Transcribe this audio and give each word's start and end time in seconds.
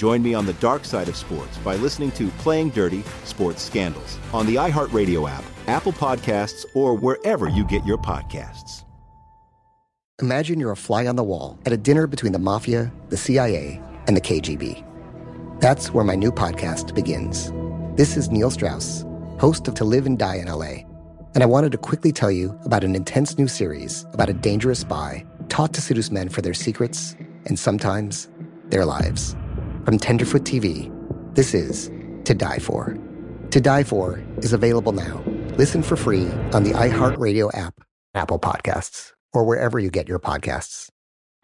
Join 0.00 0.22
me 0.22 0.32
on 0.32 0.46
the 0.46 0.54
dark 0.54 0.86
side 0.86 1.10
of 1.10 1.14
sports 1.14 1.58
by 1.58 1.76
listening 1.76 2.10
to 2.12 2.28
Playing 2.38 2.70
Dirty 2.70 3.02
Sports 3.24 3.60
Scandals 3.60 4.18
on 4.32 4.46
the 4.46 4.54
iHeartRadio 4.54 5.28
app, 5.28 5.44
Apple 5.66 5.92
Podcasts, 5.92 6.64
or 6.74 6.94
wherever 6.94 7.50
you 7.50 7.66
get 7.66 7.84
your 7.84 7.98
podcasts. 7.98 8.84
Imagine 10.22 10.58
you're 10.58 10.70
a 10.70 10.76
fly 10.76 11.06
on 11.06 11.16
the 11.16 11.22
wall 11.22 11.58
at 11.66 11.74
a 11.74 11.76
dinner 11.76 12.06
between 12.06 12.32
the 12.32 12.38
mafia, 12.38 12.90
the 13.10 13.16
CIA, 13.18 13.78
and 14.06 14.16
the 14.16 14.22
KGB. 14.22 14.82
That's 15.60 15.92
where 15.92 16.02
my 16.02 16.14
new 16.14 16.32
podcast 16.32 16.94
begins. 16.94 17.52
This 17.94 18.16
is 18.16 18.30
Neil 18.30 18.50
Strauss, 18.50 19.04
host 19.38 19.68
of 19.68 19.74
To 19.74 19.84
Live 19.84 20.06
and 20.06 20.18
Die 20.18 20.36
in 20.36 20.46
LA, 20.46 20.86
and 21.34 21.42
I 21.42 21.46
wanted 21.46 21.72
to 21.72 21.78
quickly 21.78 22.10
tell 22.10 22.30
you 22.30 22.58
about 22.64 22.84
an 22.84 22.96
intense 22.96 23.36
new 23.36 23.48
series 23.48 24.06
about 24.14 24.30
a 24.30 24.32
dangerous 24.32 24.78
spy 24.78 25.26
taught 25.50 25.74
to 25.74 25.82
seduce 25.82 26.10
men 26.10 26.30
for 26.30 26.40
their 26.40 26.54
secrets 26.54 27.16
and 27.44 27.58
sometimes 27.58 28.30
their 28.70 28.86
lives. 28.86 29.36
From 29.84 29.98
Tenderfoot 29.98 30.42
TV, 30.44 30.90
this 31.34 31.54
is 31.54 31.90
To 32.24 32.34
Die 32.34 32.58
For. 32.58 32.96
To 33.50 33.60
Die 33.60 33.82
For 33.84 34.22
is 34.38 34.52
available 34.52 34.92
now. 34.92 35.22
Listen 35.56 35.82
for 35.82 35.96
free 35.96 36.26
on 36.52 36.62
the 36.62 36.70
iHeartRadio 36.70 37.50
app, 37.56 37.74
Apple 38.14 38.38
Podcasts, 38.38 39.12
or 39.32 39.44
wherever 39.44 39.78
you 39.78 39.90
get 39.90 40.08
your 40.08 40.18
podcasts. 40.18 40.88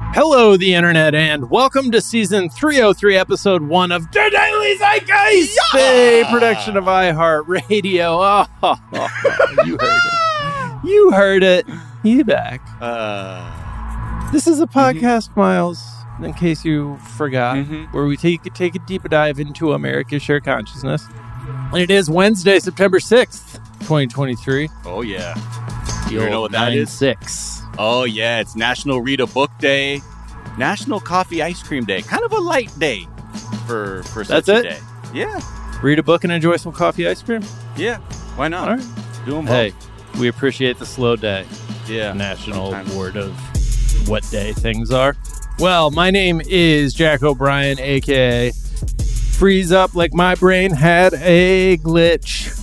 Hello, 0.01 0.57
the 0.57 0.75
internet, 0.75 1.15
and 1.15 1.51
welcome 1.51 1.91
to 1.91 2.01
season 2.01 2.49
303, 2.51 3.17
episode 3.17 3.63
one 3.63 3.91
of 3.91 4.03
The 4.13 4.29
Daily 4.31 4.77
Zeitgeist, 4.79 5.57
a 5.75 6.25
production 6.31 6.77
of 6.77 6.85
iHeartRadio. 6.85 8.47
Oh, 8.63 8.77
you 9.65 9.77
heard 9.81 10.01
it. 10.05 10.89
You 10.89 11.11
heard 11.13 11.43
it. 11.43 11.67
You 12.05 12.25
back. 12.25 12.61
Uh, 12.81 14.31
This 14.31 14.47
is 14.47 14.61
a 14.61 14.67
podcast, 14.67 15.35
Miles, 15.37 15.83
in 16.23 16.33
case 16.35 16.65
you 16.65 16.99
forgot, 17.17 17.57
Mhm. 17.57 17.93
where 17.93 18.05
we 18.07 18.17
take 18.17 18.43
take 18.55 18.75
a 18.75 18.79
deep 18.81 19.09
dive 19.09 19.39
into 19.39 19.73
America's 19.73 20.23
shared 20.23 20.45
consciousness. 20.45 21.07
And 21.73 21.81
it 21.83 21.91
is 21.91 22.09
Wednesday, 22.11 22.59
September 22.59 22.99
6th, 23.01 23.59
2023. 23.81 24.69
oh 24.85 25.03
yeah. 25.03 25.35
You 26.11 26.29
know 26.31 26.41
what 26.43 26.53
that 26.53 26.73
is? 26.73 26.89
9-6. 27.01 27.63
Oh 27.79 28.05
yeah. 28.05 28.39
It's 28.41 28.55
National 28.57 29.01
Read 29.01 29.21
a 29.21 29.27
Book 29.27 29.51
Day, 29.59 30.01
National 30.57 31.01
Coffee 31.01 31.43
Ice 31.43 31.63
Cream 31.63 31.85
Day. 31.85 32.01
Kind 32.03 32.25
of 32.25 32.33
a 32.33 32.39
light 32.39 32.71
day 32.79 33.07
for 33.67 34.03
for 34.05 34.25
such 34.25 34.47
That's 34.47 34.49
a 34.49 34.57
it? 34.59 34.63
day. 34.63 34.79
Yeah. 35.13 35.41
Read 35.83 35.99
a 35.99 36.03
book 36.03 36.25
and 36.25 36.33
enjoy 36.33 36.57
some 36.57 36.73
coffee 36.73 37.07
ice 37.07 37.23
cream. 37.23 37.43
Yeah. 37.77 37.99
Why 38.37 38.49
not? 38.49 38.69
All 38.69 38.77
right. 38.77 38.87
Do 39.27 39.33
them 39.33 39.47
Hey, 39.47 39.73
we 40.19 40.29
appreciate 40.29 40.79
the 40.79 40.87
slow 40.87 41.17
day. 41.17 41.45
Yeah. 41.89 42.13
National 42.13 42.71
sometimes. 42.71 42.93
Award 42.93 43.17
of 43.17 43.35
what 44.07 44.29
day 44.31 44.53
things 44.53 44.91
are. 44.91 45.17
Well, 45.59 45.91
my 45.91 46.11
name 46.11 46.43
is 46.47 46.93
Jack 46.93 47.23
O'Brien, 47.23 47.81
aka 47.81 48.53
Freeze 49.33 49.73
Up 49.73 49.95
Like 49.95 50.15
My 50.15 50.35
Brain 50.35 50.71
Had 50.71 51.15
a 51.15 51.79
Glitch. 51.79 52.57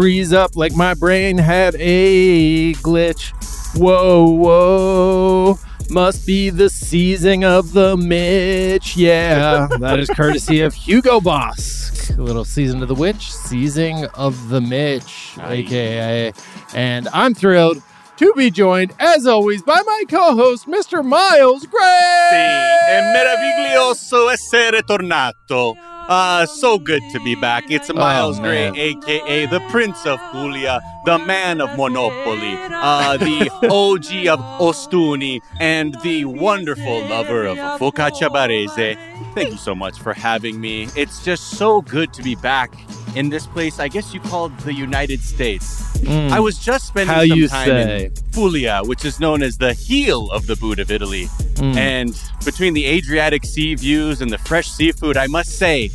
Freeze 0.00 0.32
up 0.32 0.56
like 0.56 0.72
my 0.74 0.94
brain 0.94 1.36
had 1.36 1.74
a 1.78 2.72
glitch. 2.74 3.34
Whoa, 3.76 4.30
whoa. 4.30 5.58
Must 5.90 6.26
be 6.26 6.48
the 6.48 6.70
seizing 6.70 7.44
of 7.44 7.72
the 7.72 7.96
Mitch. 7.96 8.96
Yeah, 8.96 9.68
that 9.80 9.98
is 9.98 10.08
courtesy 10.08 10.60
of 10.60 10.72
Hugo 10.72 11.20
Boss. 11.20 12.08
A 12.10 12.22
little 12.22 12.46
season 12.46 12.80
of 12.80 12.88
the 12.88 12.94
witch, 12.94 13.30
seizing 13.30 14.06
of 14.14 14.48
the 14.48 14.60
Mitch, 14.60 15.36
aka. 15.42 16.32
And 16.74 17.08
I'm 17.12 17.34
thrilled 17.34 17.82
to 18.20 18.34
be 18.34 18.50
joined, 18.50 18.92
as 18.98 19.26
always, 19.26 19.62
by 19.62 19.80
my 19.86 20.04
co-host, 20.06 20.66
Mr. 20.68 21.02
Miles 21.02 21.64
Gray. 21.66 22.28
Sì, 22.28 22.90
è 22.90 23.12
meraviglioso 23.12 24.28
essere 24.28 24.82
tornato. 24.82 25.74
Uh, 26.06 26.44
so 26.44 26.78
good 26.78 27.00
to 27.12 27.20
be 27.20 27.34
back. 27.34 27.70
It's 27.70 27.90
Miles 27.90 28.38
Oh, 28.38 28.42
Gray, 28.42 28.68
aka 28.68 29.46
the 29.46 29.60
Prince 29.70 30.04
of 30.04 30.20
Puglia, 30.32 30.80
the 31.04 31.18
man 31.18 31.60
of 31.60 31.70
Monopoli, 31.70 32.56
uh, 32.72 33.16
the 33.16 33.50
OG 33.70 34.26
of 34.26 34.40
Ostuni, 34.60 35.40
and 35.58 35.96
the 36.02 36.24
wonderful 36.24 37.00
lover 37.06 37.46
of 37.46 37.56
Focaccia 37.80 38.28
Barese. 38.28 38.96
Thank 39.34 39.50
you 39.50 39.56
so 39.56 39.74
much 39.74 39.98
for 39.98 40.12
having 40.12 40.60
me. 40.60 40.88
It's 40.96 41.24
just 41.24 41.50
so 41.50 41.80
good 41.82 42.12
to 42.14 42.22
be 42.22 42.34
back 42.34 42.74
in 43.16 43.30
this 43.30 43.46
place. 43.46 43.78
I 43.78 43.88
guess 43.88 44.12
you 44.12 44.20
called 44.20 44.56
the 44.60 44.74
United 44.74 45.20
States. 45.20 45.82
Mm. 45.98 46.30
I 46.30 46.40
was 46.40 46.58
just 46.58 46.86
spending 46.88 47.14
How 47.14 47.24
some 47.24 47.48
time 47.48 47.66
say. 47.66 48.04
in 48.06 48.12
Puglia, 48.32 48.82
which 48.84 49.04
is 49.04 49.20
known 49.20 49.42
as 49.42 49.58
the 49.58 49.74
heel 49.74 50.30
of 50.30 50.46
the 50.46 50.56
boot 50.56 50.78
of 50.78 50.90
Italy. 50.90 51.26
Mm. 51.54 51.76
And 51.76 52.22
between 52.44 52.74
the 52.74 52.86
Adriatic 52.86 53.44
Sea 53.44 53.74
views 53.74 54.20
and 54.20 54.30
the 54.30 54.38
fresh 54.38 54.68
seafood, 54.70 55.16
I 55.16 55.26
must 55.26 55.58
say, 55.58 55.90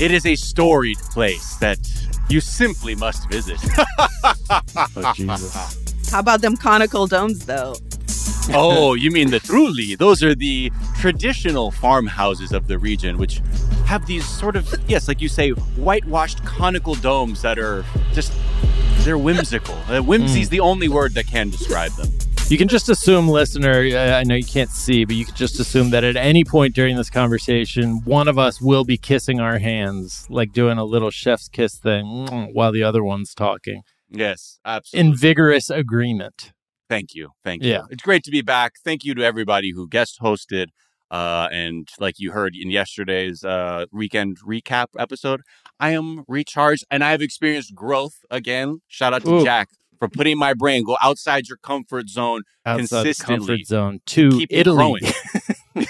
it 0.00 0.10
is 0.10 0.24
a 0.26 0.36
storied 0.36 0.98
place 0.98 1.56
that 1.56 1.78
you 2.32 2.40
simply 2.40 2.94
must 2.94 3.28
visit. 3.28 3.60
Oh, 4.94 5.12
Jesus. 5.14 6.10
How 6.10 6.20
about 6.20 6.40
them 6.40 6.56
conical 6.56 7.06
domes, 7.06 7.46
though? 7.46 7.74
oh, 8.54 8.94
you 8.94 9.10
mean 9.10 9.30
the 9.30 9.40
Trulli? 9.40 9.96
Those 9.96 10.22
are 10.22 10.34
the 10.34 10.70
traditional 10.98 11.70
farmhouses 11.70 12.52
of 12.52 12.68
the 12.68 12.78
region, 12.78 13.18
which 13.18 13.40
have 13.86 14.06
these 14.06 14.26
sort 14.26 14.56
of, 14.56 14.72
yes, 14.88 15.08
like 15.08 15.20
you 15.20 15.28
say, 15.28 15.50
whitewashed 15.50 16.44
conical 16.44 16.94
domes 16.94 17.42
that 17.42 17.58
are 17.58 17.84
just, 18.12 18.32
they're 18.98 19.18
whimsical. 19.18 19.74
Uh, 19.88 20.00
whimsy's 20.00 20.48
the 20.48 20.60
only 20.60 20.88
word 20.88 21.14
that 21.14 21.26
can 21.26 21.50
describe 21.50 21.92
them. 21.92 22.08
You 22.48 22.58
can 22.58 22.68
just 22.68 22.90
assume, 22.90 23.28
listener, 23.28 23.80
I 23.96 24.24
know 24.24 24.34
you 24.34 24.44
can't 24.44 24.68
see, 24.68 25.06
but 25.06 25.16
you 25.16 25.24
can 25.24 25.34
just 25.34 25.58
assume 25.58 25.88
that 25.90 26.04
at 26.04 26.16
any 26.16 26.44
point 26.44 26.74
during 26.74 26.96
this 26.96 27.08
conversation, 27.08 28.02
one 28.04 28.28
of 28.28 28.38
us 28.38 28.60
will 28.60 28.84
be 28.84 28.98
kissing 28.98 29.40
our 29.40 29.56
hands, 29.58 30.26
like 30.28 30.52
doing 30.52 30.76
a 30.76 30.84
little 30.84 31.10
chef's 31.10 31.48
kiss 31.48 31.76
thing 31.78 32.50
while 32.52 32.70
the 32.70 32.82
other 32.82 33.02
one's 33.02 33.32
talking 33.34 33.80
Yes, 34.10 34.58
absolutely. 34.66 35.08
in 35.12 35.16
vigorous 35.16 35.70
agreement. 35.70 36.52
Thank 36.90 37.14
you. 37.14 37.30
Thank 37.42 37.62
you. 37.62 37.70
Yeah. 37.70 37.82
It's 37.88 38.02
great 38.02 38.22
to 38.24 38.30
be 38.30 38.42
back. 38.42 38.72
Thank 38.84 39.02
you 39.02 39.14
to 39.14 39.24
everybody 39.24 39.72
who 39.74 39.88
guest 39.88 40.18
hosted. 40.22 40.66
Uh, 41.10 41.48
and 41.50 41.88
like 41.98 42.16
you 42.18 42.32
heard 42.32 42.54
in 42.54 42.70
yesterday's 42.70 43.42
uh, 43.44 43.86
weekend 43.92 44.36
recap 44.46 44.88
episode, 44.98 45.40
I 45.80 45.90
am 45.92 46.24
recharged 46.28 46.84
and 46.90 47.02
I 47.02 47.12
have 47.12 47.22
experienced 47.22 47.74
growth 47.74 48.16
again. 48.30 48.82
Shout 48.88 49.14
out 49.14 49.22
to 49.24 49.36
Ooh. 49.36 49.44
Jack 49.44 49.68
for 50.02 50.08
putting 50.08 50.36
my 50.36 50.52
brain 50.52 50.82
go 50.82 50.96
outside 51.00 51.46
your 51.48 51.58
comfort 51.58 52.08
zone. 52.08 52.42
Outside 52.66 53.04
the 53.04 53.14
comfort 53.14 53.36
Consistently 53.36 53.64
zone 53.64 54.00
to 54.06 54.30
keep 54.30 54.48
Italy. 54.52 54.76
growing. 54.76 55.02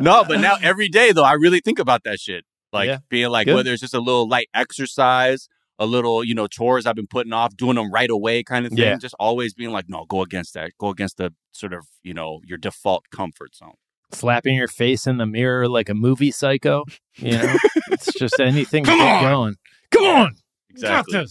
no, 0.00 0.24
but 0.26 0.40
now 0.40 0.56
every 0.60 0.88
day 0.88 1.12
though, 1.12 1.22
I 1.24 1.34
really 1.34 1.60
think 1.60 1.78
about 1.78 2.02
that 2.04 2.18
shit. 2.18 2.44
Like 2.72 2.88
Yeah. 2.88 2.98
being 3.08 3.30
like 3.30 3.46
Good. 3.46 3.54
whether 3.54 3.72
it's 3.72 3.80
just 3.80 3.94
a 3.94 4.00
little 4.00 4.28
light 4.28 4.48
exercise, 4.52 5.48
a 5.78 5.86
little, 5.86 6.24
you 6.24 6.34
know, 6.34 6.48
chores 6.48 6.86
I've 6.86 6.96
been 6.96 7.06
putting 7.06 7.32
off, 7.32 7.56
doing 7.56 7.76
them 7.76 7.92
right 7.92 8.10
away 8.10 8.42
kind 8.42 8.66
of 8.66 8.72
thing. 8.72 8.78
Yeah. 8.80 8.96
Just 8.96 9.14
always 9.20 9.54
being 9.54 9.70
like, 9.70 9.84
no, 9.88 10.06
go 10.08 10.22
against 10.22 10.54
that. 10.54 10.72
Go 10.80 10.88
against 10.88 11.18
the 11.18 11.32
sort 11.52 11.72
of, 11.72 11.86
you 12.02 12.14
know, 12.14 12.40
your 12.44 12.58
default 12.58 13.04
comfort 13.12 13.54
zone. 13.54 13.74
Slapping 14.12 14.56
your 14.56 14.68
face 14.68 15.06
in 15.06 15.18
the 15.18 15.26
mirror 15.26 15.68
like 15.68 15.88
a 15.88 15.94
movie 15.94 16.32
psycho. 16.32 16.82
You 17.16 17.38
know, 17.38 17.56
it's 17.92 18.12
just 18.14 18.40
anything 18.40 18.82
to 18.84 18.90
Come 18.90 19.00
on. 19.00 19.22
going. 19.22 19.54
Come 19.92 20.04
on. 20.04 20.34
Exactly. 20.76 21.24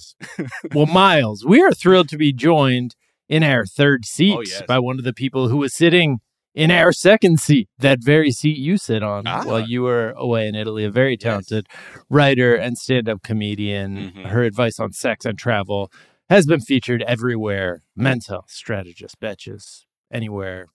Well, 0.73 0.85
Miles, 0.87 1.45
we 1.45 1.61
are 1.61 1.71
thrilled 1.71 2.09
to 2.09 2.17
be 2.17 2.33
joined 2.33 2.95
in 3.29 3.43
our 3.43 3.65
third 3.65 4.05
seat 4.05 4.35
Oh, 4.37 4.41
yes. 4.45 4.61
by 4.67 4.79
one 4.79 4.97
of 4.97 5.03
the 5.05 5.13
people 5.13 5.49
who 5.49 5.57
was 5.57 5.75
sitting 5.75 6.19
in 6.53 6.71
our 6.71 6.91
second 6.93 7.39
seat, 7.39 7.67
that 7.79 7.99
very 8.01 8.31
seat 8.31 8.57
you 8.57 8.77
sit 8.77 9.03
on 9.03 9.23
Ah. 9.27 9.43
while 9.43 9.59
you 9.59 9.81
were 9.81 10.11
away 10.11 10.47
in 10.47 10.55
Italy. 10.55 10.85
A 10.85 10.89
very 10.91 11.17
talented 11.17 11.67
writer 12.09 12.55
and 12.55 12.77
stand 12.77 13.09
up 13.09 13.23
comedian. 13.23 14.11
Mhm. 14.11 14.25
Her 14.27 14.43
advice 14.43 14.79
on 14.79 14.93
sex 14.93 15.25
and 15.25 15.37
travel 15.37 15.91
has 16.29 16.45
been 16.45 16.61
featured 16.61 17.01
everywhere. 17.03 17.83
Men's 17.95 18.27
health 18.27 18.49
strategist, 18.49 19.19
betches, 19.19 19.85
anywhere 20.11 20.67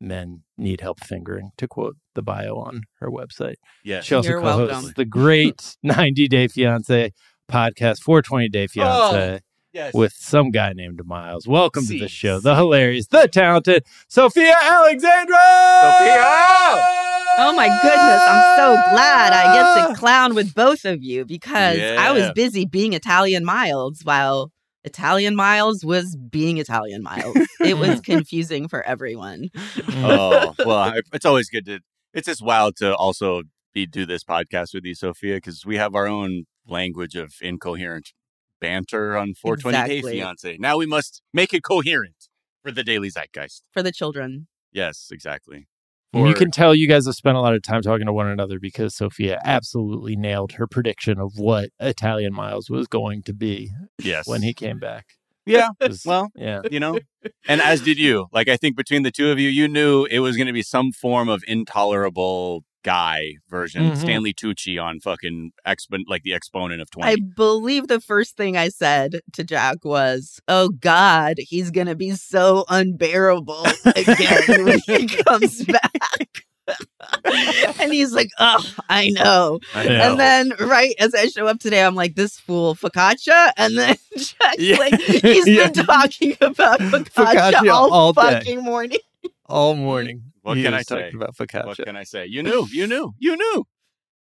men 0.00 0.42
need 0.58 0.82
help 0.82 1.00
fingering, 1.02 1.50
to 1.56 1.66
quote 1.66 1.96
the 2.14 2.20
bio 2.22 2.56
on 2.56 2.82
her 3.00 3.08
website. 3.10 3.54
Yes. 3.82 4.04
She 4.04 4.14
also 4.14 4.28
You're 4.30 4.40
co-hosts 4.40 4.72
welcome. 4.72 4.92
the 4.96 5.04
great 5.06 5.76
90 5.82 6.28
Day 6.28 6.48
Fiance 6.48 7.12
podcast, 7.48 8.00
420 8.00 8.48
Day 8.48 8.66
Fiance, 8.66 9.34
oh, 9.34 9.38
yes. 9.72 9.94
with 9.94 10.12
some 10.12 10.50
guy 10.50 10.72
named 10.72 11.00
Miles. 11.04 11.46
Welcome 11.46 11.84
to 11.86 11.92
the 11.92 12.06
Jeez. 12.06 12.10
show, 12.10 12.40
the 12.40 12.54
hilarious, 12.54 13.06
the 13.06 13.28
talented 13.28 13.84
Sofiya 14.10 14.54
Alexandra. 14.62 15.36
Sofiya! 15.36 17.04
Oh 17.36 17.52
my 17.56 17.66
goodness, 17.66 18.22
I'm 18.28 18.56
so 18.56 18.94
glad 18.94 19.32
I 19.32 19.54
get 19.54 19.88
to 19.88 19.94
clown 19.96 20.34
with 20.34 20.54
both 20.54 20.84
of 20.84 21.02
you 21.02 21.24
because 21.24 21.78
I 21.80 22.12
was 22.12 22.30
busy 22.32 22.64
being 22.64 22.92
Italian 22.92 23.44
Miles 23.44 24.02
while 24.04 24.52
Italian 24.84 25.34
Miles 25.34 25.84
was 25.84 26.16
being 26.16 26.58
Italian 26.58 27.02
Miles. 27.02 27.36
It 27.60 27.78
was 27.78 28.00
confusing 28.04 28.68
for 28.68 28.82
everyone. 28.82 29.50
oh 29.88 30.54
well, 30.64 30.78
I, 30.78 31.00
it's 31.12 31.24
always 31.24 31.48
good 31.48 31.64
to. 31.66 31.80
It's 32.12 32.26
just 32.26 32.42
wild 32.42 32.76
to 32.76 32.94
also 32.94 33.42
be 33.72 33.86
do 33.86 34.06
this 34.06 34.22
podcast 34.22 34.72
with 34.72 34.84
you, 34.84 34.94
Sofiya, 34.94 35.36
because 35.36 35.66
we 35.66 35.76
have 35.76 35.96
our 35.96 36.06
own 36.06 36.44
language 36.66 37.14
of 37.14 37.34
incoherent 37.40 38.12
banter 38.60 39.16
on 39.16 39.34
420 39.34 39.88
Day 39.88 40.02
Fiance. 40.02 40.56
Now 40.58 40.78
we 40.78 40.86
must 40.86 41.22
make 41.32 41.52
it 41.52 41.62
coherent 41.62 42.28
for 42.62 42.70
the 42.70 42.82
daily 42.84 43.10
zeitgeist. 43.10 43.62
For 43.72 43.82
the 43.82 43.92
children. 43.92 44.46
Yes, 44.72 45.08
exactly. 45.12 45.66
And 46.12 46.28
you 46.28 46.34
can 46.34 46.52
tell 46.52 46.76
you 46.76 46.86
guys 46.86 47.06
have 47.06 47.16
spent 47.16 47.36
a 47.36 47.40
lot 47.40 47.54
of 47.54 47.62
time 47.62 47.82
talking 47.82 48.06
to 48.06 48.12
one 48.12 48.28
another 48.28 48.60
because 48.60 48.94
Sofiya 48.94 49.38
absolutely 49.44 50.14
nailed 50.14 50.52
her 50.52 50.68
prediction 50.68 51.18
of 51.18 51.32
what 51.36 51.70
Italian 51.80 52.32
Miles 52.32 52.70
was 52.70 52.86
going 52.86 53.22
to 53.24 53.34
be 53.34 53.72
yes 53.98 54.26
when 54.28 54.42
he 54.42 54.54
came 54.54 54.78
back. 54.78 55.06
yeah. 55.44 55.70
Was- 55.80 56.04
Well, 56.06 56.30
yeah. 56.36 56.62
you 56.70 56.78
know, 56.78 57.00
and 57.48 57.60
as 57.60 57.80
did 57.80 57.98
you. 57.98 58.28
Like 58.32 58.48
I 58.48 58.56
think 58.56 58.76
between 58.76 59.02
the 59.02 59.10
two 59.10 59.32
of 59.32 59.40
you, 59.40 59.48
you 59.48 59.66
knew 59.66 60.04
it 60.04 60.20
was 60.20 60.36
going 60.36 60.46
to 60.46 60.52
be 60.52 60.62
some 60.62 60.92
form 60.92 61.28
of 61.28 61.42
intolerable 61.48 62.62
guy 62.84 63.32
version, 63.48 63.90
Mhm. 63.90 63.96
Stanley 63.96 64.32
Tucci 64.32 64.80
on 64.80 65.00
fucking 65.00 65.50
expon 65.66 66.02
like 66.06 66.22
the 66.22 66.32
exponent 66.34 66.80
of 66.82 66.90
20. 66.90 67.10
I 67.10 67.16
believe 67.36 67.88
the 67.88 68.00
first 68.00 68.36
thing 68.36 68.56
I 68.56 68.68
said 68.68 69.20
to 69.32 69.42
Jack 69.42 69.84
was, 69.84 70.38
Oh 70.46 70.68
God, 70.68 71.36
he's 71.38 71.70
going 71.72 71.86
to 71.88 71.96
be 71.96 72.12
so 72.12 72.64
unbearable 72.68 73.66
again 73.96 74.64
when 74.64 74.78
he 74.86 75.06
comes 75.24 75.64
back. 75.64 76.44
and 77.80 77.92
he's 77.92 78.12
like, 78.12 78.28
Oh, 78.38 78.62
I 78.88 79.08
know. 79.10 79.60
I 79.74 79.84
And 79.84 80.18
then, 80.20 80.52
right 80.60 80.94
as 80.98 81.14
I 81.14 81.26
show 81.26 81.46
up 81.46 81.58
today, 81.58 81.84
I'm 81.84 81.94
like, 81.94 82.14
This 82.14 82.38
fool, 82.38 82.74
focaccia. 82.74 83.52
And 83.56 83.76
then 83.76 83.96
Jack's 84.16 84.58
Yeah. 84.58 84.76
like, 84.78 84.94
He's 85.00 85.46
Yeah. 85.48 85.68
been 85.70 85.84
talking 85.84 86.36
about 86.40 86.80
focaccia, 86.80 87.52
Focaccia 87.52 87.72
all, 87.72 87.92
all 87.92 88.12
day. 88.12 88.20
fucking 88.22 88.62
morning. 88.62 88.98
All 89.46 89.74
morning. 89.74 90.22
What 90.44 90.56
he 90.58 90.62
can 90.62 90.74
I 90.74 90.78
was 90.78 90.86
say? 90.86 91.02
talking 91.02 91.16
about 91.20 91.34
focaccia. 91.36 91.66
what 91.66 91.76
can 91.78 91.96
I 91.96 92.04
say? 92.04 92.26
You 92.26 92.42
knew, 92.42 92.66
you 92.70 92.86
knew, 92.86 93.14
you 93.18 93.36
knew. 93.36 93.64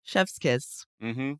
Chef's 0.04 0.38
kiss. 0.38 0.86
Mm-hmm. 1.02 1.32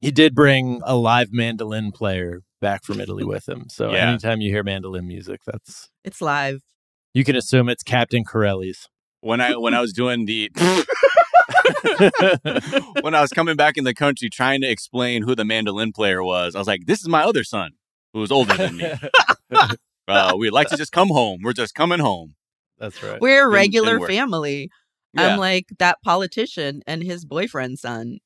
He 0.00 0.10
did 0.10 0.34
bring 0.34 0.80
a 0.84 0.96
live 0.96 1.32
mandolin 1.32 1.92
player 1.92 2.42
back 2.60 2.84
from 2.84 3.00
Italy 3.00 3.24
with 3.24 3.48
him. 3.48 3.66
So 3.68 3.92
Yeah. 3.92 4.08
anytime 4.08 4.40
you 4.40 4.50
hear 4.52 4.62
mandolin 4.62 5.06
music, 5.08 5.40
that's 5.44 5.90
It's 6.04 6.20
live. 6.22 6.62
you 7.14 7.24
can 7.24 7.36
assume 7.36 7.68
it's 7.68 7.82
Captain 7.82 8.24
Corelli's. 8.24 8.88
When 9.20 9.40
I 9.40 9.56
when 9.56 9.74
I 9.74 9.80
was 9.80 9.92
doing 9.92 10.26
the 10.26 10.50
when 13.02 13.14
I 13.14 13.20
was 13.20 13.30
coming 13.30 13.56
back 13.56 13.76
in 13.76 13.84
the 13.84 13.94
country 13.94 14.28
trying 14.30 14.60
to 14.60 14.68
explain 14.68 15.22
who 15.22 15.34
the 15.34 15.44
mandolin 15.44 15.92
player 15.92 16.22
was, 16.22 16.54
I 16.54 16.58
was 16.58 16.68
like, 16.68 16.86
"This 16.86 17.00
is 17.00 17.08
my 17.08 17.22
other 17.24 17.42
son, 17.44 17.72
who 18.12 18.20
was 18.20 18.30
older 18.30 18.54
than 18.56 18.76
me. 18.76 18.92
Uh, 20.10 20.32
we'd 20.38 20.52
like 20.54 20.68
to 20.68 20.76
just 20.78 20.90
come 20.90 21.08
home. 21.08 21.40
We're 21.42 21.52
just 21.52 21.74
coming 21.74 21.98
home." 21.98 22.34
That's 22.78 23.02
right. 23.02 23.20
We're 23.20 23.46
a 23.46 23.50
regular 23.50 23.98
didn't 23.98 24.08
family. 24.08 24.70
Yeah, 25.14 25.32
I'm 25.34 25.38
like 25.38 25.66
that 25.78 25.98
politician 26.02 26.82
and 26.86 27.02
his 27.02 27.24
boyfriend's 27.24 27.80
son 27.80 28.18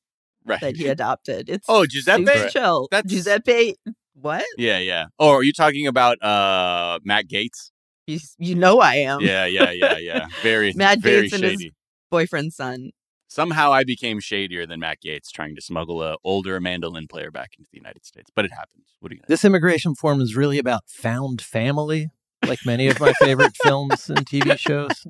right. 0.45 0.59
that 0.61 0.75
he 0.75 0.87
adopted. 0.87 1.49
It's 1.49 1.65
Oh, 1.69 1.85
Giuseppe. 1.85 2.25
super 2.25 2.49
chill. 2.49 2.87
That's- 2.91 3.11
Giuseppe. 3.11 3.75
What? 4.15 4.45
Yeah, 4.57 4.77
yeah. 4.79 5.05
Oh, 5.17 5.29
are 5.31 5.43
you 5.43 5.53
talking 5.53 5.87
about 5.87 6.21
uh 6.21 6.99
Matt 7.03 7.27
Gaetz? 7.27 7.71
You, 8.05 8.19
you 8.37 8.55
know 8.55 8.79
I 8.79 8.95
am. 8.95 9.21
Yeah, 9.21 9.45
yeah, 9.45 9.71
yeah, 9.71 9.97
yeah. 9.97 10.27
Very, 10.41 10.73
Matt 10.75 10.99
very 10.99 11.29
Gaetz 11.29 11.33
and 11.33 11.43
his- 11.43 11.65
Boyfriend's 12.11 12.55
son. 12.55 12.91
Somehow 13.27 13.71
I 13.73 13.83
became 13.83 14.19
shadier 14.19 14.67
than 14.67 14.81
Matt 14.81 14.99
Gaetz 15.03 15.31
trying 15.31 15.55
to 15.55 15.61
smuggle 15.61 16.03
a 16.03 16.17
older 16.23 16.59
mandolin 16.59 17.07
player 17.07 17.31
back 17.31 17.53
into 17.57 17.67
the 17.71 17.77
United 17.79 18.05
States. 18.05 18.29
But 18.35 18.45
it 18.45 18.51
happens. 18.51 18.85
What 18.99 19.11
are 19.11 19.15
you 19.15 19.21
gonna 19.21 19.27
This 19.29 19.43
immigration 19.43 19.95
form 19.95 20.21
is 20.21 20.35
really 20.35 20.59
about 20.59 20.83
found 20.87 21.41
family, 21.41 22.09
like 22.47 22.59
many 22.65 22.87
of 22.87 22.99
my 22.99 23.13
favorite 23.13 23.55
films 23.63 24.09
and 24.09 24.25
TV 24.25 24.57
shows. 24.57 25.05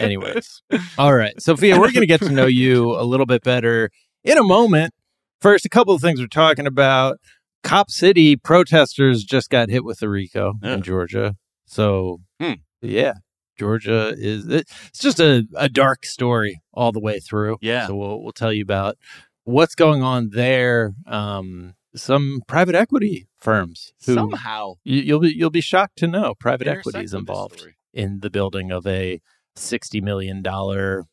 Anyways, 0.00 0.62
all 0.98 1.14
right, 1.14 1.34
Sofiya, 1.38 1.72
we're 1.78 1.92
going 1.92 1.94
to 2.02 2.06
get 2.06 2.20
to 2.22 2.30
know 2.30 2.46
you 2.46 2.92
a 2.92 3.02
little 3.04 3.26
bit 3.26 3.42
better 3.42 3.90
in 4.24 4.38
a 4.38 4.44
moment. 4.44 4.92
First, 5.40 5.64
a 5.64 5.68
couple 5.68 5.94
of 5.94 6.00
things 6.00 6.20
we're 6.20 6.26
talking 6.28 6.66
about. 6.66 7.18
Cop 7.62 7.90
City 7.90 8.36
protesters 8.36 9.24
just 9.24 9.50
got 9.50 9.68
hit 9.70 9.84
with 9.84 9.98
the 9.98 10.08
RICO 10.08 10.54
in 10.62 10.82
Georgia. 10.82 11.34
So, 11.66 12.20
Hmm. 12.40 12.52
yeah, 12.80 13.14
Georgia 13.58 14.14
is 14.16 14.46
it's 14.46 15.00
just 15.00 15.18
a, 15.18 15.44
a 15.56 15.68
dark 15.68 16.06
story 16.06 16.60
all 16.72 16.92
the 16.92 17.00
way 17.00 17.18
through. 17.18 17.56
Yeah. 17.60 17.86
So 17.88 17.96
we'll 17.96 18.22
we'll 18.22 18.32
tell 18.32 18.52
you 18.52 18.62
about 18.62 18.96
what's 19.44 19.74
going 19.74 20.02
on 20.02 20.30
there. 20.30 20.94
Um, 21.06 21.74
some 21.96 22.42
private 22.46 22.74
equity 22.76 23.26
firms 23.46 23.92
who 24.04 24.14
Somehow 24.14 24.74
you, 24.82 25.00
you'll 25.02 25.20
be 25.20 25.32
you'll 25.34 25.50
be 25.50 25.60
shocked 25.60 25.96
to 25.98 26.08
know 26.08 26.34
private 26.34 26.66
equity 26.66 26.98
is 27.04 27.14
involved 27.14 27.64
in 27.94 28.18
the 28.20 28.28
building 28.30 28.72
of 28.72 28.86
a 28.86 29.20
sixty 29.54 30.00
million 30.00 30.42
dollar 30.42 31.04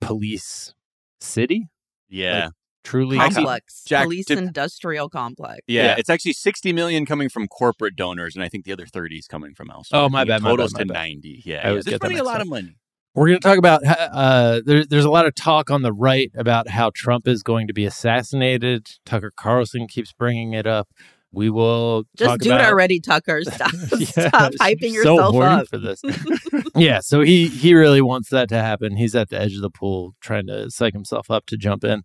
police 0.00 0.74
city. 1.20 1.68
Yeah. 2.08 2.48
Truly, 2.84 3.16
Complex. 3.16 3.84
Jack, 3.86 4.04
Police 4.04 4.26
did- 4.26 4.38
industrial 4.38 5.08
complex. 5.08 5.60
yeah, 5.68 5.84
Yeah. 5.84 5.94
It's 5.98 6.10
actually 6.10 6.32
60 6.32 6.72
million 6.72 7.06
coming 7.06 7.28
from 7.28 7.46
corporate 7.46 7.94
donors, 7.94 8.34
and 8.34 8.42
I 8.42 8.48
think 8.48 8.64
the 8.64 8.72
other 8.72 8.86
30 8.86 9.18
is 9.18 9.28
coming 9.28 9.54
from 9.54 9.70
elsewhere. 9.70 10.00
Oh, 10.02 10.08
my 10.08 10.24
bad, 10.24 10.42
my 10.42 10.50
totals 10.50 10.72
bad, 10.72 10.88
my 10.88 10.94
to 10.94 10.94
bad. 10.94 10.98
90. 10.98 11.42
Yeah. 11.44 11.54
I 11.54 11.62
yeah. 11.62 11.68
always 11.68 11.84
They're 11.84 11.92
get 11.92 12.00
that 12.00 12.06
spending 12.08 12.20
a 12.20 12.24
lot 12.24 12.36
up. 12.36 12.42
of 12.42 12.48
money. 12.48 12.76
We're 13.14 13.28
going 13.28 13.38
to 13.40 13.46
talk 13.48 13.58
about 13.58 13.82
uh, 13.86 14.62
there, 14.64 14.84
there's 14.84 15.04
a 15.04 15.10
lot 15.10 15.26
of 15.26 15.34
talk 15.36 15.70
on 15.70 15.82
the 15.82 15.92
right 15.92 16.32
about 16.34 16.68
how 16.68 16.90
Trump 16.92 17.28
is 17.28 17.42
going 17.44 17.68
to 17.68 17.72
be 17.74 17.84
assassinated. 17.84 18.88
Tucker 19.06 19.32
Carlson 19.36 19.86
keeps 19.86 20.12
bringing 20.12 20.52
it 20.54 20.66
up. 20.66 20.88
We 21.32 21.48
will 21.50 22.04
Just 22.16 22.28
talk 22.28 22.38
do 22.40 22.50
about 22.50 22.60
it 22.60 22.68
already, 22.68 23.00
Tucker. 23.00 23.42
Stop, 23.44 23.72
Yeah, 23.98 24.28
stop 24.28 24.52
hyping 24.60 24.90
so 24.90 24.94
yourself 24.94 25.34
horny 25.34 25.62
up. 25.62 25.68
for 25.68 25.78
this. 25.78 26.02
yeah, 26.76 27.00
so 27.00 27.20
he 27.22 27.48
he 27.48 27.74
really 27.74 28.02
wants 28.02 28.28
that 28.30 28.48
to 28.50 28.56
happen. 28.58 28.96
He's 28.96 29.14
at 29.14 29.30
the 29.30 29.40
edge 29.40 29.54
of 29.54 29.62
the 29.62 29.70
pool 29.70 30.14
trying 30.20 30.46
to 30.48 30.70
psych 30.70 30.92
himself 30.92 31.30
up 31.30 31.46
to 31.46 31.56
jump 31.56 31.84
in. 31.84 32.02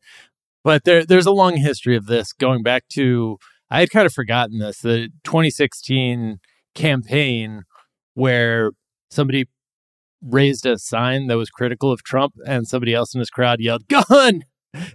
But 0.63 0.85
there 0.85 1.05
there's 1.05 1.25
a 1.25 1.31
long 1.31 1.57
history 1.57 1.95
of 1.97 2.05
this 2.05 2.31
going 2.33 2.63
back 2.63 2.87
to 2.93 3.37
I 3.69 3.81
had 3.81 3.89
kind 3.89 4.05
of 4.05 4.13
forgotten 4.13 4.59
this, 4.59 4.79
the 4.79 5.09
2016 5.25 6.39
campaign 6.73 7.63
where 8.13 8.71
somebody 9.11 9.45
raised 10.21 10.65
a 10.65 10.77
sign 10.77 11.27
that 11.27 11.37
was 11.37 11.49
critical 11.49 11.91
of 11.91 12.01
Trump 12.03 12.33
and 12.45 12.67
somebody 12.67 12.93
else 12.93 13.13
in 13.13 13.19
his 13.19 13.29
crowd 13.29 13.59
yelled 13.59 13.87
gun 13.87 14.43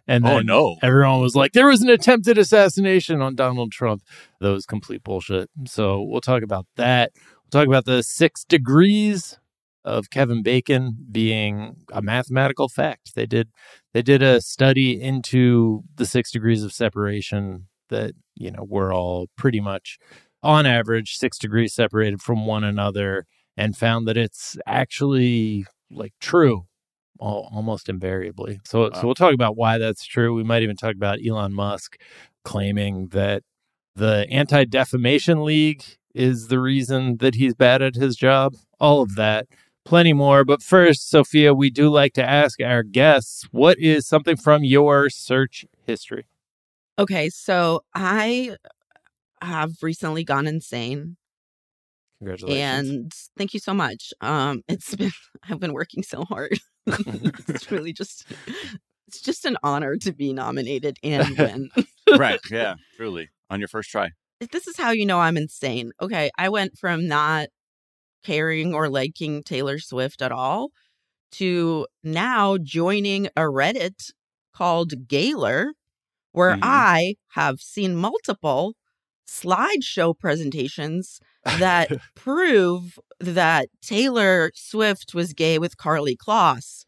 and 0.07 0.25
oh, 0.25 0.29
then 0.29 0.37
Oh, 0.37 0.41
no. 0.41 0.77
everyone 0.83 1.21
was 1.21 1.35
like 1.35 1.53
there 1.53 1.69
was 1.69 1.83
an 1.83 1.91
attempted 1.91 2.39
assassination 2.39 3.21
on 3.21 3.35
Donald 3.35 3.73
Trump. 3.73 4.03
That 4.41 4.51
was 4.51 4.67
complete 4.67 5.03
bullshit. 5.03 5.51
So 5.67 6.03
we'll 6.03 6.21
talk 6.21 6.43
about 6.43 6.67
that. 6.77 7.13
We'll 7.17 7.61
talk 7.63 7.67
about 7.69 7.85
the 7.85 8.03
6 8.03 8.45
degrees 8.45 9.39
of 9.85 10.11
Kevin 10.11 10.43
Bacon 10.43 10.97
being 11.11 11.77
a 11.93 12.01
mathematical 12.01 12.69
fact. 12.69 13.15
They 13.15 13.27
did 13.27 13.49
they 13.93 14.03
did 14.03 14.23
a 14.23 14.41
study 14.41 15.01
into 15.01 15.83
the 15.97 16.07
6 16.07 16.31
degrees 16.31 16.63
of 16.63 16.73
separation 16.73 17.67
that, 17.89 18.13
you 18.35 18.51
know, 18.51 18.65
we're 18.67 18.95
all 18.95 19.27
pretty 19.37 19.61
much 19.61 19.99
on 20.43 20.67
average 20.67 21.17
6 21.17 21.39
degrees 21.39 21.75
separated 21.75 22.21
from 22.23 22.47
one 22.47 22.65
another 22.65 23.27
and 23.57 23.77
found 23.77 24.07
that 24.09 24.17
it's 24.17 24.57
actually 24.67 25.67
like 25.91 26.15
true 26.21 26.67
almost 27.23 27.89
invariably. 27.89 28.61
So 28.65 28.83
Wow. 28.83 28.91
so 28.95 29.07
we'll 29.07 29.15
talk 29.15 29.35
about 29.35 29.57
why 29.57 29.79
that's 29.79 30.05
true. 30.05 30.35
We 30.35 30.43
might 30.45 30.63
even 30.63 30.77
talk 30.77 30.95
about 30.95 31.19
Elon 31.27 31.53
Musk 31.55 31.99
claiming 32.45 33.09
that 33.09 33.43
the 33.95 34.27
Anti-Defamation 34.31 35.45
League 35.45 35.85
is 36.15 36.49
the 36.49 36.59
reason 36.59 37.19
that 37.19 37.35
he's 37.37 37.55
bad 37.55 37.83
at 37.83 37.95
his 37.95 38.17
job. 38.17 38.55
All 38.81 39.03
of 39.03 39.15
that, 39.17 39.47
plenty 39.85 40.13
more. 40.13 40.45
But 40.45 40.63
first, 40.63 41.13
Sofiya, 41.13 41.57
we 41.57 41.71
do 41.71 41.89
like 41.89 42.13
to 42.15 42.29
ask 42.29 42.61
our 42.61 42.83
guests, 42.83 43.47
what 43.53 43.79
is 43.79 44.07
something 44.07 44.37
from 44.37 44.65
your 44.65 45.09
search 45.09 45.65
history? 45.87 46.27
Okay, 46.99 47.31
so 47.31 47.83
I 47.95 48.57
have 49.41 49.73
recently 49.83 50.25
gone 50.25 50.47
insane. 50.47 51.17
Congratulations. 52.19 52.91
And 52.91 53.13
thank 53.37 53.55
you 53.55 53.61
so 53.61 53.75
much. 53.75 54.13
Um, 54.21 54.63
it's 54.69 54.95
been 54.97 55.13
I've 55.49 55.61
been 55.61 55.73
working 55.73 56.03
so 56.03 56.25
hard. 56.25 56.59
it's 57.49 57.71
really 57.71 57.93
just 57.93 58.27
it's 59.09 59.21
just 59.21 59.45
an 59.45 59.57
honor 59.63 59.97
to 59.97 60.13
be 60.13 60.33
nominated 60.33 60.97
and 61.03 61.37
win. 61.39 61.71
right. 62.19 62.41
Yeah. 62.51 62.75
Truly. 62.97 63.29
On 63.51 63.59
your 63.61 63.69
first 63.69 63.91
try. 63.91 64.11
this 64.51 64.67
is 64.67 64.77
how 64.79 64.91
you 64.91 65.05
know 65.07 65.21
I'm 65.21 65.37
insane. 65.37 65.93
Okay, 66.01 66.31
I 66.39 66.49
went 66.49 66.79
from 66.79 67.07
not 67.07 67.49
caring 68.25 68.75
or 68.75 68.89
liking 68.89 69.43
Taylor 69.43 69.79
Swift 69.79 70.23
at 70.23 70.33
all 70.33 70.71
to 71.33 71.87
now 72.03 72.57
joining 72.59 73.27
a 73.37 73.43
Reddit 73.43 74.11
called 74.55 75.07
Gaylor, 75.09 75.73
where 76.33 76.55
Mhm. 76.57 76.61
I 76.63 77.15
have 77.31 77.61
seen 77.61 77.97
multiple 77.97 78.75
slideshow 79.33 80.19
presentations 80.19 81.21
that 81.45 81.91
prove 82.15 82.99
that 83.19 83.69
Taylor 83.81 84.53
Swift 84.55 85.15
was 85.15 85.33
gay 85.33 85.59
with 85.59 85.77
Karlie 85.77 86.17
Kloss. 86.17 86.85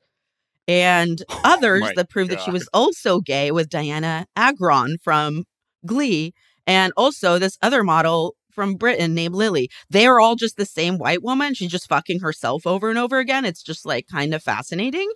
And 0.66 1.22
oh 1.28 1.40
others 1.44 1.82
my 1.82 1.92
that 1.96 2.10
prove 2.10 2.28
that 2.28 2.40
she 2.40 2.50
was 2.50 2.68
also 2.72 3.20
gay 3.20 3.50
with 3.50 3.68
Dianna 3.68 4.24
Agron 4.34 4.96
from 5.02 5.44
Glee 5.84 6.32
and 6.66 6.92
also 6.96 7.38
this 7.38 7.58
other 7.60 7.84
model 7.84 8.34
from 8.54 8.76
Britain 8.76 9.14
named 9.14 9.34
Lily. 9.34 9.68
They 9.90 10.06
are 10.06 10.20
all 10.20 10.36
just 10.36 10.56
the 10.56 10.64
same 10.64 10.96
white 10.96 11.22
woman. 11.22 11.54
She's 11.54 11.70
just 11.70 11.88
fucking 11.88 12.20
herself 12.20 12.66
over 12.66 12.88
and 12.88 12.98
over 12.98 13.18
again. 13.18 13.44
It's 13.44 13.62
just 13.62 13.84
like 13.84 14.06
kind 14.06 14.32
of 14.32 14.42
fascinating. 14.42 15.10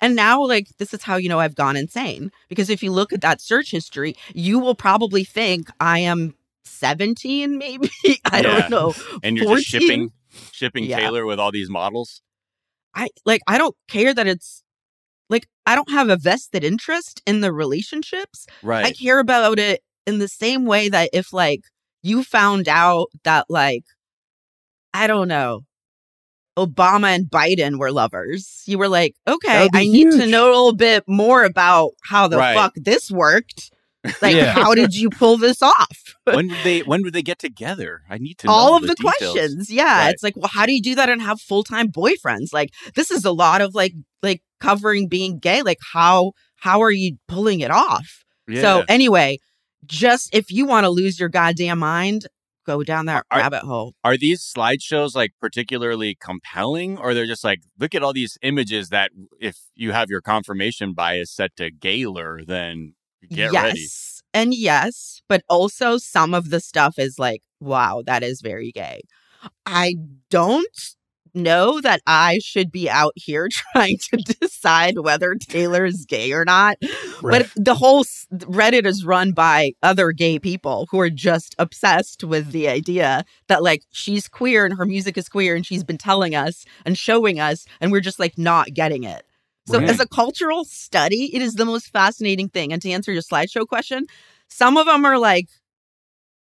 And 0.00 0.14
now, 0.14 0.44
like, 0.44 0.66
this 0.78 0.92
is 0.92 1.04
how 1.04 1.16
you 1.16 1.28
know 1.28 1.38
I've 1.38 1.54
gone 1.54 1.76
insane. 1.76 2.30
Because 2.48 2.68
if 2.68 2.82
you 2.82 2.90
look 2.90 3.12
at 3.12 3.22
that 3.22 3.40
search 3.40 3.70
history, 3.70 4.16
you 4.34 4.58
will 4.58 4.74
probably 4.74 5.24
think 5.24 5.70
I 5.80 6.00
am 6.00 6.34
17, 6.64 7.58
maybe. 7.58 7.90
I 8.30 8.38
Yeah. 8.38 8.42
don't 8.42 8.70
know. 8.70 8.94
And 9.22 9.36
you're 9.36 9.46
14? 9.46 9.56
just 9.62 9.68
shipping 9.70 10.12
shipping 10.52 10.84
Yeah. 10.84 10.98
Taylor 10.98 11.26
with 11.26 11.38
all 11.40 11.50
these 11.52 11.68
models. 11.70 12.22
I 12.94 13.08
like 13.24 13.40
I 13.46 13.58
don't 13.58 13.76
care 13.88 14.12
that 14.14 14.26
it's 14.26 14.62
like 15.28 15.46
I 15.66 15.74
don't 15.74 15.90
have 15.90 16.08
a 16.08 16.16
vested 16.16 16.64
interest 16.64 17.22
in 17.26 17.40
the 17.40 17.52
relationships. 17.52 18.46
Right. 18.62 18.84
I 18.86 18.92
care 18.92 19.18
about 19.20 19.58
it 19.58 19.80
in 20.06 20.18
the 20.18 20.28
same 20.28 20.64
way 20.66 20.88
that 20.88 21.10
if 21.12 21.32
like 21.32 21.62
you 22.02 22.22
found 22.24 22.68
out 22.68 23.08
that 23.24 23.46
like 23.48 23.84
I 24.94 25.06
don't 25.06 25.28
know 25.28 25.60
Obama 26.58 27.14
and 27.14 27.26
Biden 27.26 27.78
were 27.78 27.92
lovers, 27.92 28.62
you 28.66 28.76
were 28.76 28.88
like, 28.88 29.14
okay, 29.26 29.68
I 29.72 29.84
need 29.84 30.10
to 30.10 30.26
know 30.26 30.46
a 30.48 30.50
little 30.50 30.74
bit 30.74 31.04
more 31.06 31.44
about 31.44 31.92
how 32.04 32.26
the 32.28 32.36
Right. 32.36 32.54
fuck 32.54 32.72
this 32.76 33.10
worked. 33.10 33.70
Like, 34.22 34.34
Yeah. 34.34 34.52
how 34.52 34.74
did 34.74 34.94
you 34.94 35.10
pull 35.10 35.36
this 35.36 35.62
off? 35.62 36.16
when 36.24 36.48
did 36.48 36.58
they 36.64 36.80
when 36.80 37.02
would 37.02 37.12
they 37.12 37.22
get 37.22 37.38
together? 37.38 38.02
I 38.08 38.18
need 38.18 38.38
to 38.38 38.46
know 38.46 38.52
all 38.52 38.76
of 38.76 38.82
the, 38.82 38.94
details. 38.94 39.14
questions 39.32 39.70
yeah 39.70 40.04
Right. 40.04 40.10
it's 40.14 40.22
like 40.22 40.36
well 40.36 40.50
how 40.52 40.64
do 40.66 40.72
you 40.72 40.80
do 40.82 40.94
that 40.94 41.08
and 41.08 41.20
have 41.22 41.40
full-time 41.40 41.88
boyfriends 41.90 42.52
like 42.52 42.70
this 42.94 43.10
is 43.10 43.24
a 43.24 43.32
lot 43.32 43.60
of 43.62 43.74
like 43.74 43.92
like 44.22 44.42
covering 44.60 45.08
being 45.08 45.38
gay 45.38 45.62
like 45.62 45.78
how 45.92 46.32
how 46.56 46.82
are 46.82 46.90
you 46.90 47.16
pulling 47.26 47.60
it 47.60 47.70
off 47.70 48.24
Yeah. 48.48 48.60
so 48.60 48.84
anyway 48.88 49.38
just 49.86 50.28
if 50.34 50.50
you 50.50 50.66
want 50.66 50.84
to 50.84 50.90
lose 50.90 51.18
your 51.18 51.28
goddamn 51.30 51.78
mind 51.80 52.26
go 52.66 52.82
down 52.84 53.06
that 53.06 53.24
Are- 53.30 53.38
rabbit 53.38 53.62
hole 53.62 53.94
are 54.04 54.16
these 54.18 54.40
slideshows 54.42 55.14
like 55.14 55.32
particularly 55.40 56.16
compelling 56.20 56.98
or 56.98 57.14
they're 57.14 57.26
just 57.26 57.42
like 57.44 57.60
look 57.78 57.94
at 57.94 58.02
all 58.02 58.12
these 58.12 58.36
images 58.42 58.90
that 58.90 59.10
if 59.40 59.56
you 59.74 59.92
have 59.92 60.10
your 60.10 60.20
confirmation 60.20 60.92
bias 60.92 61.30
set 61.32 61.56
to 61.56 61.70
Gaylor 61.70 62.42
then 62.46 62.94
get 63.28 63.52
yes 63.52 63.62
ready 63.64 63.86
and 64.32 64.54
yes 64.54 65.22
but 65.28 65.42
also 65.48 65.98
some 65.98 66.34
of 66.34 66.50
the 66.50 66.60
stuff 66.60 66.98
is 66.98 67.18
like 67.18 67.42
wow 67.60 68.02
that 68.06 68.22
is 68.22 68.40
very 68.40 68.72
gay. 68.72 69.00
I 69.66 69.96
don't 70.30 70.94
know 71.32 71.80
that 71.80 72.00
i 72.08 72.40
should 72.42 72.72
be 72.72 72.90
out 72.90 73.12
here 73.14 73.48
trying 73.72 73.96
to 73.98 74.16
decide 74.16 74.98
whether 74.98 75.36
taylor 75.36 75.84
is 75.84 76.04
gay 76.04 76.32
or 76.32 76.44
not 76.44 76.76
Right. 77.22 77.46
but 77.54 77.64
the 77.64 77.76
whole 77.76 78.02
reddit 78.32 78.84
is 78.84 79.04
run 79.04 79.30
by 79.32 79.72
other 79.82 80.10
gay 80.10 80.40
people 80.40 80.88
who 80.90 80.98
are 80.98 81.08
just 81.10 81.54
obsessed 81.58 82.24
with 82.24 82.50
the 82.50 82.66
idea 82.68 83.24
that 83.46 83.62
like 83.62 83.84
she's 83.92 84.26
queer 84.26 84.64
and 84.66 84.76
her 84.76 84.86
music 84.86 85.16
is 85.16 85.28
queer 85.28 85.54
and 85.54 85.64
she's 85.64 85.84
been 85.84 85.98
telling 85.98 86.34
us 86.34 86.64
and 86.84 86.98
showing 86.98 87.38
us 87.38 87.64
and 87.80 87.92
we're 87.92 88.00
just 88.00 88.18
like 88.18 88.36
not 88.36 88.74
getting 88.74 89.04
it 89.04 89.22
so 89.70 89.78
Right. 89.78 89.88
as 89.88 90.00
a 90.00 90.08
cultural 90.08 90.64
study 90.64 91.34
it 91.34 91.42
is 91.42 91.54
the 91.54 91.64
most 91.64 91.88
fascinating 91.92 92.48
thing 92.48 92.72
and 92.72 92.80
to 92.82 92.90
answer 92.90 93.12
your 93.12 93.22
slideshow 93.22 93.66
question 93.66 94.06
some 94.48 94.76
of 94.76 94.86
them 94.86 95.04
are 95.04 95.18
like 95.18 95.48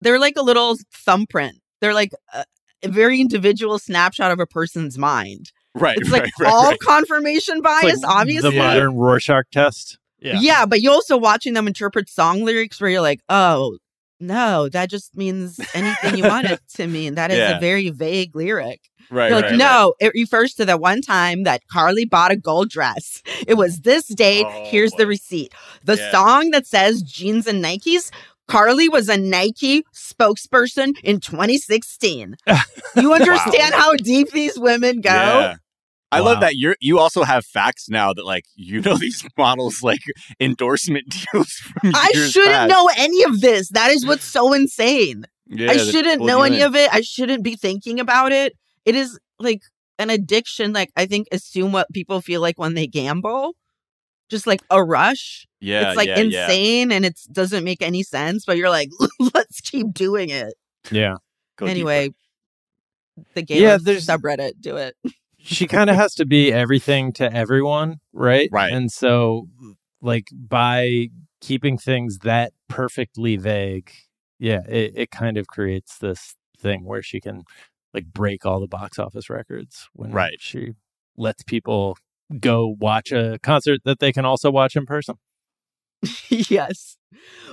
they're 0.00 0.19
like 0.19 0.35
a 0.37 0.43
little 0.43 0.76
thumbprint 0.93 1.59
they're 1.81 1.95
like 1.95 2.12
a, 2.35 2.45
a 2.83 2.88
very 2.88 3.21
individual 3.21 3.79
snapshot 3.79 4.31
of 4.31 4.41
a 4.41 4.47
person's 4.47 4.99
mind 4.99 5.52
right 5.75 5.97
it's 5.99 6.11
like 6.11 6.25
right, 6.41 6.52
all 6.52 6.71
right. 6.71 6.79
confirmation 6.81 7.61
bias 7.62 8.02
like 8.02 8.11
obviously 8.12 8.50
the 8.50 8.57
modern 8.59 8.95
Rorschach 8.97 9.45
test. 9.52 9.99
Yeah. 10.21 10.38
yeah. 10.41 10.67
but 10.67 10.81
you're 10.81 10.93
also 10.93 11.17
watching 11.17 11.55
them 11.55 11.67
interpret 11.67 12.09
song 12.09 12.45
lyrics 12.45 12.81
where 12.81 12.88
you're 12.88 13.00
like, 13.00 13.19
oh, 13.29 13.76
no, 14.21 14.69
that 14.69 14.88
just 14.88 15.17
means 15.17 15.59
anything 15.75 16.17
you 16.17 16.23
want 16.23 16.47
it 16.49 16.61
to 16.76 16.87
mean. 16.87 17.17
That 17.17 17.33
is 17.33 17.38
Yeah. 17.38 17.57
a 17.57 17.61
very 17.61 17.91
vague 17.91 18.37
lyric. 18.37 18.81
Right, 19.11 19.29
you're 19.29 19.37
like, 19.37 19.45
right, 19.45 19.51
right. 19.53 19.59
no, 19.59 19.95
it 20.01 20.13
refers 20.15 20.55
to 20.55 20.65
the 20.65 20.77
one 20.77 21.01
time 21.03 21.43
that 21.45 21.63
Karlie 21.73 22.09
bought 22.09 22.31
a 22.33 22.37
gold 22.37 22.71
dress. 22.71 23.23
It 23.47 23.55
was 23.55 23.81
this 23.81 24.07
date. 24.07 24.47
Oh, 24.49 24.69
Here's 24.71 24.93
the 24.93 25.07
receipt. 25.07 25.53
The 25.85 25.97
Yeah. 25.97 26.11
song 26.11 26.51
that 26.51 26.67
says 26.67 27.03
jeans 27.03 27.47
and 27.47 27.63
Nikes. 27.65 28.11
Karlie 28.49 28.91
was 28.91 29.09
a 29.09 29.17
Nike 29.17 29.85
spokesperson 29.95 30.95
in 31.03 31.21
2016. 31.21 32.37
You 32.95 33.15
understand 33.15 33.73
how 33.75 33.95
deep 33.95 34.31
these 34.33 34.59
women 34.59 35.01
go? 35.01 35.11
Yeah. 35.11 35.55
I 36.11 36.21
Wow. 36.21 36.27
love 36.27 36.41
that 36.41 36.57
you're 36.57 36.77
you 36.81 36.99
also 36.99 37.23
have 37.23 37.47
facts 37.47 37.89
now 37.89 38.13
that 38.13 38.27
like 38.27 38.45
you 38.55 38.83
know 38.83 38.97
these 39.01 39.25
models 39.39 39.83
like 39.83 40.03
endorsement 40.41 41.07
deals 41.33 41.49
from 41.53 41.93
I 41.95 42.11
years 42.13 42.31
shouldn't 42.33 42.53
past. 42.53 42.69
know 42.69 42.91
any 42.99 43.23
of 43.23 43.41
this. 43.41 43.71
That 43.71 43.91
is 43.93 44.05
what's 44.05 44.27
so 44.27 44.53
insane. 44.53 45.25
Yeah, 45.47 45.71
I 45.71 45.77
shouldn't 45.79 46.23
know 46.23 46.43
any 46.43 46.61
in. 46.61 46.67
of 46.67 46.75
it. 46.77 46.93
I 46.93 47.01
shouldn't 47.01 47.43
be 47.43 47.57
thinking 47.57 47.99
about 47.99 48.31
it. 48.33 48.53
It 48.85 48.95
is 48.95 49.19
like 49.39 49.62
an 49.99 50.11
addiction. 50.11 50.73
Like 50.73 50.91
I 50.97 51.07
think 51.07 51.29
assume 51.33 51.73
what 51.73 51.89
people 51.93 52.21
feel 52.21 52.41
like 52.41 52.59
when 52.59 52.75
they 52.75 52.87
gamble, 52.87 53.53
just 54.31 54.47
like 54.47 54.61
a 54.71 54.83
rush. 54.83 55.47
Yeah, 55.61 55.89
it's 55.91 55.97
like 55.97 56.09
yeah, 56.09 56.19
yeah. 56.21 56.45
insane 56.45 56.93
and 56.93 57.05
it 57.05 57.19
doesn't 57.31 57.65
make 57.65 57.83
any 57.83 58.03
sense. 58.03 58.45
But 58.45 58.57
you're 58.57 58.71
like, 58.71 58.89
let's 59.35 59.61
keep 59.61 59.93
doing 59.93 60.29
it 60.31 60.55
Yeah. 60.91 61.17
Go 61.57 61.67
deeper. 61.67 61.71
anyway. 61.71 62.11
The 63.35 63.41
Yeah, 63.41 63.45
Gaylor 63.45 63.79
there's- 63.79 64.07
subreddit, 64.07 64.53
do 64.61 64.77
it. 64.77 64.97
she 65.39 65.67
kind 65.67 65.91
of 65.91 65.97
has 66.03 66.15
to 66.17 66.25
be 66.25 66.53
everything 66.53 67.12
to 67.15 67.33
everyone, 67.33 67.97
right? 68.12 68.49
Right. 68.51 68.73
And 68.73 68.91
so, 68.91 69.49
like, 70.01 70.29
by 70.33 71.09
keeping 71.41 71.77
things 71.77 72.19
that 72.21 72.53
perfectly 72.69 73.37
vague, 73.37 73.91
yeah, 74.39 74.62
it, 74.69 74.93
it 74.97 75.11
kind 75.11 75.37
of 75.37 75.47
creates 75.47 75.99
this 75.99 76.35
thing 76.59 76.85
where 76.85 77.03
she 77.03 77.21
can 77.21 77.43
like 77.95 78.07
break 78.07 78.45
all 78.47 78.61
the 78.61 78.67
box 78.67 78.99
office 78.99 79.29
records 79.31 79.89
when 79.93 80.11
Right. 80.13 80.39
she 80.41 80.73
lets 81.17 81.43
people 81.43 81.97
go 82.41 82.75
watch 82.81 83.13
a 83.13 83.39
concert 83.43 83.81
that 83.85 83.99
they 83.99 84.13
can 84.13 84.25
also 84.25 84.51
watch 84.51 84.77
in 84.77 84.87
person. 84.87 85.17
yes. 86.29 86.97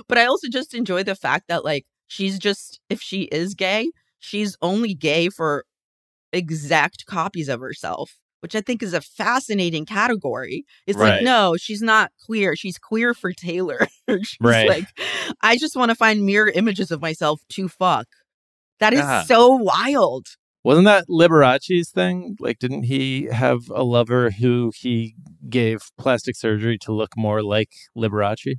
But 0.08 0.18
I 0.18 0.24
also 0.26 0.48
just 0.48 0.74
enjoy 0.74 1.02
the 1.02 1.14
fact 1.14 1.44
that 1.48 1.64
like 1.64 1.84
she's 2.06 2.38
just 2.38 2.80
if 2.88 3.00
she 3.00 3.22
is 3.24 3.54
gay, 3.54 3.90
she's 4.18 4.56
only 4.62 4.94
gay 4.94 5.28
for 5.28 5.64
exact 6.32 7.06
copies 7.06 7.48
of 7.48 7.60
herself, 7.60 8.16
which 8.40 8.54
I 8.56 8.60
think 8.60 8.82
is 8.82 8.94
a 8.94 9.00
fascinating 9.00 9.84
category. 9.84 10.64
It's 10.86 10.98
like 10.98 11.22
no, 11.22 11.56
she's 11.58 11.82
not 11.82 12.10
queer. 12.24 12.56
She's 12.56 12.78
queer 12.78 13.14
for 13.14 13.32
Taylor. 13.32 13.86
she's 14.08 14.36
Right. 14.40 14.68
like 14.68 14.86
I 15.42 15.56
just 15.58 15.76
want 15.76 15.90
to 15.90 15.94
find 15.94 16.24
mirror 16.24 16.48
images 16.54 16.90
of 16.90 17.00
myself 17.02 17.40
to 17.50 17.68
fuck. 17.68 18.06
That 18.80 18.92
is 18.92 19.00
Yeah. 19.00 19.22
so 19.24 19.48
wild. 19.54 20.26
Wasn't 20.64 20.84
that 20.84 21.06
Liberace's 21.08 21.90
thing? 21.90 22.36
Like, 22.38 22.58
didn't 22.58 22.82
he 22.84 23.24
have 23.26 23.70
a 23.74 23.82
lover 23.82 24.30
who 24.30 24.72
he 24.76 25.14
gave 25.48 25.80
plastic 25.98 26.36
surgery 26.36 26.76
to 26.82 26.92
look 26.92 27.16
more 27.16 27.42
like 27.42 27.70
Liberace? 27.96 28.56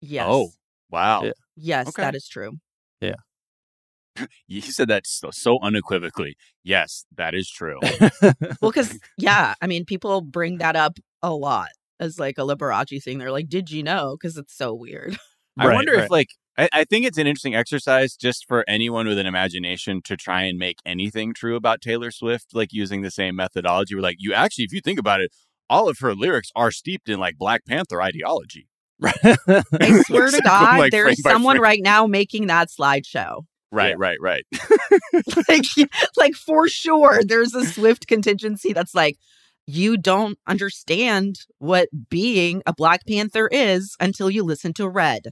Yes. 0.00 0.26
Oh, 0.28 0.50
wow. 0.90 1.24
Yeah. 1.24 1.32
Yes, 1.56 1.88
Okay. 1.88 2.02
that 2.02 2.14
is 2.16 2.26
true. 2.28 2.58
Yeah. 3.00 3.14
You 4.48 4.60
said 4.62 4.88
that 4.88 5.06
so, 5.06 5.30
so 5.30 5.58
unequivocally. 5.62 6.36
Yes, 6.64 7.04
that 7.16 7.34
is 7.34 7.48
true. 7.48 7.78
Well, 8.60 8.70
because 8.72 8.98
yeah, 9.16 9.54
I 9.60 9.66
mean, 9.68 9.84
people 9.84 10.20
bring 10.22 10.58
that 10.58 10.74
up 10.74 10.98
a 11.22 11.32
lot 11.32 11.68
as 12.00 12.18
like 12.18 12.36
a 12.38 12.42
Liberace 12.42 13.00
thing. 13.02 13.18
They're 13.18 13.30
like, 13.30 13.48
"Did 13.48 13.70
you 13.70 13.82
know?" 13.84 14.16
Because 14.18 14.36
it's 14.36 14.56
so 14.56 14.74
weird. 14.74 15.16
I 15.56 15.66
Right, 15.68 15.74
wonder 15.74 15.92
right. 15.94 16.04
if 16.04 16.10
like 16.10 16.28
I, 16.58 16.68
I 16.72 16.84
think 16.84 17.06
it's 17.06 17.18
an 17.18 17.26
interesting 17.26 17.54
exercise 17.54 18.16
just 18.16 18.44
for 18.46 18.64
anyone 18.68 19.06
with 19.06 19.18
an 19.18 19.26
imagination 19.26 20.02
to 20.04 20.16
try 20.16 20.42
and 20.42 20.58
make 20.58 20.78
anything 20.84 21.32
true 21.32 21.56
about 21.56 21.80
Taylor 21.80 22.10
Swift, 22.10 22.48
like 22.52 22.72
using 22.72 23.02
the 23.02 23.10
same 23.10 23.36
methodology. 23.36 23.94
Where 23.94 24.02
like 24.02 24.16
you 24.18 24.34
actually, 24.34 24.64
if 24.64 24.72
you 24.72 24.80
think 24.80 24.98
about 24.98 25.20
it, 25.20 25.32
all 25.70 25.88
of 25.88 25.98
her 26.00 26.14
lyrics 26.14 26.50
are 26.56 26.70
steeped 26.70 27.08
in 27.08 27.20
like 27.20 27.38
Black 27.38 27.64
Panther 27.64 28.02
ideology. 28.02 28.68
I 29.04 30.02
swear 30.06 30.30
to 30.30 30.40
God, 30.44 30.78
like 30.78 30.90
there's 30.90 31.22
someone 31.22 31.60
right 31.60 31.80
now 31.80 32.06
making 32.06 32.48
that 32.48 32.68
slideshow. 32.68 33.42
Right, 33.70 33.90
Yeah. 33.90 33.94
right, 33.98 34.18
right. 34.20 34.44
like 35.48 35.64
like 36.16 36.34
for 36.34 36.68
sure 36.68 37.20
there's 37.22 37.54
a 37.54 37.66
swift 37.66 38.06
contingency 38.08 38.72
that's 38.72 38.94
like 38.94 39.16
you 39.66 39.98
don't 39.98 40.38
understand 40.46 41.40
what 41.58 41.90
being 42.08 42.62
a 42.66 42.72
black 42.72 43.06
panther 43.06 43.46
is 43.52 43.94
until 44.00 44.30
you 44.30 44.42
listen 44.42 44.72
to 44.72 44.88
red 44.88 45.24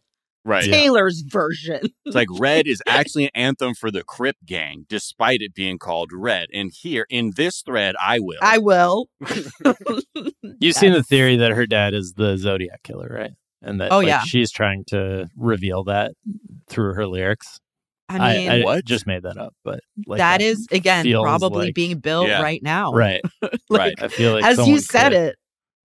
Right. 0.46 0.64
taylor's 0.64 1.22
version 1.26 1.80
It's 2.04 2.14
like 2.14 2.28
Red 2.38 2.66
is 2.66 2.80
actually 2.86 3.24
an 3.24 3.30
anthem 3.34 3.74
for 3.74 3.90
the 3.90 4.04
Crip 4.04 4.36
Gang, 4.46 4.86
despite 4.88 5.40
it 5.42 5.54
being 5.54 5.78
called 5.78 6.10
Red. 6.12 6.46
And 6.54 6.70
here 6.72 7.04
in 7.10 7.32
this 7.36 7.62
thread, 7.62 7.94
I 8.00 8.20
will. 8.20 8.38
i 8.40 8.58
will 8.58 9.08
You've 10.60 10.76
seen 10.76 10.92
the 10.92 11.02
theory 11.02 11.36
that 11.36 11.52
her 11.52 11.66
dad 11.66 11.94
is 11.94 12.14
the 12.16 12.36
Zodiac 12.36 12.82
killer, 12.82 13.08
right? 13.10 13.32
And 13.62 13.80
that 13.80 13.92
Oh, 13.92 13.98
like, 13.98 14.06
yeah. 14.06 14.20
she's 14.22 14.50
trying 14.52 14.84
to 14.88 15.28
reveal 15.36 15.84
that 15.84 16.12
through 16.68 16.94
her 16.94 17.06
lyrics. 17.06 17.58
i 18.08 18.36
mean 18.36 18.50
I, 18.50 18.62
What? 18.62 18.84
just 18.84 19.06
made 19.06 19.22
that 19.24 19.36
up, 19.36 19.54
but 19.64 19.80
like 20.06 20.18
that 20.18 20.40
is 20.40 20.66
again 20.70 21.04
probably 21.10 21.66
like- 21.66 21.74
being 21.74 21.98
built 21.98 22.28
Yeah. 22.28 22.40
right 22.42 22.62
now 22.62 22.92
right. 22.92 23.20
right. 23.70 23.94
I 24.00 24.08
feel 24.08 24.32
like 24.34 24.44
as 24.44 24.66
you 24.68 24.78
said 24.78 25.10
could- 25.10 25.18
it 25.18 25.36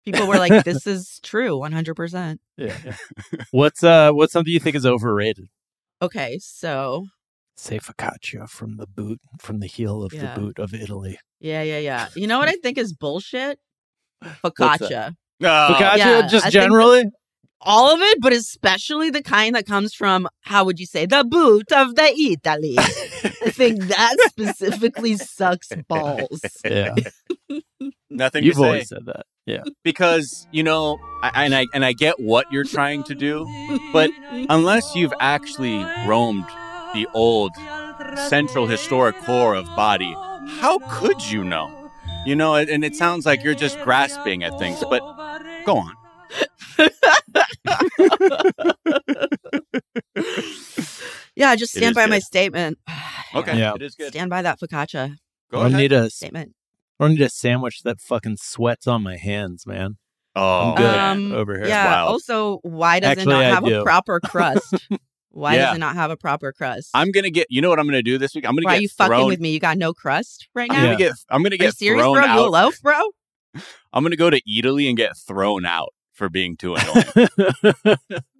people 0.04 0.26
were 0.26 0.38
like 0.38 0.64
this 0.64 0.86
is 0.86 1.20
true 1.22 1.58
100% 1.58 2.38
Yeah. 2.56 2.76
what's 3.50 3.82
uh 3.84 4.10
what's 4.12 4.32
something 4.32 4.52
you 4.52 4.60
think 4.60 4.76
is 4.76 4.86
overrated? 4.86 5.48
okay 6.00 6.38
so 6.40 7.06
Say 7.56 7.78
focaccia 7.78 8.48
from 8.48 8.76
the 8.78 8.86
boot 8.86 9.20
from 9.40 9.60
the 9.60 9.66
heel 9.66 10.02
of 10.02 10.12
Yeah. 10.12 10.34
the 10.34 10.40
boot 10.40 10.58
of 10.58 10.72
Italy. 10.74 11.18
yeah 11.40 11.62
yeah 11.62 11.78
yeah 11.78 12.08
you 12.16 12.26
know 12.26 12.38
what 12.38 12.48
i 12.48 12.56
think 12.62 12.78
is 12.78 12.92
bullshit 12.92 13.58
that? 14.20 14.38
focaccia 14.42 15.14
Focaccia 15.42 15.96
yeah, 15.96 16.22
I 16.24 16.28
just 16.28 16.44
think 16.44 16.52
generally? 16.52 17.04
All 17.64 17.92
of 17.94 18.00
it, 18.00 18.18
but 18.20 18.32
especially 18.32 19.10
the 19.10 19.22
kind 19.22 19.54
that 19.54 19.66
comes 19.66 19.94
from 19.94 20.28
how 20.40 20.64
would 20.64 20.80
you 20.80 20.86
say 20.86 21.06
the 21.06 21.22
boot 21.24 21.70
of 21.72 21.94
the 21.94 22.02
Italy. 22.04 22.74
I 22.78 23.50
think 23.50 23.82
that 23.84 24.16
specifically 24.30 25.16
sucks 25.16 25.68
balls. 25.88 26.40
yeah. 26.64 26.94
nothing 28.10 28.44
You've 28.44 28.54
to 28.54 28.60
say. 28.60 28.66
always 28.66 28.88
said 28.88 29.06
that. 29.06 29.26
Yeah. 29.46 29.62
because 29.82 30.46
you 30.52 30.62
know, 30.62 30.98
I, 31.22 31.44
and 31.44 31.54
I 31.54 31.66
and 31.74 31.84
I 31.84 31.92
get 31.92 32.20
what 32.20 32.46
you're 32.52 32.64
trying 32.64 33.02
to 33.04 33.14
do, 33.14 33.46
but 33.92 34.10
unless 34.48 34.94
you've 34.94 35.14
actually 35.20 35.84
roamed 36.06 36.46
the 36.94 37.08
old 37.14 37.50
central 38.28 38.66
historic 38.66 39.16
core 39.22 39.54
of 39.54 39.66
Bari, 39.76 40.14
how 40.60 40.78
could 40.90 41.30
you 41.30 41.42
know? 41.44 41.90
You 42.24 42.36
know, 42.36 42.54
and 42.54 42.68
and 42.70 42.84
it 42.84 42.94
sounds 42.94 43.26
like 43.26 43.42
you're 43.42 43.54
just 43.56 43.80
grasping 43.80 44.44
at 44.44 44.56
things, 44.60 44.82
but 44.88 45.00
go 45.64 45.76
on. 45.76 45.94
yeah, 51.36 51.56
just 51.56 51.72
stand 51.72 51.90
is 51.92 51.94
by 51.94 52.06
my 52.06 52.18
statement. 52.18 52.78
Okay, 53.34 53.58
Yeah. 53.58 53.72
it 53.74 53.80
is 53.80 53.94
good. 53.94 54.08
Stand 54.08 54.28
by 54.28 54.42
that 54.42 54.60
focaccia 54.60 55.16
Go 55.50 55.62
I 55.62 55.68
ahead. 55.68 55.78
need 55.80 55.92
a 55.92 56.10
statement. 56.10 56.54
I 57.00 57.08
need 57.08 57.22
a 57.22 57.30
sandwich 57.30 57.80
that 57.84 57.98
fucking 57.98 58.36
sweats 58.38 58.86
on 58.86 59.02
my 59.02 59.16
hands, 59.16 59.66
man. 59.66 59.96
oh, 60.36 60.60
I'm 60.68 60.74
good 60.74 60.98
Um, 60.98 61.32
over 61.32 61.56
here. 61.56 61.66
Yeah. 61.66 61.86
Wow. 61.86 62.06
Also, 62.08 62.58
why 62.62 63.00
does 63.00 63.12
Actually, 63.12 63.22
it 63.22 63.28
not 63.36 63.44
I 63.44 63.48
have 63.48 63.64
do. 63.64 63.80
a 63.80 63.84
proper 63.84 64.20
crust? 64.20 64.74
Why 65.34 65.54
Yeah. 65.54 65.64
does 65.68 65.76
it 65.76 65.78
not 65.78 65.94
have 65.94 66.10
a 66.10 66.16
proper 66.18 66.52
crust? 66.52 66.90
I'm 66.92 67.10
gonna 67.10 67.30
get. 67.30 67.46
You 67.48 67.62
know 67.62 67.70
what 67.70 67.78
I'm 67.78 67.86
gonna 67.86 68.02
do 68.02 68.18
this 68.18 68.34
week? 68.34 68.44
I'm 68.46 68.54
gonna 68.54 68.66
why 68.66 68.72
are 68.72 68.76
get 68.76 68.82
you 68.82 68.88
fucking 68.90 69.26
with 69.28 69.40
me? 69.40 69.52
You 69.52 69.60
got 69.60 69.78
no 69.78 69.94
crust 69.94 70.46
right 70.54 70.70
now. 70.70 70.76
I'm 70.76 70.84
gonna 70.84 70.96
get. 70.98 71.12
I'm 71.30 71.42
gonna 71.42 71.54
Are 71.54 71.56
you 71.56 71.58
get 71.58 71.74
serious, 71.78 72.02
thrown 72.02 72.16
bro? 72.16 72.26
out. 72.26 72.34
You 72.38 72.46
a 72.48 72.50
loaf, 72.50 72.82
bro? 72.82 73.00
I'm 73.94 74.02
gonna 74.02 74.16
go 74.16 74.28
to 74.28 74.38
Italy 74.46 74.88
and 74.88 74.96
get 74.98 75.16
thrown 75.16 75.64
out 75.64 75.94
for 76.12 76.28
being 76.28 76.56
too 76.56 76.74
annoying. 76.76 77.28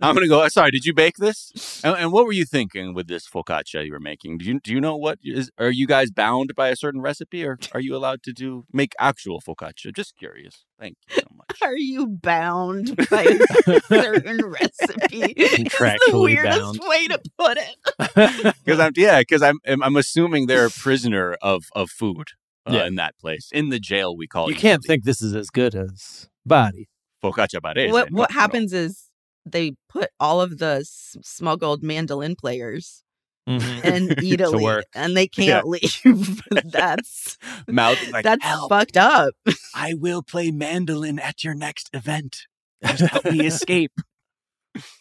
I'm 0.00 0.14
gonna 0.14 0.28
go. 0.28 0.46
Sorry, 0.48 0.70
did 0.70 0.84
you 0.84 0.92
bake 0.94 1.16
this? 1.16 1.80
And, 1.84 1.96
and 1.96 2.12
what 2.12 2.26
were 2.26 2.32
you 2.32 2.44
thinking 2.44 2.94
with 2.94 3.06
this 3.08 3.26
focaccia 3.28 3.84
you 3.86 3.92
were 3.92 4.00
making? 4.00 4.38
Do 4.38 4.44
you 4.44 4.60
do 4.60 4.72
you 4.72 4.80
know 4.80 4.96
what 4.96 5.18
is? 5.22 5.50
Are 5.58 5.70
you 5.70 5.86
guys 5.86 6.10
bound 6.10 6.54
by 6.54 6.68
a 6.68 6.76
certain 6.76 7.00
recipe, 7.00 7.44
or 7.44 7.58
are 7.72 7.80
you 7.80 7.96
allowed 7.96 8.22
to 8.24 8.32
do 8.32 8.64
make 8.72 8.92
actual 8.98 9.40
focaccia? 9.40 9.94
Just 9.94 10.16
curious. 10.16 10.64
Thank 10.78 10.96
you 11.08 11.16
so 11.16 11.26
much. 11.34 11.58
Are 11.62 11.76
you 11.76 12.06
bound 12.08 12.96
by 13.10 13.22
a 13.66 13.80
certain 13.88 14.44
recipe? 14.60 15.32
It's 15.36 15.78
the 15.78 16.10
weirdest 16.20 16.60
bound. 16.60 16.80
way 16.88 17.08
to 17.08 17.20
put 17.38 17.58
it. 17.58 18.54
Because 18.64 18.78
I'm 18.80 18.92
yeah, 18.96 19.20
because 19.20 19.42
I'm 19.42 19.58
I'm 19.66 19.82
I'm 19.82 19.96
assuming 19.96 20.46
they're 20.46 20.66
a 20.66 20.70
prisoner 20.70 21.36
of 21.42 21.64
of 21.74 21.90
food. 21.90 22.28
Uh, 22.64 22.74
Yeah. 22.74 22.86
in 22.86 22.94
that 22.94 23.18
place, 23.18 23.48
in 23.52 23.70
the 23.70 23.80
jail 23.80 24.16
we 24.16 24.28
call 24.28 24.46
you 24.46 24.52
it. 24.52 24.54
You 24.56 24.60
can't 24.60 24.84
think 24.84 25.02
this 25.02 25.20
is 25.20 25.34
as 25.34 25.50
good 25.50 25.74
as 25.74 26.28
Bari. 26.46 26.88
Focaccia 27.22 27.60
barese. 27.60 27.90
what 27.92 28.10
what 28.10 28.30
no. 28.30 28.34
happens 28.34 28.72
is 28.72 29.08
they 29.46 29.72
put 29.88 30.10
all 30.20 30.40
of 30.40 30.58
the 30.58 30.78
s- 30.80 31.16
smuggled 31.22 31.82
mandolin 31.82 32.36
players 32.36 33.02
Mm-hmm. 33.48 33.84
in 33.88 34.14
Italy, 34.24 34.62
work. 34.62 34.84
and 34.94 35.16
they 35.16 35.26
can't 35.26 35.66
leave. 35.74 36.42
that's 36.64 37.36
Mouth 37.68 37.98
like 38.12 38.22
that's 38.22 38.44
"Help, 38.44 38.68
fucked 38.70 38.96
up. 38.96 39.34
I 39.74 39.94
will 39.94 40.22
play 40.22 40.52
mandolin 40.52 41.18
at 41.18 41.42
your 41.42 41.54
next 41.54 41.90
event. 41.92 42.42
Just 42.84 43.02
help 43.12 43.24
me 43.24 43.44
escape. 43.44 43.90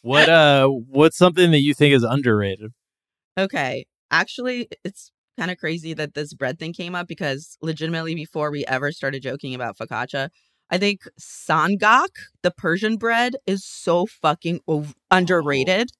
What 0.02 0.28
uh 0.28 0.68
what's 0.68 1.18
something 1.18 1.52
that 1.52 1.60
you 1.62 1.76
think 1.76 1.94
is 1.94 2.02
underrated? 2.04 2.72
Okay, 3.40 3.86
actually, 4.10 4.68
it's 4.84 5.12
kind 5.38 5.52
of 5.52 5.58
crazy 5.58 5.94
that 5.94 6.14
this 6.16 6.34
bread 6.34 6.58
thing 6.60 6.74
came 6.74 6.96
up 6.96 7.08
because 7.08 7.58
legitimately 7.62 8.16
before 8.16 8.50
we 8.52 8.66
ever 8.66 8.92
started 8.92 9.22
joking 9.22 9.54
about 9.54 9.78
focaccia. 9.78 10.30
I 10.72 10.78
think 10.78 11.02
sangak, 11.20 12.08
the 12.42 12.52
Persian 12.52 12.96
bread, 12.96 13.36
is 13.46 13.66
so 13.66 14.06
fucking 14.06 14.62
ov- 14.68 14.96
oh. 14.98 15.18
underrated. 15.18 15.92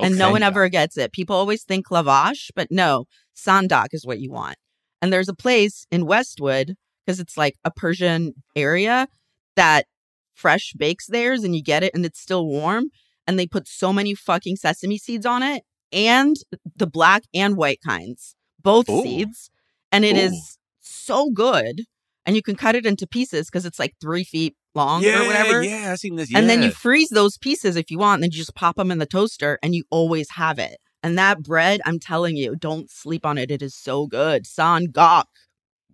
and 0.00 0.18
no 0.18 0.32
one 0.32 0.42
ever 0.42 0.68
gets 0.68 0.98
it. 0.98 1.12
People 1.12 1.36
always 1.36 1.62
think 1.62 1.86
lavash, 1.88 2.50
but 2.56 2.66
no, 2.70 3.04
sangak 3.36 3.88
is 3.92 4.04
what 4.04 4.18
you 4.18 4.32
want. 4.32 4.56
And 5.00 5.12
there's 5.12 5.28
a 5.28 5.34
place 5.34 5.86
in 5.92 6.06
Westwood 6.06 6.74
because 7.04 7.20
it's 7.20 7.36
like 7.36 7.54
a 7.64 7.70
Persian 7.70 8.34
area 8.56 9.06
that 9.54 9.86
fresh 10.34 10.72
bakes 10.76 11.06
theirs 11.06 11.44
and 11.44 11.54
you 11.54 11.62
get 11.62 11.84
it 11.84 11.92
and 11.94 12.04
it's 12.04 12.20
still 12.20 12.46
warm. 12.46 12.86
And 13.26 13.38
they 13.38 13.46
put 13.46 13.68
so 13.68 13.92
many 13.92 14.14
fucking 14.14 14.56
sesame 14.56 14.98
seeds 14.98 15.24
on 15.24 15.42
it 15.42 15.62
and 15.92 16.36
the 16.74 16.86
black 16.86 17.22
and 17.32 17.56
white 17.56 17.78
kinds, 17.86 18.34
both 18.60 18.88
Ooh. 18.90 19.02
seeds. 19.02 19.50
And 19.92 20.04
it 20.04 20.16
is 20.16 20.32
Ooh. 20.32 20.58
so 20.80 21.30
good. 21.30 21.82
And 22.26 22.34
you 22.36 22.42
can 22.42 22.56
cut 22.56 22.74
it 22.74 22.86
into 22.86 23.06
pieces 23.06 23.46
because 23.48 23.66
it's 23.66 23.78
like 23.78 23.94
three 24.00 24.24
feet 24.24 24.54
long 24.74 25.02
yeah, 25.02 25.22
or 25.22 25.26
whatever. 25.26 25.62
Yeah, 25.62 25.90
I've 25.92 25.98
seen 25.98 26.16
this. 26.16 26.30
And 26.34 26.48
then 26.48 26.62
you 26.62 26.70
freeze 26.70 27.10
those 27.10 27.36
pieces 27.38 27.76
if 27.76 27.90
you 27.90 27.98
want, 27.98 28.14
and 28.18 28.22
then 28.24 28.30
you 28.30 28.38
just 28.38 28.54
pop 28.54 28.76
them 28.76 28.90
in 28.90 28.98
the 28.98 29.06
toaster 29.06 29.58
and 29.62 29.74
you 29.74 29.84
always 29.90 30.30
have 30.30 30.58
it. 30.58 30.78
And 31.02 31.18
that 31.18 31.42
bread, 31.42 31.82
I'm 31.84 31.98
telling 32.00 32.36
you, 32.36 32.56
don't 32.56 32.90
sleep 32.90 33.26
on 33.26 33.36
it. 33.36 33.50
It 33.50 33.60
is 33.60 33.74
so 33.76 34.06
good. 34.06 34.46
San 34.46 34.86
Gok. 34.86 35.24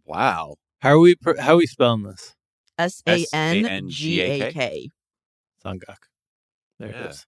wow. 0.05 0.55
How 0.81 0.91
are 0.91 0.99
we 1.01 1.15
pr- 1.17 1.39
how 1.41 1.55
are 1.55 1.57
we 1.59 1.67
spelling 1.67 2.05
this? 2.05 2.35
S 2.79 3.03
A 3.07 3.27
N 3.35 3.89
G 3.91 4.21
A 4.21 4.51
K. 4.53 4.89
Sangak. 5.65 5.97
There 6.79 6.89
Yeah. 6.91 7.05
it 7.05 7.11
is. 7.11 7.27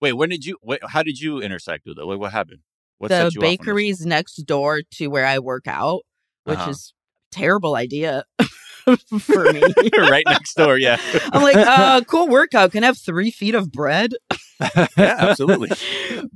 Wait, 0.00 0.12
when 0.14 0.28
did 0.30 0.44
you? 0.46 0.56
Wait, 0.62 0.80
how 0.88 1.02
did 1.02 1.18
you 1.20 1.40
intersect 1.42 1.84
with 1.86 1.98
it? 1.98 2.06
Wait, 2.06 2.18
what 2.18 2.32
happened? 2.32 2.60
What 2.98 3.08
The 3.08 3.16
set 3.16 3.34
you 3.34 3.40
off 3.40 3.44
on 3.44 3.50
this? 3.50 3.58
bakery's 3.58 4.06
next 4.06 4.36
door 4.46 4.80
to 4.92 5.08
where 5.08 5.26
I 5.26 5.38
work 5.38 5.66
out, 5.66 6.02
which 6.44 6.58
Uh-huh. 6.58 6.70
is 6.70 6.94
terrible 7.34 7.74
idea 7.76 8.24
for 9.20 9.52
me. 9.52 9.62
right 9.98 10.24
next 10.26 10.54
door. 10.54 10.78
Yeah, 10.78 10.98
I'm 11.32 11.42
like, 11.42 11.56
uh, 11.56 12.02
cool 12.02 12.28
workout. 12.28 12.72
Can 12.72 12.82
I 12.84 12.86
have 12.86 12.98
three 12.98 13.30
feet 13.30 13.54
of 13.54 13.72
bread? 13.72 14.12
yeah, 14.60 14.86
absolutely. 14.96 15.70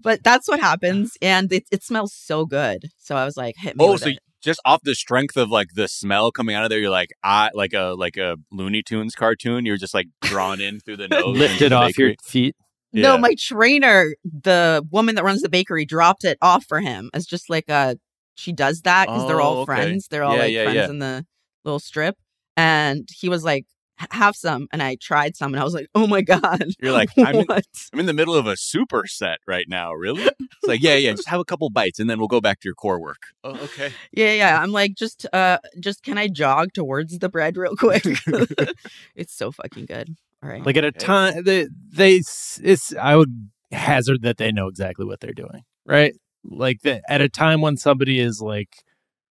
but 0.00 0.22
that's 0.24 0.48
what 0.48 0.60
happens. 0.60 1.16
And 1.22 1.52
it, 1.52 1.64
it 1.70 1.82
smells 1.82 2.12
so 2.14 2.46
good. 2.46 2.86
So 2.98 3.16
I 3.16 3.24
was 3.24 3.36
like, 3.36 3.54
hit 3.58 3.76
me 3.76 3.84
Oh, 3.84 3.92
with 3.92 4.02
so 4.02 4.08
it. 4.10 4.18
just 4.42 4.60
off 4.64 4.80
the 4.82 4.94
strength 4.94 5.36
of 5.36 5.50
like 5.50 5.68
the 5.74 5.88
smell 5.88 6.30
coming 6.32 6.54
out 6.54 6.64
of 6.64 6.70
there, 6.70 6.78
you're 6.80 6.90
like, 6.90 7.10
I 7.22 7.50
like 7.54 7.74
a 7.74 7.94
like 7.96 8.16
a 8.16 8.36
Looney 8.50 8.82
Tunes 8.82 9.14
cartoon. 9.14 9.64
You're 9.66 9.76
just 9.76 9.94
like 9.94 10.08
drawn 10.22 10.60
in 10.60 10.80
through 10.80 10.96
the 10.98 11.08
nose, 11.08 11.36
Lift 11.38 11.52
into 11.54 11.66
it 11.66 11.72
off 11.72 11.98
your 11.98 12.08
bakery. 12.10 12.16
feet. 12.24 12.56
No, 12.94 13.18
my 13.18 13.34
trainer, 13.38 14.14
the 14.24 14.82
woman 14.90 15.14
that 15.16 15.22
runs 15.24 15.42
the 15.42 15.50
bakery, 15.50 15.84
dropped 15.84 16.24
it 16.24 16.38
off 16.40 16.64
for 16.64 16.80
him 16.80 17.10
as 17.12 17.26
just 17.26 17.50
like 17.50 17.68
a. 17.68 17.98
She 18.38 18.52
does 18.52 18.82
that 18.82 19.06
because 19.08 19.26
they're 19.26 19.40
Oh, 19.40 19.44
all 19.44 19.56
okay. 19.62 19.64
friends. 19.66 20.06
They're 20.08 20.22
all 20.24 20.36
Yeah, 20.36 20.42
like 20.42 20.52
yeah, 20.52 20.62
friends 20.64 20.76
yeah. 20.76 20.88
in 20.90 20.98
the 21.00 21.26
little 21.64 21.80
strip. 21.80 22.16
And 22.56 23.08
he 23.12 23.28
was 23.28 23.42
like, 23.44 23.66
"Have 24.12 24.36
some," 24.36 24.68
and 24.72 24.80
I 24.82 24.96
tried 25.00 25.36
some, 25.36 25.52
and 25.54 25.60
I 25.60 25.64
was 25.64 25.74
like, 25.74 25.88
"Oh 25.94 26.06
my 26.06 26.22
god!" 26.34 26.62
You're 26.80 26.92
like, 26.92 27.10
I'm 27.18 27.34
in. 27.36 27.46
I'm 27.50 28.00
in 28.00 28.06
the 28.06 28.12
middle 28.12 28.34
of 28.36 28.46
a 28.46 28.52
superset 28.54 29.36
right 29.46 29.66
now. 29.68 29.92
Really? 29.92 30.22
It's 30.24 30.66
like, 30.68 30.82
yeah, 30.82 30.94
yeah. 30.94 31.12
Just 31.12 31.28
have 31.28 31.40
a 31.40 31.44
couple 31.44 31.68
bites, 31.70 31.98
and 31.98 32.08
then 32.08 32.18
we'll 32.18 32.28
go 32.28 32.40
back 32.40 32.60
to 32.60 32.68
your 32.68 32.74
core 32.74 33.00
work. 33.00 33.22
Oh, 33.44 33.50
okay. 33.64 33.92
Yeah, 34.12 34.32
yeah. 34.34 34.62
I'm 34.62 34.70
like, 34.72 34.94
just, 34.94 35.26
uh, 35.32 35.58
just 35.80 36.02
can 36.04 36.16
I 36.18 36.28
jog 36.28 36.72
towards 36.74 37.18
the 37.18 37.28
bread 37.28 37.56
real 37.56 37.76
quick? 37.76 38.04
it's 39.14 39.34
so 39.34 39.50
fucking 39.52 39.86
good. 39.86 40.14
All 40.42 40.48
right. 40.48 40.64
Like 40.64 40.76
at 40.76 40.84
a 40.84 40.92
time 40.92 41.42
they 41.42 41.66
they 41.92 42.14
it's 42.16 42.94
I 43.00 43.16
would 43.16 43.50
hazard 43.72 44.22
that 44.22 44.36
they 44.36 44.52
know 44.52 44.68
exactly 44.68 45.04
what 45.04 45.20
they're 45.20 45.32
doing, 45.32 45.62
right? 45.84 46.14
Like 46.50 46.80
that 46.82 47.02
at 47.08 47.20
a 47.20 47.28
time 47.28 47.60
when 47.60 47.76
somebody 47.76 48.18
is 48.20 48.40
like 48.40 48.76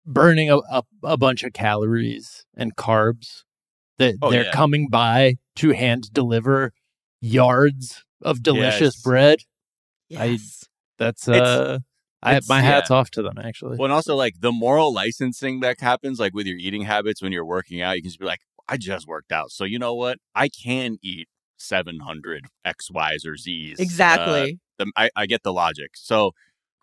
burning 0.05 0.49
a, 0.49 0.57
a, 0.71 0.83
a 1.03 1.17
bunch 1.17 1.43
of 1.43 1.53
calories 1.53 2.45
and 2.55 2.75
carbs 2.75 3.43
that 3.97 4.15
Oh, 4.21 4.29
they're 4.31 4.45
yeah. 4.45 4.51
coming 4.51 4.87
by 4.89 5.35
to 5.57 5.71
hand 5.71 6.11
deliver 6.13 6.71
yards 7.21 8.03
of 8.21 8.41
delicious 8.43 8.95
Yes. 8.95 9.01
bread. 9.01 9.39
I- 10.17 10.25
yes. 10.25 10.65
That's 10.97 11.27
It's- 11.27 11.41
uh 11.47 11.79
I 12.21 12.31
It's- 12.31 12.49
my 12.49 12.59
hat's 12.59 12.89
yeah. 12.89 12.97
off 12.97 13.09
to 13.11 13.21
them 13.21 13.37
actually. 13.41 13.77
Well, 13.77 13.85
and 13.85 13.93
also 13.93 14.13
like 14.15 14.41
the 14.41 14.51
moral 14.51 14.93
licensing 14.93 15.61
that 15.61 15.79
happens, 15.79 16.19
like 16.19 16.33
with 16.33 16.47
your 16.47 16.57
eating 16.57 16.81
habits 16.81 17.21
when 17.21 17.31
you're 17.31 17.45
working 17.45 17.81
out, 17.81 17.95
you 17.95 18.01
can 18.01 18.09
just 18.09 18.19
be 18.19 18.25
like, 18.25 18.41
I 18.67 18.75
just 18.77 19.07
worked 19.07 19.31
out, 19.31 19.51
so 19.51 19.63
you 19.63 19.79
know 19.79 19.95
what? 19.95 20.17
I 20.35 20.49
can 20.49 20.97
eat 21.01 21.27
700 21.57 22.45
X, 22.65 22.91
Y's, 22.91 23.25
or 23.25 23.35
Z's. 23.37 23.79
Uh, 23.79 23.83
Exactly. 23.83 24.59
the, 24.77 24.91
I, 24.97 25.09
I 25.15 25.25
get 25.27 25.43
the 25.43 25.53
logic. 25.53 25.91
So 25.95 26.31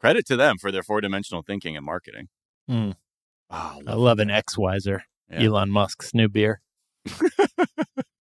credit 0.06 0.26
to 0.26 0.36
them 0.36 0.56
for 0.58 0.70
their 0.70 0.82
four 0.82 1.00
dimensional 1.00 1.42
thinking 1.42 1.76
and 1.76 1.84
marketing. 1.84 2.28
Mm. 2.70 2.94
Oh, 3.50 3.80
I 3.86 3.94
love 3.94 4.18
an 4.20 4.30
X 4.30 4.56
Wiser. 4.56 5.02
Yeah. 5.28 5.42
Elon 5.42 5.70
Musk's 5.70 6.14
new 6.14 6.28
beer. 6.28 6.60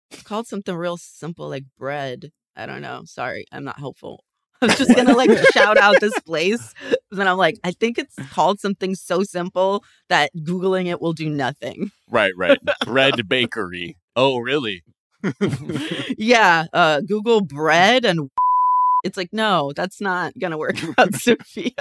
It's 0.09 0.23
called 0.23 0.47
something 0.47 0.75
real 0.75 0.97
simple 0.97 1.49
like 1.49 1.65
bread. 1.77 2.31
I 2.55 2.65
don't 2.65 2.81
know. 2.81 3.03
Sorry, 3.05 3.45
I'm 3.51 3.63
not 3.63 3.77
helpful. 3.77 4.23
I 4.61 4.65
was 4.67 4.77
just 4.77 4.95
gonna 4.95 5.15
like 5.15 5.29
shout 5.53 5.77
out 5.77 5.99
this 5.99 6.19
place. 6.25 6.73
But 6.89 6.99
then 7.11 7.27
I'm 7.27 7.37
like, 7.37 7.59
I 7.63 7.71
think 7.71 7.99
it's 7.99 8.15
called 8.31 8.59
something 8.59 8.95
so 8.95 9.21
simple 9.21 9.83
that 10.09 10.31
Googling 10.35 10.87
it 10.87 10.99
will 10.99 11.13
do 11.13 11.29
nothing. 11.29 11.91
Right, 12.09 12.33
right. 12.35 12.57
Bread 12.85 13.21
Bakery. 13.29 13.97
Oh, 14.15 14.39
really? 14.39 14.83
yeah. 16.17 16.65
Uh 16.73 17.01
Google 17.01 17.41
bread 17.41 18.05
and 18.05 18.29
it's 19.03 19.17
like, 19.17 19.29
no, 19.31 19.71
that's 19.75 20.01
not 20.01 20.33
gonna 20.39 20.57
work 20.57 20.75
out, 20.97 21.11
Sofiya. 21.11 21.71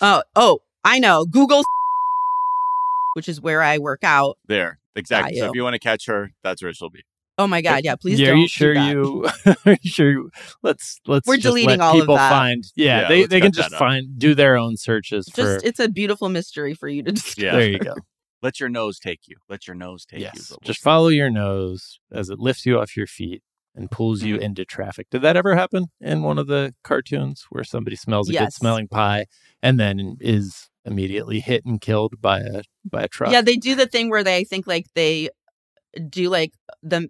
Oh, 0.00 0.22
oh, 0.36 0.58
I 0.84 0.98
know. 0.98 1.24
Google 1.24 1.62
which 3.14 3.28
is 3.28 3.40
where 3.40 3.62
I 3.62 3.78
work 3.78 4.04
out. 4.04 4.38
There. 4.46 4.78
Exactly. 4.96 5.38
So 5.38 5.46
if 5.46 5.52
you 5.54 5.62
want 5.62 5.74
to 5.74 5.78
catch 5.78 6.06
her, 6.06 6.30
that's 6.42 6.62
where 6.62 6.72
she'll 6.72 6.90
be. 6.90 7.02
Oh 7.38 7.46
my 7.46 7.62
god, 7.62 7.84
yeah, 7.84 7.96
please 7.96 8.20
yeah, 8.20 8.26
don't 8.28 8.36
are 8.36 8.40
you 8.40 8.48
sure 8.48 8.74
you 8.74 9.26
are 9.64 9.76
you 9.80 9.90
sure 9.90 10.10
you, 10.10 10.30
let's 10.62 11.00
let's 11.06 11.26
We're 11.26 11.36
just 11.36 11.44
deleting 11.44 11.70
let 11.70 11.80
all 11.80 11.94
of 11.94 12.00
people 12.02 12.16
that. 12.16 12.28
find 12.28 12.62
yeah, 12.76 13.02
Yeah, 13.02 13.08
they 13.08 13.24
they 13.24 13.40
can 13.40 13.52
just 13.52 13.74
find 13.76 14.18
do 14.18 14.34
their 14.34 14.58
own 14.58 14.76
searches 14.76 15.24
just 15.24 15.62
for 15.62 15.66
it's 15.66 15.80
a 15.80 15.88
beautiful 15.88 16.28
mystery 16.28 16.74
for 16.74 16.86
you 16.86 17.02
to 17.02 17.12
discover. 17.12 17.46
Yeah. 17.46 17.52
there 17.52 17.68
you 17.68 17.78
go. 17.78 17.94
Let 18.42 18.60
your 18.60 18.68
nose 18.68 18.98
take 18.98 19.20
you. 19.26 19.36
Let 19.48 19.66
your 19.66 19.74
nose 19.74 20.04
take 20.04 20.20
you. 20.20 20.26
yes. 20.34 20.48
Bubbles. 20.48 20.66
Just 20.66 20.82
follow 20.82 21.08
your 21.08 21.30
nose 21.30 21.98
as 22.12 22.28
it 22.28 22.38
lifts 22.38 22.66
you 22.66 22.78
off 22.78 22.94
your 22.94 23.06
feet 23.06 23.42
and 23.80 23.90
pulls 23.90 24.22
you 24.22 24.36
Mhm. 24.36 24.42
into 24.42 24.64
traffic. 24.64 25.08
Did 25.10 25.22
that 25.22 25.36
ever 25.36 25.56
happen 25.56 25.86
in 26.00 26.22
one 26.22 26.38
of 26.38 26.46
the 26.46 26.74
cartoons 26.84 27.46
where 27.50 27.64
somebody 27.64 27.96
smells 27.96 28.28
a 28.28 28.32
good 28.32 28.52
smelling 28.52 28.86
pie 28.88 29.26
and 29.62 29.80
then 29.80 30.16
is 30.20 30.68
immediately 30.84 31.40
hit 31.40 31.64
and 31.64 31.80
killed 31.80 32.20
by 32.20 32.40
a 32.40 32.62
by 32.84 33.02
a 33.04 33.08
truck? 33.08 33.32
Yeah, 33.32 33.40
they 33.40 33.56
do 33.56 33.74
the 33.74 33.86
thing 33.86 34.10
where 34.10 34.22
they 34.22 34.44
think 34.44 34.66
like 34.66 34.86
they 34.94 35.30
do 36.08 36.28
like 36.28 36.52
the. 36.82 37.08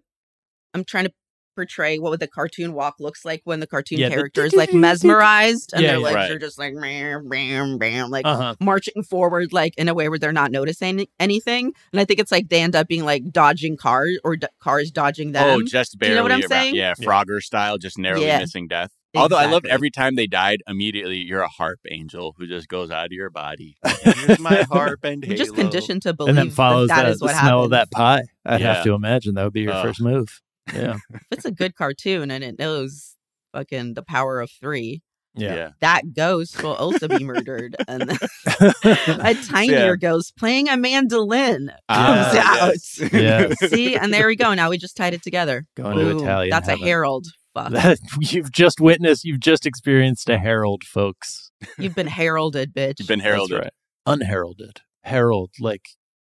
I'm 0.72 0.84
trying 0.84 1.06
to 1.06 1.12
portray 1.60 1.98
what 1.98 2.18
the 2.20 2.26
cartoon 2.26 2.72
walk 2.72 2.94
looks 3.00 3.24
like 3.24 3.42
when 3.44 3.60
the 3.60 3.66
cartoon 3.66 3.98
Yeah, 3.98 4.08
the 4.08 4.14
character 4.14 4.44
is 4.44 4.54
like 4.54 4.72
mesmerized 4.86 5.72
and 5.74 5.82
Yeah, 5.82 5.88
their 5.92 5.98
yeah. 5.98 6.04
legs 6.04 6.14
Right. 6.16 6.30
are 6.30 6.38
just 6.38 6.58
like 6.58 6.74
bam, 6.80 7.28
bam, 7.28 7.76
bam, 7.78 8.10
like 8.10 8.24
Uh-huh. 8.24 8.54
marching 8.60 9.02
forward 9.02 9.52
like 9.52 9.74
in 9.76 9.88
a 9.88 9.94
way 9.94 10.08
where 10.08 10.18
they're 10.18 10.32
not 10.32 10.50
noticing 10.50 11.06
anything. 11.18 11.72
And 11.92 12.00
I 12.00 12.04
think 12.06 12.18
it's 12.18 12.32
like 12.32 12.48
they 12.48 12.62
end 12.62 12.74
up 12.74 12.88
being 12.88 13.04
like 13.04 13.30
dodging 13.30 13.76
cars 13.76 14.18
or 14.24 14.36
d- 14.36 14.46
cars 14.60 14.90
dodging 14.90 15.32
them. 15.32 15.44
Oh, 15.60 15.62
just 15.66 15.92
Do 15.92 15.98
barely. 15.98 16.12
you 16.12 16.16
know 16.18 16.22
what 16.22 16.32
I'm 16.32 16.40
around- 16.40 16.48
saying? 16.48 16.74
Yeah, 16.76 16.94
Yeah. 16.98 17.06
Frogger 17.06 17.40
style, 17.42 17.76
just 17.78 17.98
narrowly 17.98 18.26
Yeah. 18.26 18.38
missing 18.38 18.66
death. 18.68 18.90
Although 19.14 19.36
I 19.38 19.46
loved 19.46 19.66
every 19.66 19.90
time 19.90 20.14
they 20.14 20.28
died, 20.28 20.62
immediately 20.68 21.16
you're 21.18 21.40
a 21.42 21.48
harp 21.48 21.80
angel 21.90 22.34
who 22.38 22.46
just 22.46 22.68
goes 22.68 22.90
out 22.92 23.06
of 23.06 23.12
your 23.12 23.28
body. 23.28 23.76
Here's 24.02 24.38
my 24.38 24.62
harp 24.62 25.04
and 25.04 25.24
You're 25.24 25.36
just 25.36 25.54
conditioned 25.56 26.02
to 26.02 26.12
believe 26.14 26.28
and 26.30 26.38
then 26.38 26.50
follows 26.50 26.88
that, 26.88 26.96
that 26.96 27.04
the, 27.06 27.10
is 27.10 27.18
the 27.18 27.24
what 27.26 27.32
smell 27.34 27.44
happens. 27.44 27.64
of 27.64 27.70
that 27.72 27.90
pie. 27.90 28.22
I'd 28.46 28.60
Yeah. 28.60 28.74
have 28.74 28.84
to 28.84 28.94
imagine 28.94 29.34
that 29.34 29.42
would 29.44 29.52
be 29.52 29.62
your 29.62 29.72
Ugh. 29.72 29.84
first 29.84 30.00
move. 30.00 30.40
Yeah. 30.74 30.96
If 31.14 31.22
it's 31.30 31.44
a 31.44 31.50
good 31.52 31.74
cartoon 31.76 32.30
and 32.30 32.42
it 32.44 32.58
knows 32.58 33.16
fucking 33.52 33.94
the 33.94 34.02
power 34.02 34.40
of 34.40 34.50
three, 34.50 35.02
Yeah. 35.34 35.70
that 35.80 36.12
ghost 36.14 36.62
will 36.62 36.74
also 36.74 37.08
be 37.08 37.22
murdered. 37.24 37.76
And 37.88 38.10
a 38.62 39.34
tinier 39.48 39.96
ghost 39.96 40.36
playing 40.36 40.68
a 40.68 40.76
mandolin 40.76 41.68
comes 41.68 41.78
ah, 41.88 42.62
out. 42.62 42.72
yes. 42.74 43.12
Yeah. 43.12 43.52
See, 43.68 43.96
and 43.96 44.12
there 44.12 44.26
we 44.26 44.36
go. 44.36 44.52
Now 44.54 44.70
we 44.70 44.78
just 44.78 44.96
tied 44.96 45.14
it 45.14 45.22
together. 45.22 45.66
Going 45.76 45.98
to 45.98 46.16
Italian. 46.18 46.50
That's 46.50 46.68
heaven. 46.68 46.82
a 46.82 46.86
herald. 46.86 47.26
Fuck. 47.54 47.72
That 47.72 47.98
you've 48.20 48.52
just 48.52 48.80
witnessed, 48.80 49.24
you've 49.24 49.40
just 49.40 49.66
experienced 49.66 50.28
a 50.28 50.38
herald, 50.38 50.84
folks. 50.84 51.50
You've 51.78 51.96
been 51.96 52.06
heralded, 52.06 52.72
bitch. 52.72 53.00
You've 53.00 53.08
been 53.08 53.20
heralded. 53.20 53.58
right. 53.58 53.72
Unheralded. 54.06 54.80
Herald, 55.02 55.50
like 55.60 55.82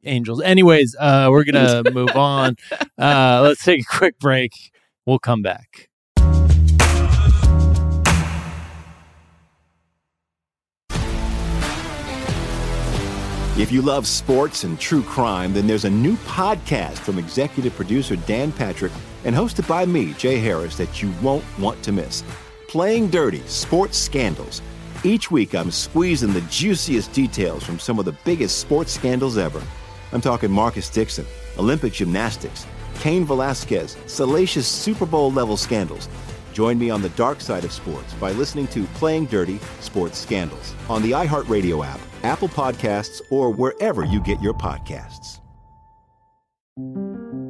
angels. 0.06 0.42
Anyways, 0.42 0.96
uh, 1.00 1.28
we're 1.32 1.44
gonna 1.44 1.84
move 1.94 2.16
on. 2.16 2.56
Uh, 2.98 3.42
let's 3.44 3.64
take 3.64 3.82
a 3.82 3.98
quick 3.98 4.20
break. 4.20 4.52
We'll 5.06 5.20
come 5.20 5.42
back. 5.42 5.90
If 13.56 13.72
you 13.72 13.84
love 13.84 14.08
sports 14.08 14.64
and 14.64 14.80
true 14.80 15.04
crime, 15.04 15.54
then 15.54 15.68
there's 15.68 15.86
a 15.86 15.90
new 15.90 16.16
podcast 16.18 16.98
from 16.98 17.20
executive 17.20 17.76
producer 17.76 18.16
Dan 18.16 18.52
Patrick 18.52 18.92
and 19.26 19.36
hosted 19.36 19.68
by 19.68 19.86
me, 19.86 20.14
Jay 20.14 20.40
Harris, 20.40 20.76
that 20.78 21.04
you 21.04 21.14
won't 21.22 21.46
want 21.60 21.84
to 21.84 21.92
miss. 21.92 22.24
Playing 22.68 23.12
Dirty 23.12 23.42
Sports 23.42 23.96
Scandals. 24.00 24.64
Each 25.04 25.30
week, 25.30 25.54
I'm 25.54 25.70
squeezing 25.70 26.34
the 26.34 26.42
juiciest 26.50 27.14
details 27.14 27.64
from 27.64 27.78
some 27.78 28.00
of 28.00 28.06
the 28.06 28.16
biggest 28.26 28.58
sports 28.58 28.92
scandals 28.92 29.38
ever. 29.38 29.62
I'm 30.14 30.22
talking 30.22 30.52
Marcus 30.52 30.90
Dixon, 30.90 31.26
Olympic 31.58 31.92
gymnastics, 31.92 32.68
Cain 33.00 33.26
Velasquez, 33.26 33.98
salacious 34.06 34.68
Super 34.68 35.08
Bowl 35.08 35.32
level 35.32 35.58
scandals. 35.58 36.08
Join 36.54 36.78
me 36.78 36.92
on 36.92 37.02
the 37.02 37.10
dark 37.10 37.42
side 37.42 37.66
of 37.66 37.72
sports 37.74 38.14
by 38.14 38.32
listening 38.32 38.68
to 38.68 38.86
Playing 38.94 39.26
Dirty 39.26 39.60
Sports 39.80 40.20
Scandals 40.20 40.76
on 40.88 41.02
the 41.02 41.12
iHeartRadio 41.12 41.84
app, 41.84 42.00
Apple 42.22 42.48
Podcasts, 42.48 43.22
or 43.32 43.50
wherever 43.50 44.06
you 44.06 44.22
get 44.22 44.40
your 44.40 44.54
podcasts. 44.54 45.40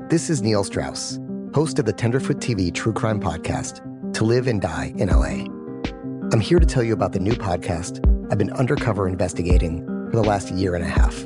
This 0.10 0.30
is 0.30 0.42
Neil 0.42 0.64
Strauss, 0.64 1.20
host 1.54 1.80
of 1.80 1.86
the 1.86 1.94
Tenderfoot 1.94 2.38
TV 2.38 2.74
True 2.74 2.94
Crime 2.94 3.20
Podcast, 3.20 3.82
To 4.14 4.24
Live 4.24 4.48
and 4.48 4.62
Die 4.62 4.94
in 4.96 5.10
LA. 5.10 5.46
I'm 6.32 6.40
here 6.40 6.60
to 6.60 6.66
tell 6.66 6.84
you 6.84 6.94
about 6.94 7.12
the 7.12 7.20
new 7.20 7.34
podcast 7.34 8.00
I've 8.32 8.38
been 8.38 8.54
undercover 8.54 9.08
investigating 9.08 9.86
for 10.10 10.16
the 10.16 10.24
last 10.24 10.52
year 10.52 10.76
and 10.76 10.84
a 10.84 10.88
half. 10.88 11.26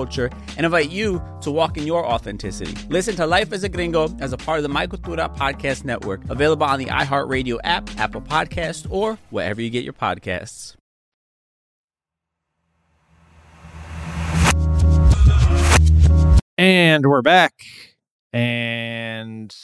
and 0.57 0.65
invite 0.65 0.89
you 0.89 1.21
to 1.41 1.51
walk 1.51 1.77
in 1.77 1.85
your 1.85 2.05
authenticity. 2.05 2.75
Listen 2.89 3.15
to 3.15 3.25
Life 3.25 3.53
as 3.53 3.63
a 3.63 3.69
Gringo 3.69 4.15
as 4.19 4.33
a 4.33 4.37
part 4.37 4.57
of 4.59 4.63
the 4.63 4.69
My 4.69 4.87
Cultura 4.87 5.35
Podcast 5.35 5.83
Network, 5.83 6.27
available 6.29 6.65
on 6.65 6.79
the 6.79 6.85
iHeartRadio 6.85 7.59
app, 7.63 7.89
Apple 7.99 8.21
Podcast, 8.21 8.87
or 8.89 9.17
wherever 9.29 9.61
you 9.61 9.69
get 9.69 9.83
your 9.83 9.93
podcasts. 9.93 10.75
And 16.57 17.07
we're 17.07 17.23
back. 17.23 17.53
And 18.33 19.55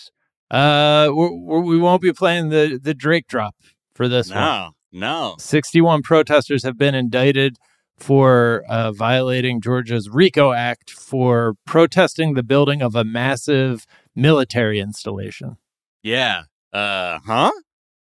uh 0.50 1.10
we're, 1.14 1.62
we're, 1.62 1.80
won't 1.80 2.02
be 2.02 2.14
playing 2.14 2.50
the 2.50 2.80
the 2.82 2.94
Drake 2.94 3.28
drop 3.28 3.56
for 3.94 4.08
this 4.08 4.30
one. 4.30 4.40
No, 4.40 4.72
no. 4.92 5.36
61 5.40 6.02
protesters 6.02 6.64
have 6.64 6.78
been 6.78 6.96
indicted 6.96 7.58
for 7.98 8.64
uh, 8.70 8.92
violating 8.92 9.60
Georgia's 9.62 10.10
RICO 10.10 10.52
Act 10.52 10.92
for 10.92 11.56
protesting 11.66 12.34
the 12.34 12.44
building 12.44 12.82
of 12.82 12.96
a 12.96 13.04
massive 13.04 13.86
military 14.16 14.80
installation. 14.80 15.58
Yeah. 16.04 16.44
Uh 16.72 17.20
huh? 17.26 17.52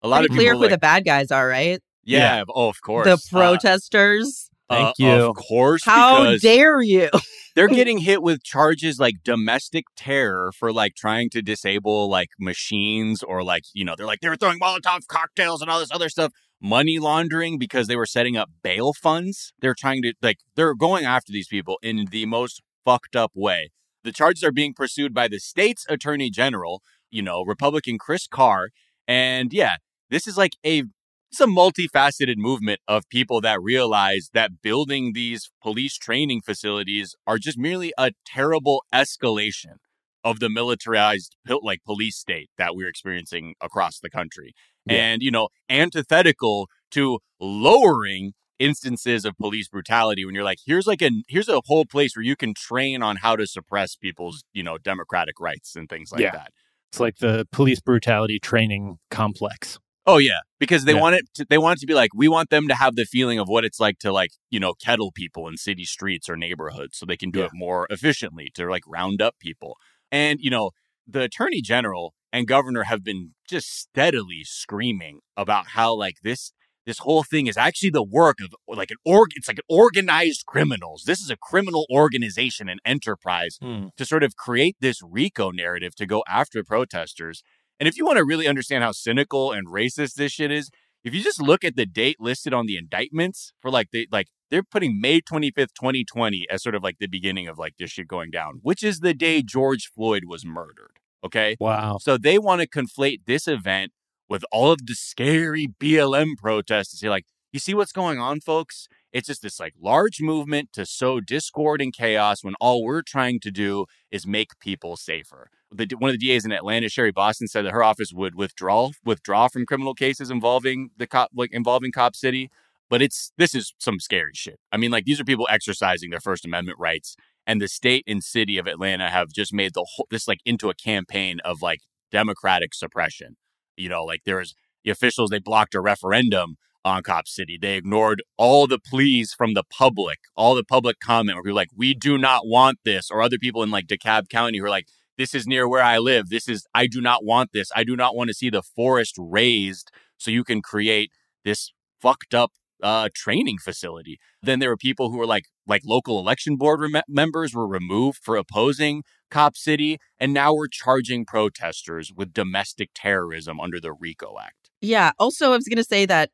A 0.02 0.08
lot 0.08 0.20
Pretty 0.20 0.34
of 0.34 0.38
clear 0.38 0.52
people 0.52 0.60
who 0.60 0.64
like, 0.66 0.72
the 0.72 0.78
bad 0.78 1.06
guys 1.06 1.32
are, 1.32 1.48
right? 1.48 1.80
yeah, 2.04 2.44
oh 2.50 2.68
of 2.70 2.82
course. 2.82 3.06
The 3.06 3.14
Uh, 3.14 3.18
protesters. 3.30 4.50
Thank 4.70 4.88
uh, 4.88 4.94
you. 4.98 5.10
Of 5.12 5.36
course, 5.36 5.84
How 5.84 6.36
dare 6.38 6.82
you? 6.82 7.10
they're 7.56 7.68
getting 7.68 8.00
hit 8.00 8.24
with 8.24 8.44
charges 8.44 8.98
like 9.00 9.16
domestic 9.24 9.86
terror 9.96 10.52
for 10.58 10.74
like 10.74 10.96
trying 10.96 11.30
to 11.32 11.42
disable 11.42 12.10
like 12.10 12.30
machines 12.40 13.22
or 13.24 13.44
like 13.44 13.64
you 13.74 13.86
know 13.86 13.94
they're 13.96 14.06
like 14.08 14.22
they 14.22 14.30
were 14.30 14.36
throwing 14.38 14.60
Molotov 14.60 15.06
cocktails 15.08 15.62
and 15.62 15.70
all 15.70 15.80
this 15.80 15.92
other 15.92 16.10
stuff. 16.10 16.32
Money 16.66 16.98
laundering 16.98 17.60
because 17.60 17.88
they 17.88 17.98
were 17.98 18.06
setting 18.06 18.38
up 18.38 18.50
bail 18.64 18.94
funds. 18.94 19.52
They're 19.60 19.76
trying 19.78 20.02
to 20.04 20.14
like 20.22 20.38
they're 20.56 20.74
going 20.74 21.04
after 21.04 21.34
these 21.34 21.50
people 21.50 21.78
in 21.84 22.06
the 22.10 22.26
most 22.26 22.62
fucked 22.86 23.18
up 23.18 23.32
way. 23.36 23.72
The 24.06 24.14
charges 24.14 24.46
are 24.46 24.52
being 24.52 24.74
pursued 24.74 25.14
by 25.14 25.28
the 25.28 25.40
state's 25.40 25.86
attorney 25.90 26.30
general, 26.30 26.82
you 27.12 27.22
know, 27.22 27.44
Republican 27.44 27.98
Chris 27.98 28.28
Carr, 28.28 28.70
and 29.06 29.52
yeah, 29.52 29.76
this 30.10 30.26
is 30.26 30.38
like 30.38 30.54
a 30.66 30.84
it's 31.32 31.42
a 31.42 31.48
multifaceted 31.48 32.38
movement 32.38 32.80
of 32.88 33.10
people 33.10 33.42
that 33.42 33.62
realize 33.62 34.30
that 34.34 34.62
building 34.62 35.12
these 35.14 35.52
police 35.62 35.98
training 35.98 36.44
facilities 36.46 37.14
are 37.28 37.40
just 37.40 37.58
merely 37.58 37.92
a 37.98 38.12
terrible 38.26 38.84
escalation 38.94 39.80
of 40.24 40.40
the 40.40 40.50
militarized 40.50 41.36
like 41.62 41.84
police 41.86 42.18
state 42.18 42.50
that 42.58 42.76
we're 42.76 42.88
experiencing 42.88 43.56
across 43.62 44.00
the 44.00 44.10
country 44.10 44.54
Yeah. 44.86 44.96
and 45.06 45.22
you 45.22 45.32
know 45.32 45.50
antithetical 45.70 46.68
to 46.92 47.20
lowering 47.40 48.34
instances 48.60 49.26
of 49.26 49.36
police 49.38 49.68
brutality 49.68 50.24
when 50.26 50.36
you're 50.36 50.44
like 50.44 50.60
here's 50.66 50.88
like 50.88 51.02
a 51.02 51.10
here's 51.28 51.50
a 51.50 51.62
whole 51.66 51.86
place 51.86 52.16
where 52.16 52.24
you 52.24 52.36
can 52.36 52.54
train 52.54 53.02
on 53.04 53.18
how 53.18 53.36
to 53.36 53.46
suppress 53.48 53.96
people's 53.96 54.44
you 54.54 54.64
know 54.64 54.78
democratic 54.78 55.40
rights 55.40 55.76
and 55.76 55.90
things 55.90 56.12
like 56.12 56.22
Yeah. 56.22 56.32
that 56.32 56.52
It's 56.92 57.00
like 57.00 57.18
the 57.18 57.48
police 57.52 57.82
brutality 57.82 58.40
training 58.40 58.98
complex. 59.10 59.80
Oh 60.06 60.18
yeah, 60.18 60.42
because 60.60 60.84
they 60.86 60.94
Yeah. 60.94 61.00
want 61.02 61.16
it. 61.16 61.26
To, 61.36 61.46
they 61.50 61.58
want 61.58 61.78
it 61.78 61.82
to 61.82 61.88
be 61.88 61.94
like 61.94 62.12
we 62.14 62.28
want 62.28 62.50
them 62.50 62.68
to 62.68 62.76
have 62.76 62.96
the 62.98 63.06
feeling 63.06 63.40
of 63.40 63.48
what 63.48 63.64
it's 63.66 63.80
like 63.80 63.98
to 64.00 64.12
like 64.12 64.32
you 64.52 64.60
know 64.60 64.74
kettle 64.74 65.12
people 65.12 65.48
in 65.48 65.56
city 65.58 65.86
streets 65.86 66.28
or 66.30 66.36
neighborhoods, 66.38 66.98
so 66.98 67.06
they 67.06 67.18
can 67.18 67.32
do 67.32 67.40
Yeah. 67.40 67.46
it 67.46 67.52
more 67.54 67.88
efficiently 67.90 68.52
to 68.56 68.70
like 68.70 68.84
round 68.86 69.22
up 69.22 69.36
people. 69.40 69.78
And 70.14 70.40
you 70.40 70.50
know 70.50 70.72
the 71.06 71.24
attorney 71.24 71.62
general 71.62 72.14
and 72.32 72.48
governor 72.48 72.84
have 72.84 73.04
been 73.04 73.32
just 73.50 73.68
steadily 73.68 74.44
screaming 74.44 75.20
about 75.36 75.70
how 75.70 75.94
like 75.94 76.18
this 76.24 76.54
this 76.86 77.00
whole 77.00 77.24
thing 77.24 77.48
is 77.48 77.58
actually 77.58 77.90
the 77.90 78.04
work 78.04 78.38
of 78.42 78.54
like 78.68 78.92
an 78.92 78.98
org. 79.06 79.30
It's 79.36 79.48
like 79.48 79.58
an 79.58 79.64
organized 79.70 80.46
criminals. 80.46 81.04
This 81.06 81.22
is 81.22 81.30
a 81.30 81.38
criminal 81.38 81.86
organization 81.92 82.70
and 82.70 82.80
enterprise 82.86 83.58
hmm. 83.62 83.88
to 83.98 84.06
sort 84.06 84.24
of 84.24 84.36
create 84.36 84.76
this 84.80 85.02
RICO 85.02 85.52
narrative 85.52 85.96
to 85.96 86.06
go 86.06 86.24
after 86.28 86.64
protesters. 86.64 87.42
And 87.80 87.88
if 87.88 87.98
you 87.98 88.06
want 88.06 88.18
to 88.18 88.26
really 88.26 88.48
understand 88.48 88.84
how 88.84 88.92
cynical 88.92 89.52
and 89.52 89.68
racist 89.68 90.16
this 90.16 90.34
shit 90.34 90.52
is, 90.52 90.70
if 91.04 91.14
you 91.14 91.22
just 91.22 91.42
look 91.42 91.64
at 91.64 91.76
the 91.76 91.86
date 91.86 92.18
listed 92.20 92.54
on 92.54 92.66
the 92.66 92.78
indictments 92.78 93.54
for 93.62 93.72
like 93.72 93.90
the 93.92 94.08
like 94.12 94.28
they're 94.54 94.62
putting 94.62 95.02
May 95.02 95.20
25th, 95.20 95.74
2020 95.74 96.46
as 96.48 96.62
sort 96.62 96.76
of 96.76 96.84
like 96.84 97.00
the 97.00 97.08
beginning 97.08 97.48
of 97.48 97.58
like 97.58 97.78
this 97.80 97.90
shit 97.90 98.08
going 98.08 98.30
down, 98.30 98.60
which 98.62 98.84
is 98.84 99.00
the 99.00 99.16
day 99.16 99.42
George 99.42 99.88
Floyd 99.88 100.26
was 100.28 100.46
murdered. 100.46 101.00
Okay? 101.24 101.58
Wow. 101.60 101.98
So 102.00 102.20
they 102.20 102.38
want 102.38 102.62
to 102.62 102.68
conflate 102.68 103.22
this 103.26 103.48
event 103.48 103.94
with 104.30 104.46
all 104.52 104.72
of 104.72 104.86
the 104.86 104.94
scary 104.94 105.68
BLM 105.80 106.38
protests 106.38 106.92
to 106.92 106.98
say, 106.98 107.10
like, 107.10 107.26
you 107.52 107.60
see 107.60 107.74
what's 107.74 107.92
going 107.92 108.20
on, 108.20 108.42
folks? 108.42 108.88
It's 109.12 109.28
just 109.28 109.42
this 109.42 109.60
like 109.60 109.74
large 109.82 110.22
movement 110.22 110.70
to 110.74 110.86
sow 110.86 111.20
discord 111.20 111.82
and 111.82 111.92
chaos 111.92 112.44
when 112.44 112.54
all 112.60 112.84
we're 112.84 113.02
trying 113.02 113.40
to 113.40 113.50
do 113.50 113.86
is 114.12 114.28
make 114.28 114.60
people 114.60 114.98
safer. 114.98 115.50
The, 115.72 115.88
one 115.98 116.12
of 116.12 116.20
the 116.20 116.28
DAs 116.28 116.46
in 116.46 116.52
Atlanta, 116.52 116.90
Sherry 116.90 117.12
Boston, 117.12 117.48
said 117.48 117.66
that 117.66 117.72
her 117.72 117.84
office 117.84 118.12
would 118.14 118.36
withdraw 118.36 118.92
withdraw 119.04 119.48
from 119.48 119.66
criminal 119.66 119.96
cases 119.96 120.30
involving 120.30 120.92
the 120.98 121.08
cop 121.08 121.32
like 121.36 121.52
involving 121.52 121.92
Cop 121.92 122.16
City. 122.16 122.52
But 122.90 123.02
it's 123.02 123.32
this 123.38 123.56
is 123.56 123.74
some 123.80 124.00
scary 124.00 124.34
shit. 124.34 124.60
I 124.72 124.78
mean, 124.78 124.92
like 124.92 125.06
these 125.06 125.20
are 125.20 125.26
people 125.26 125.48
exercising 125.50 126.10
their 126.10 126.20
First 126.20 126.46
Amendment 126.46 126.80
rights, 126.80 127.16
and 127.48 127.62
the 127.62 127.68
state 127.68 128.04
and 128.08 128.24
city 128.24 128.58
of 128.58 128.68
Atlanta 128.68 129.10
have 129.10 129.30
just 129.30 129.54
made 129.54 129.74
the 129.74 129.86
whole 129.96 130.08
this 130.12 130.28
like 130.28 130.40
into 130.46 130.70
a 130.70 130.76
campaign 130.76 131.40
of 131.44 131.62
like 131.62 131.82
democratic 132.12 132.74
suppression. 132.74 133.38
You 133.78 133.90
know, 133.90 134.04
like 134.04 134.22
there 134.26 134.38
was 134.38 134.54
the 134.84 134.92
officials 134.92 135.30
they 135.30 135.40
blocked 135.40 135.76
a 135.76 135.82
referendum 135.82 136.58
on 136.86 137.04
Cop 137.04 137.28
City. 137.28 137.58
They 137.60 137.76
ignored 137.76 138.22
all 138.38 138.68
the 138.68 138.80
pleas 138.80 139.34
from 139.34 139.54
the 139.54 139.64
public, 139.64 140.20
all 140.36 140.56
the 140.56 140.64
public 140.64 141.00
comment 141.00 141.36
where 141.36 141.44
people 141.44 141.54
were 141.54 141.62
like, 141.62 141.70
we 141.76 141.94
do 141.94 142.18
not 142.18 142.46
want 142.46 142.80
this, 142.84 143.10
or 143.10 143.22
other 143.22 143.38
people 143.38 143.64
in 143.64 143.72
like 143.72 143.88
DeKalb 143.88 144.30
County 144.30 144.58
who 144.58 144.66
are 144.66 144.70
like, 144.70 144.88
this 145.18 145.34
is 145.34 145.48
near 145.48 145.68
where 145.68 145.84
I 145.84 146.00
live. 146.00 146.30
This 146.30 146.48
is 146.48 146.66
I 146.74 146.88
do 146.88 147.00
not 147.00 147.24
want 147.24 147.52
this. 147.54 147.70
I 147.76 147.84
do 147.84 147.96
not 147.96 148.16
want 148.16 148.30
to 148.30 148.34
see 148.34 148.50
the 148.50 148.64
forest 148.64 149.16
raised 149.18 149.92
so 150.18 150.32
you 150.32 150.44
can 150.44 150.62
create 150.62 151.12
this 151.46 151.72
fucked 152.02 152.34
up 152.34 152.52
uh, 152.84 153.10
training 153.16 153.58
facility. 153.58 154.20
Then 154.42 154.60
there 154.60 154.70
were 154.70 154.78
people 154.78 155.10
who 155.10 155.18
were 155.18 155.26
like 155.26 155.46
like 155.66 155.82
local 155.86 156.20
election 156.20 156.58
board 156.58 156.82
rem- 156.82 157.02
members 157.08 157.54
were 157.56 157.68
removed 157.68 158.20
for 158.22 158.36
opposing 158.36 159.04
Cop 159.32 159.56
City, 159.58 159.98
and 160.20 160.34
now 160.34 160.54
we're 160.54 160.68
charging 160.68 161.26
protesters 161.26 162.12
with 162.16 162.34
domestic 162.34 162.90
terrorism 162.94 163.60
under 163.60 163.80
the 163.80 163.94
RICO 163.94 164.36
Act. 164.40 164.70
Yeah. 164.82 165.12
Also, 165.18 165.54
I 165.54 165.56
was 165.56 165.68
going 165.68 165.78
to 165.78 165.84
say 165.84 166.06
that 166.06 166.30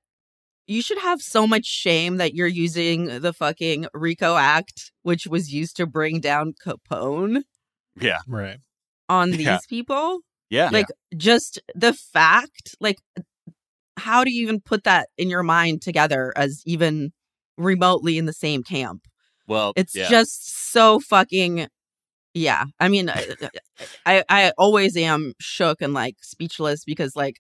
you 0.68 0.82
should 0.82 0.98
have 1.00 1.22
so 1.22 1.48
much 1.48 1.66
shame 1.66 2.18
that 2.18 2.34
you're 2.34 2.48
using 2.48 3.22
the 3.22 3.32
fucking 3.34 3.88
RICO 3.94 4.36
Act, 4.36 4.92
which 5.04 5.26
was 5.28 5.54
used 5.54 5.76
to 5.78 5.86
bring 5.88 6.20
down 6.20 6.54
Capone 6.66 7.44
Yeah, 8.00 8.20
Right. 8.28 8.58
on 9.08 9.32
these 9.32 9.42
Yeah. 9.42 9.60
people. 9.70 10.20
yeah, 10.50 10.70
Like, 10.72 10.88
just 11.16 11.60
the 11.76 11.94
fact, 11.94 12.76
like, 12.80 12.98
how 14.00 14.24
do 14.24 14.32
you 14.32 14.42
even 14.44 14.60
put 14.60 14.84
that 14.86 15.10
in 15.18 15.30
your 15.30 15.44
mind 15.44 15.82
together 15.82 16.34
as 16.36 16.62
even 16.66 17.12
remotely 17.58 18.18
in 18.18 18.26
the 18.26 18.34
same 18.34 18.64
camp? 18.64 19.02
Well, 19.48 19.74
It's 19.76 19.96
yeah. 19.96 20.10
just 20.10 20.72
so 20.72 21.00
fucking. 21.00 21.68
Yeah, 22.36 22.66
I 22.80 22.90
mean, 22.90 23.10
I, 23.10 23.26
I 24.06 24.24
I 24.30 24.52
always 24.58 24.96
am 24.96 25.34
shook 25.40 25.82
and 25.82 25.94
like 25.94 26.16
speechless 26.22 26.86
because 26.86 27.16
like 27.16 27.38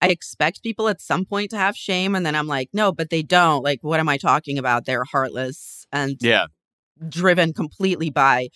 I 0.00 0.08
expect 0.08 0.62
people 0.62 0.88
at 0.88 1.00
some 1.00 1.24
point 1.24 1.50
to 1.50 1.58
have 1.58 1.76
shame, 1.76 2.14
and 2.14 2.24
then 2.24 2.34
I'm 2.34 2.46
like, 2.46 2.70
no, 2.72 2.92
but 2.92 3.10
they 3.10 3.22
don't. 3.22 3.62
Like, 3.62 3.80
what 3.82 4.00
am 4.00 4.08
I 4.08 4.16
talking 4.16 4.58
about? 4.58 4.86
They're 4.86 5.04
heartless 5.04 5.86
and 5.92 6.16
yeah. 6.20 6.46
driven 7.08 7.52
completely 7.52 8.10
by 8.10 8.48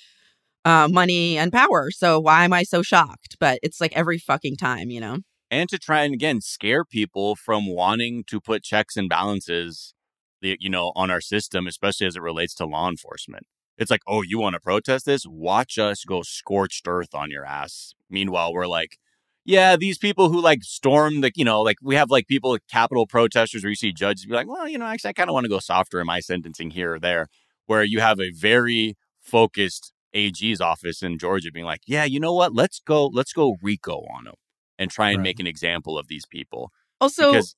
uh, 0.64 0.88
money 0.90 1.38
and 1.38 1.52
power. 1.52 1.90
So 1.90 2.18
why 2.20 2.44
am 2.44 2.52
I 2.52 2.62
so 2.62 2.82
shocked? 2.82 3.36
But 3.38 3.58
it's 3.62 3.80
like 3.80 3.96
every 3.96 4.18
fucking 4.18 4.56
time, 4.56 4.90
you 4.90 5.00
know. 5.00 5.18
And 5.50 5.68
to 5.68 5.78
try 5.78 6.02
and 6.02 6.14
again 6.14 6.40
scare 6.40 6.84
people 6.84 7.36
from 7.36 7.66
wanting 7.66 8.24
to 8.24 8.40
put 8.40 8.62
checks 8.62 8.96
and 8.96 9.08
balances 9.08 9.94
you 10.42 10.70
know 10.70 10.92
on 10.96 11.10
our 11.10 11.20
system 11.20 11.66
especially 11.66 12.06
as 12.06 12.16
it 12.16 12.22
relates 12.22 12.54
to 12.54 12.66
law 12.66 12.88
enforcement. 12.88 13.46
It's 13.78 13.90
like 13.90 14.02
oh 14.06 14.22
you 14.22 14.38
want 14.38 14.54
to 14.54 14.60
protest 14.60 15.06
this? 15.06 15.24
Watch 15.26 15.78
us 15.78 16.04
go 16.04 16.22
scorched 16.22 16.86
earth 16.88 17.14
on 17.14 17.30
your 17.30 17.44
ass. 17.44 17.94
Meanwhile 18.08 18.52
we're 18.52 18.66
like 18.66 18.98
yeah 19.44 19.76
these 19.76 19.98
people 19.98 20.28
who 20.28 20.40
like 20.40 20.62
storm 20.62 21.22
the 21.22 21.32
you 21.34 21.44
know 21.44 21.62
like 21.62 21.76
we 21.82 21.94
have 21.96 22.10
like 22.10 22.26
people 22.26 22.56
capital 22.70 23.06
protesters 23.06 23.62
where 23.64 23.70
you 23.70 23.76
see 23.76 23.92
judges 23.92 24.26
be 24.26 24.34
like 24.34 24.46
well 24.46 24.68
you 24.68 24.76
know 24.76 24.84
actually 24.84 25.08
i 25.08 25.12
kind 25.14 25.30
of 25.30 25.34
want 25.34 25.44
to 25.44 25.48
go 25.48 25.58
softer 25.58 25.98
in 25.98 26.06
my 26.06 26.20
sentencing 26.20 26.70
here 26.70 26.94
or 26.94 27.00
there 27.00 27.26
where 27.66 27.82
you 27.82 28.00
have 28.00 28.20
a 28.20 28.30
very 28.32 28.96
focused 29.20 29.92
AG's 30.12 30.60
office 30.60 31.02
in 31.02 31.18
Georgia 31.18 31.52
being 31.52 31.66
like, 31.66 31.82
yeah, 31.86 32.04
you 32.04 32.18
know 32.18 32.34
what? 32.34 32.52
Let's 32.52 32.80
go, 32.80 33.06
let's 33.06 33.32
go 33.32 33.56
RICO 33.62 34.04
on 34.12 34.24
them 34.24 34.34
and 34.80 34.90
try 34.90 35.10
and 35.10 35.18
Right. 35.18 35.24
make 35.24 35.38
an 35.40 35.46
example 35.46 35.96
of 35.98 36.08
these 36.08 36.26
people. 36.26 36.72
Also, 37.00 37.30
Because- 37.32 37.54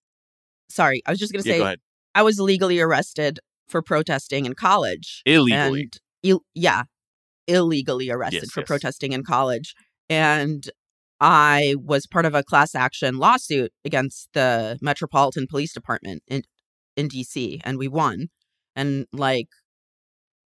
sorry, 0.68 1.02
I 1.06 1.10
was 1.10 1.18
just 1.18 1.32
going 1.32 1.42
to 1.42 1.48
Yeah, 1.48 1.54
say 1.54 1.76
go. 1.76 1.82
I 2.14 2.22
was 2.22 2.38
legally 2.38 2.80
arrested 2.80 3.38
for 3.68 3.80
protesting 3.80 4.44
in 4.44 4.54
college. 4.54 5.22
Illegally. 5.24 5.88
And, 6.24 6.40
yeah, 6.54 6.84
illegally 7.46 8.10
arrested 8.10 8.42
Yes, 8.42 8.50
for 8.50 8.60
yes. 8.60 8.66
protesting 8.66 9.12
in 9.12 9.22
college. 9.24 9.74
And 10.10 10.68
I 11.20 11.76
was 11.78 12.06
part 12.06 12.26
of 12.26 12.34
a 12.34 12.42
class 12.42 12.74
action 12.74 13.16
lawsuit 13.16 13.72
against 13.84 14.28
the 14.34 14.78
Metropolitan 14.82 15.46
Police 15.48 15.72
Department 15.72 16.22
in, 16.26 16.42
in 16.96 17.08
DC, 17.08 17.60
and 17.64 17.78
we 17.78 17.88
won. 17.88 18.28
And 18.74 19.06
like, 19.12 19.48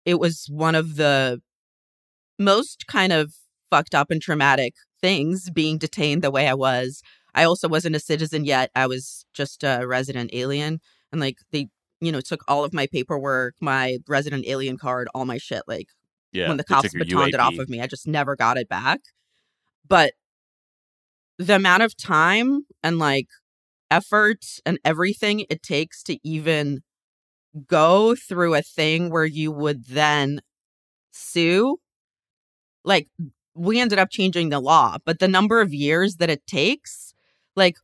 it 0.04 0.18
was 0.18 0.46
one 0.48 0.74
of 0.74 0.96
the 0.96 1.40
most 2.38 2.86
kind 2.88 3.12
of 3.12 3.34
fucked 3.70 3.94
up 3.94 4.10
and 4.10 4.20
traumatic 4.20 4.74
things 5.04 5.50
being 5.50 5.76
detained 5.76 6.22
the 6.22 6.30
way 6.30 6.48
I 6.48 6.54
was. 6.54 7.02
I 7.34 7.44
also 7.44 7.68
wasn't 7.68 7.94
a 7.94 8.00
citizen 8.00 8.46
yet. 8.46 8.70
I 8.74 8.86
was 8.86 9.26
just 9.34 9.62
a 9.62 9.84
resident 9.86 10.30
alien. 10.32 10.80
And 11.12 11.20
like, 11.20 11.36
they, 11.52 11.68
you 12.00 12.10
know, 12.10 12.22
took 12.22 12.42
all 12.48 12.64
of 12.64 12.72
my 12.72 12.86
paperwork, 12.86 13.54
my 13.60 13.98
resident 14.08 14.46
alien 14.46 14.78
card, 14.78 15.08
all 15.14 15.26
my 15.26 15.36
shit. 15.36 15.62
Like, 15.68 15.88
Yeah. 16.32 16.48
when 16.48 16.56
the 16.56 16.64
cops 16.64 16.94
batoned 16.94 17.34
it 17.34 17.40
off 17.40 17.58
of 17.58 17.68
me. 17.68 17.82
I 17.82 17.86
just 17.86 18.06
never 18.06 18.34
got 18.34 18.56
it 18.56 18.66
back. 18.66 19.00
But 19.86 20.14
the 21.38 21.56
amount 21.56 21.82
of 21.82 21.94
time 21.98 22.62
and 22.82 22.98
like 22.98 23.28
effort 23.90 24.46
and 24.64 24.78
everything 24.86 25.44
it 25.50 25.62
takes 25.62 26.02
to 26.04 26.16
even 26.26 26.80
go 27.66 28.14
through 28.14 28.54
a 28.54 28.62
thing 28.62 29.10
where 29.10 29.26
you 29.26 29.52
would 29.52 29.84
then 29.84 30.40
sue, 31.10 31.76
like 32.84 33.08
we 33.54 33.80
ended 33.80 33.98
up 33.98 34.10
changing 34.10 34.48
the 34.48 34.60
law, 34.60 34.96
but 35.04 35.18
the 35.18 35.28
number 35.28 35.60
of 35.60 35.72
years 35.72 36.16
that 36.16 36.30
it 36.30 36.46
takes, 36.46 37.14
like, 37.56 37.76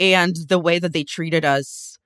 and 0.00 0.34
the 0.48 0.58
way 0.58 0.78
that 0.78 0.92
they 0.92 1.04
treated 1.04 1.44
us, 1.44 1.98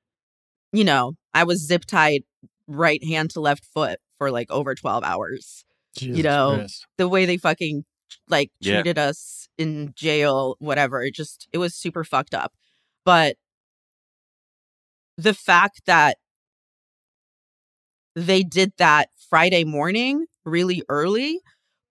you 0.73 0.85
know, 0.85 1.15
I 1.35 1.45
was 1.45 1.67
zip 1.67 1.85
tied 1.85 2.23
right 2.67 3.03
hand 3.05 3.31
to 3.31 3.41
left 3.41 3.65
foot 3.65 4.01
for 4.19 4.31
like 4.31 4.51
over 4.51 4.75
12 4.75 5.05
hours 5.05 5.65
Jesus 5.97 6.23
know, 6.25 6.57
Christ. 6.59 6.87
the 6.97 7.09
way 7.09 7.27
they 7.27 7.37
fucking 7.37 7.85
like 8.29 8.51
Yeah. 8.61 8.77
treated 8.77 8.99
us 8.99 9.49
in 9.59 9.93
jail, 9.95 10.57
whatever. 10.59 11.03
It 11.03 11.15
just 11.15 11.49
it 11.53 11.59
was 11.59 11.75
super 11.75 12.05
fucked 12.05 12.35
up. 12.35 12.53
But 13.05 13.37
the 15.19 15.35
fact 15.35 15.83
that 15.87 16.17
they 18.15 18.43
did 18.43 18.73
that 18.79 19.09
Friday 19.29 19.65
morning 19.65 20.27
really 20.45 20.83
early 20.89 21.41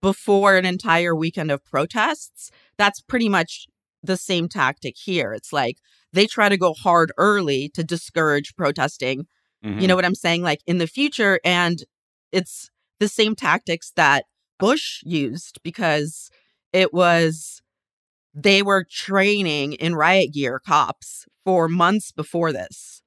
before 0.02 0.56
an 0.58 0.66
entire 0.66 1.16
weekend 1.16 1.52
of 1.52 1.64
protests, 1.64 2.50
that's 2.78 3.02
pretty 3.02 3.30
much 3.30 3.68
the 4.04 4.18
same 4.18 4.50
tactic 4.50 4.96
here. 4.98 5.34
It's 5.34 5.54
like 5.54 5.78
they 6.12 6.26
try 6.26 6.50
to 6.50 6.58
go 6.58 6.74
hard 6.74 7.12
early 7.18 7.70
to 7.70 7.84
discourage 7.84 8.56
protesting 8.56 9.28
Mhm. 9.64 9.80
you 9.80 9.88
know 9.88 9.96
what 9.96 10.06
I'm 10.06 10.16
saying? 10.16 10.42
Like 10.42 10.62
in 10.66 10.80
the 10.80 10.88
future. 10.88 11.40
And 11.46 11.84
it's 12.32 12.72
the 13.00 13.08
same 13.08 13.36
tactics 13.36 13.92
that 13.96 14.26
Bush 14.58 15.02
used 15.04 15.60
because 15.64 16.32
it 16.74 16.94
was, 16.94 17.62
they 18.34 18.64
were 18.64 18.84
training 18.90 19.74
in 19.74 19.94
riot 19.96 20.34
gear 20.34 20.60
cops 20.60 21.26
for 21.46 21.68
months 21.68 22.12
before 22.12 22.52
this. 22.52 23.04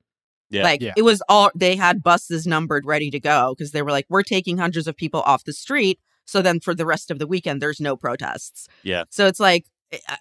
Yeah. 0.50 0.62
Like 0.62 0.80
Yeah. 0.80 0.92
it 0.96 1.02
was 1.02 1.22
all, 1.28 1.50
they 1.56 1.74
had 1.74 2.02
buses 2.04 2.46
numbered 2.46 2.86
ready 2.86 3.10
to 3.10 3.18
go 3.18 3.54
because 3.56 3.72
they 3.72 3.82
were 3.82 3.90
like, 3.90 4.06
we're 4.08 4.22
taking 4.22 4.58
hundreds 4.58 4.86
of 4.86 4.96
people 4.96 5.22
off 5.22 5.42
the 5.44 5.52
street. 5.52 5.98
So 6.26 6.42
then 6.42 6.60
for 6.60 6.74
the 6.74 6.86
rest 6.86 7.10
of 7.10 7.18
the 7.18 7.26
weekend, 7.26 7.60
there's 7.60 7.80
no 7.80 7.96
protests. 7.96 8.66
Yeah. 8.82 9.04
So 9.10 9.26
it's 9.26 9.40
like, 9.40 9.66
eh, 9.92 9.98
it, 10.08 10.18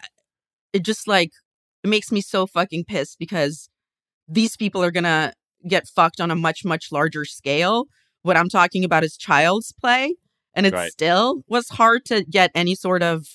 it 0.73 0.83
just 0.83 1.07
like, 1.07 1.31
it 1.83 1.89
makes 1.89 2.11
me 2.11 2.21
so 2.21 2.47
fucking 2.47 2.85
pissed 2.85 3.17
because 3.19 3.69
these 4.27 4.55
people 4.55 4.83
are 4.83 4.91
gonna 4.91 5.33
get 5.67 5.87
fucked 5.87 6.19
on 6.21 6.31
a 6.31 6.35
much 6.35 6.65
much 6.65 6.91
larger 6.91 7.23
scale 7.25 7.85
what 8.23 8.35
i'm 8.35 8.49
talking 8.49 8.83
about 8.83 9.03
is 9.03 9.15
child's 9.17 9.73
play 9.79 10.15
and 10.53 10.65
it 10.65 10.73
Right. 10.73 10.91
still 10.91 11.43
was 11.47 11.67
hard 11.69 12.05
to 12.05 12.23
get 12.23 12.51
any 12.55 12.75
sort 12.75 13.01
of 13.03 13.27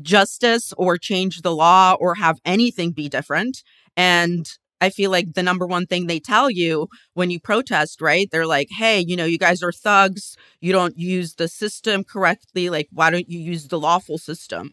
justice 0.00 0.72
or 0.76 0.98
change 0.98 1.42
the 1.42 1.54
law 1.54 1.96
or 2.00 2.16
have 2.16 2.38
anything 2.44 2.92
be 2.92 3.08
different 3.08 3.62
and 3.96 4.58
i 4.84 4.90
feel 4.90 5.10
like 5.10 5.34
the 5.34 5.42
number 5.42 5.66
one 5.66 5.86
thing 5.86 6.06
they 6.06 6.20
tell 6.20 6.48
you 6.50 6.88
when 7.14 7.30
you 7.30 7.38
protest 7.40 8.00
right 8.00 8.28
they're 8.30 8.46
like 8.46 8.68
hey 8.78 8.98
you 9.00 9.16
know 9.16 9.24
you 9.24 9.38
guys 9.38 9.62
are 9.62 9.72
thugs 9.72 10.36
you 10.60 10.72
don't 10.72 10.96
use 10.98 11.34
the 11.34 11.48
system 11.48 12.04
correctly 12.04 12.70
like 12.70 12.88
why 12.92 13.10
don't 13.10 13.28
you 13.28 13.38
use 13.38 13.68
the 13.68 13.78
lawful 13.78 14.18
system 14.18 14.70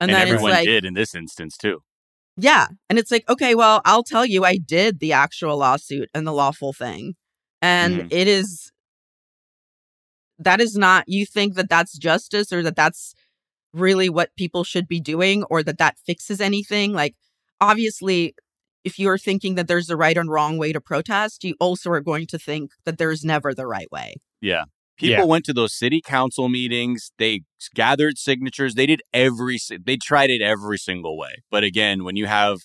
And, 0.00 0.12
then 0.12 0.28
everyone 0.28 0.52
like 0.52 0.66
did 0.66 0.84
in 0.84 0.94
this 0.94 1.14
instance 1.14 1.56
too. 1.56 1.82
yeah. 2.36 2.66
And 2.88 2.98
it's 2.98 3.10
like, 3.10 3.28
okay, 3.28 3.54
well, 3.54 3.80
I'll 3.84 4.02
tell 4.02 4.26
you, 4.26 4.44
I 4.44 4.58
did 4.58 5.00
the 5.00 5.12
actual 5.12 5.56
lawsuit 5.58 6.08
and 6.14 6.26
the 6.26 6.32
lawful 6.32 6.72
thing. 6.72 7.14
And 7.62 7.94
Mhm. 8.02 8.12
it 8.12 8.28
is, 8.28 8.70
that 10.38 10.60
is 10.60 10.76
not, 10.76 11.04
you 11.06 11.24
think 11.24 11.54
that 11.54 11.68
that's 11.70 11.96
justice 11.96 12.52
or 12.52 12.62
that 12.62 12.76
that's 12.76 13.14
really 13.72 14.08
what 14.10 14.30
people 14.36 14.64
should 14.64 14.86
be 14.86 15.00
doing 15.00 15.44
or 15.44 15.62
that 15.62 15.78
that 15.78 15.96
fixes 16.06 16.40
anything. 16.40 16.92
Like, 16.92 17.14
obviously, 17.60 18.34
if 18.86 18.98
you're 19.00 19.18
thinking 19.18 19.56
that 19.56 19.66
there's 19.66 19.90
a 19.90 19.96
right 19.96 20.16
and 20.16 20.30
wrong 20.30 20.56
way 20.58 20.72
to 20.72 20.80
protest, 20.80 21.42
you 21.42 21.54
also 21.58 21.90
are 21.90 22.00
going 22.00 22.26
to 22.28 22.38
think 22.38 22.70
that 22.84 22.98
there's 22.98 23.24
never 23.24 23.52
the 23.52 23.66
right 23.66 23.90
way. 23.90 24.14
Yeah. 24.40 24.64
People 24.96 25.24
Yeah. 25.24 25.24
went 25.24 25.44
to 25.46 25.52
those 25.52 25.74
city 25.76 26.00
council 26.00 26.48
meetings. 26.48 27.10
They 27.18 27.40
gathered 27.74 28.16
signatures. 28.16 28.74
They 28.74 28.86
did 28.86 29.02
every, 29.12 29.58
they 29.84 29.96
tried 29.96 30.30
it 30.30 30.40
every 30.40 30.78
single 30.78 31.18
way. 31.18 31.42
But 31.50 31.64
again, 31.64 32.04
when 32.04 32.14
you 32.16 32.26
have 32.26 32.60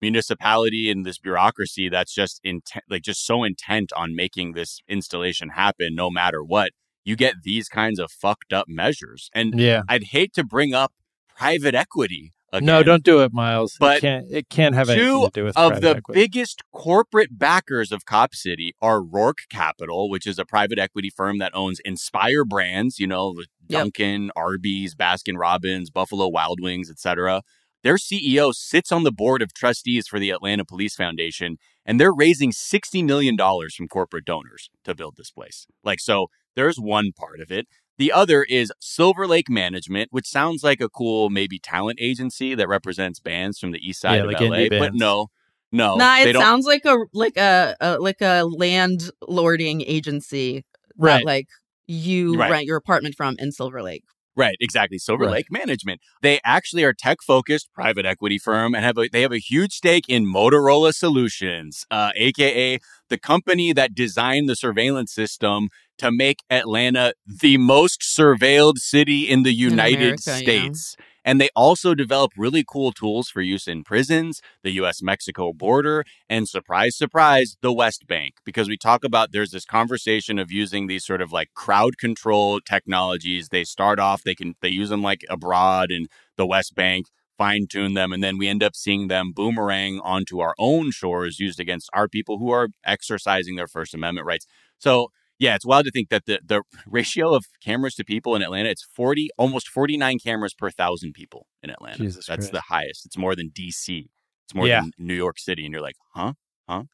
municipality 0.00 0.90
and 0.90 1.04
this 1.04 1.18
bureaucracy 1.18 1.88
that's 1.90 2.14
just 2.14 2.40
intent, 2.42 2.84
like 2.88 3.02
just 3.02 3.24
so 3.26 3.44
intent 3.44 3.92
on 3.94 4.16
making 4.16 4.52
this 4.52 4.80
installation 4.88 5.50
happen, 5.50 5.94
no 5.94 6.10
matter 6.10 6.42
what, 6.42 6.70
you 7.04 7.16
get 7.16 7.34
these 7.44 7.68
kinds 7.68 7.98
of 7.98 8.10
fucked 8.10 8.52
up 8.52 8.66
measures. 8.66 9.28
And 9.34 9.60
Yeah. 9.60 9.82
I'd 9.88 10.04
hate 10.04 10.32
to 10.34 10.44
bring 10.44 10.72
up 10.72 10.92
private 11.36 11.74
equity 11.74 12.32
again. 12.52 12.66
No, 12.66 12.82
don't 12.82 13.02
do 13.02 13.20
it, 13.22 13.32
Miles. 13.32 13.76
But 13.78 13.98
it 13.98 14.00
can't, 14.00 14.26
it 14.30 14.48
can't 14.48 14.74
have 14.74 14.88
anything 14.88 15.08
Two 15.08 15.24
to 15.26 15.30
do 15.32 15.44
with 15.44 15.56
of 15.56 15.72
private 15.72 15.80
the 15.82 15.96
equity. 15.96 16.20
biggest 16.20 16.62
corporate 16.72 17.38
backers 17.38 17.92
of 17.92 18.04
Cop 18.04 18.34
City 18.34 18.74
are 18.80 19.00
Roark 19.00 19.48
Capital, 19.50 20.08
which 20.10 20.26
is 20.26 20.38
a 20.38 20.44
private 20.44 20.78
equity 20.78 21.10
firm 21.10 21.38
that 21.38 21.52
owns 21.54 21.80
Inspire 21.84 22.44
brands, 22.44 22.98
you 22.98 23.06
know, 23.06 23.34
Yep. 23.68 23.80
Dunkin', 23.80 24.30
Arby's, 24.36 24.94
Baskin 24.94 25.36
Robbins, 25.36 25.90
Buffalo 25.90 26.28
Wild 26.28 26.60
Wings, 26.62 26.88
etc. 26.88 27.42
Their 27.82 27.96
CEO 27.96 28.54
sits 28.54 28.90
on 28.92 29.02
the 29.02 29.12
board 29.12 29.42
of 29.42 29.52
trustees 29.52 30.06
for 30.08 30.18
the 30.18 30.30
Atlanta 30.30 30.64
Police 30.64 30.94
Foundation, 30.94 31.58
and 31.84 32.00
they're 32.00 32.14
raising 32.14 32.52
$60 32.52 33.04
million 33.04 33.36
from 33.36 33.88
corporate 33.88 34.24
donors 34.24 34.70
to 34.84 34.94
build 34.94 35.16
this 35.16 35.30
place. 35.30 35.66
Like, 35.84 36.00
so 36.00 36.28
there's 36.54 36.78
one 36.78 37.10
part 37.16 37.40
of 37.40 37.50
it. 37.50 37.66
The 37.98 38.12
other 38.12 38.42
is 38.44 38.72
Silver 38.80 39.26
Lake 39.26 39.48
Management, 39.48 40.08
which 40.12 40.26
sounds 40.26 40.62
like 40.62 40.80
a 40.80 40.88
cool, 40.88 41.30
maybe 41.30 41.58
talent 41.58 41.98
agency 42.00 42.54
that 42.54 42.68
represents 42.68 43.20
bands 43.20 43.58
from 43.58 43.70
the 43.70 43.78
east 43.78 44.00
side 44.00 44.16
Yeah, 44.16 44.22
of 44.22 44.26
like 44.26 44.40
LA. 44.40 44.46
indie 44.48 44.68
But 44.70 44.80
bands. 44.80 45.00
no, 45.00 45.26
no, 45.72 45.96
nah, 45.96 46.18
it 46.18 46.32
don't. 46.32 46.42
sounds 46.42 46.66
like 46.66 46.84
a 46.84 46.96
like 47.12 47.36
a, 47.36 47.74
a 47.80 47.98
like 47.98 48.20
a 48.20 48.44
landlording 48.44 49.82
agency 49.86 50.64
right. 50.96 51.18
that 51.20 51.24
like 51.24 51.46
you 51.86 52.36
Right. 52.38 52.50
rent 52.50 52.64
your 52.66 52.76
apartment 52.76 53.14
from 53.14 53.36
in 53.38 53.52
Silver 53.52 53.82
Lake. 53.82 54.04
Right, 54.36 54.56
exactly. 54.60 54.98
Silver 54.98 55.24
Right. 55.24 55.32
Lake 55.32 55.50
Management. 55.50 56.02
They 56.20 56.40
actually 56.44 56.84
are 56.84 56.92
tech 56.92 57.22
focused 57.22 57.70
private 57.72 58.04
equity 58.04 58.36
firm 58.38 58.74
and 58.74 58.84
have 58.84 58.98
a, 58.98 59.08
they 59.08 59.22
have 59.22 59.32
a 59.32 59.38
huge 59.38 59.72
stake 59.72 60.04
in 60.08 60.26
Motorola 60.26 60.92
Solutions, 60.92 61.86
uh, 61.90 62.10
aka 62.14 62.78
the 63.08 63.18
company 63.18 63.72
that 63.72 63.94
designed 63.94 64.46
the 64.48 64.56
surveillance 64.56 65.14
system 65.14 65.68
to 65.98 66.10
make 66.12 66.42
Atlanta 66.50 67.14
the 67.26 67.56
most 67.56 68.00
surveilled 68.00 68.78
city 68.78 69.28
in 69.28 69.42
the 69.42 69.52
United 69.52 69.96
America, 69.96 70.22
yeah. 70.26 70.36
States. 70.36 70.96
And 71.24 71.40
they 71.40 71.48
also 71.56 71.92
develop 71.92 72.30
really 72.36 72.64
cool 72.66 72.92
tools 72.92 73.28
for 73.28 73.40
use 73.40 73.66
in 73.66 73.82
prisons, 73.82 74.40
the 74.62 74.70
US 74.82 75.02
Mexico 75.02 75.52
border, 75.52 76.04
and 76.28 76.48
surprise, 76.48 76.96
surprise, 76.96 77.56
the 77.62 77.72
West 77.72 78.06
Bank. 78.06 78.34
Because 78.44 78.68
we 78.68 78.76
talk 78.76 79.02
about 79.02 79.32
there's 79.32 79.50
this 79.50 79.64
conversation 79.64 80.38
of 80.38 80.52
using 80.52 80.86
these 80.86 81.04
sort 81.04 81.20
of 81.20 81.32
like 81.32 81.52
crowd 81.52 81.98
control 81.98 82.60
technologies. 82.60 83.48
They 83.48 83.64
start 83.64 83.98
off, 83.98 84.22
they 84.22 84.36
can, 84.36 84.54
they 84.62 84.68
use 84.68 84.88
them 84.88 85.02
like 85.02 85.24
abroad 85.28 85.90
in 85.90 86.06
the 86.36 86.46
West 86.46 86.76
Bank, 86.76 87.06
fine 87.36 87.66
tune 87.68 87.94
them, 87.94 88.12
and 88.12 88.22
then 88.22 88.38
we 88.38 88.48
end 88.48 88.62
up 88.62 88.76
seeing 88.76 89.08
them 89.08 89.32
boomerang 89.32 90.00
onto 90.00 90.40
our 90.40 90.54
own 90.58 90.90
shores 90.90 91.40
used 91.40 91.60
against 91.60 91.90
our 91.92 92.08
people 92.08 92.38
who 92.38 92.50
are 92.50 92.68
exercising 92.84 93.56
their 93.56 93.66
First 93.66 93.94
Amendment 93.94 94.26
rights. 94.26 94.46
So, 94.78 95.10
yeah, 95.38 95.54
it's 95.54 95.66
wild 95.66 95.84
to 95.84 95.90
think 95.90 96.08
that 96.10 96.24
the, 96.26 96.40
the 96.44 96.62
ratio 96.86 97.34
of 97.34 97.44
cameras 97.62 97.94
to 97.96 98.04
people 98.04 98.34
in 98.34 98.42
Atlanta, 98.42 98.68
it's 98.70 98.84
40, 98.94 99.28
almost 99.36 99.68
49 99.68 100.18
cameras 100.18 100.54
per 100.54 100.70
thousand 100.70 101.12
people 101.12 101.46
in 101.62 101.70
Atlanta. 101.70 101.98
Jesus 101.98 102.26
That's 102.26 102.46
Christ. 102.46 102.52
the 102.52 102.62
highest. 102.68 103.06
It's 103.06 103.18
more 103.18 103.34
than 103.36 103.50
DC. 103.50 104.06
It's 104.46 104.54
more 104.54 104.66
Yeah. 104.66 104.80
than 104.82 104.92
New 104.98 105.14
York 105.14 105.38
City. 105.38 105.64
And 105.64 105.72
you're 105.72 105.82
like, 105.82 105.96
huh? 106.14 106.32
Huh. 106.68 106.84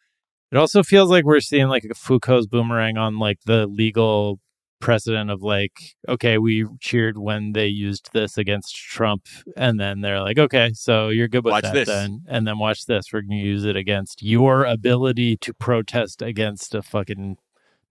It 0.51 0.57
also 0.59 0.83
feels 0.83 1.09
like 1.11 1.25
we're 1.25 1.41
seeing 1.41 1.69
like 1.69 1.85
a 1.85 1.95
Foucault's 1.95 2.47
boomerang 2.47 2.99
on 2.99 3.19
like 3.19 3.39
the 3.47 3.67
legal 3.67 4.39
precedent 4.81 5.31
of 5.31 5.43
like, 5.43 5.73
okay, 6.09 6.37
we 6.39 6.67
cheered 6.81 7.17
when 7.17 7.53
they 7.53 7.69
used 7.69 8.11
this 8.13 8.37
against 8.37 8.75
Trump, 8.75 9.27
and 9.57 9.79
then 9.79 10.01
they're 10.01 10.21
like, 10.21 10.39
okay, 10.39 10.73
so 10.75 11.09
you're 11.09 11.29
good 11.29 11.45
with 11.45 11.53
Watch 11.53 11.63
that 11.63 11.73
this. 11.75 11.89
then, 11.89 12.23
and 12.29 12.47
then 12.47 12.59
watch 12.59 12.85
this. 12.87 13.07
We're 13.13 13.23
going 13.23 13.39
to 13.41 13.47
use 13.47 13.65
it 13.65 13.77
against 13.77 14.23
your 14.23 14.65
ability 14.65 15.37
to 15.39 15.55
protest 15.55 16.21
against 16.21 16.75
a 16.75 16.83
fucking 16.83 17.37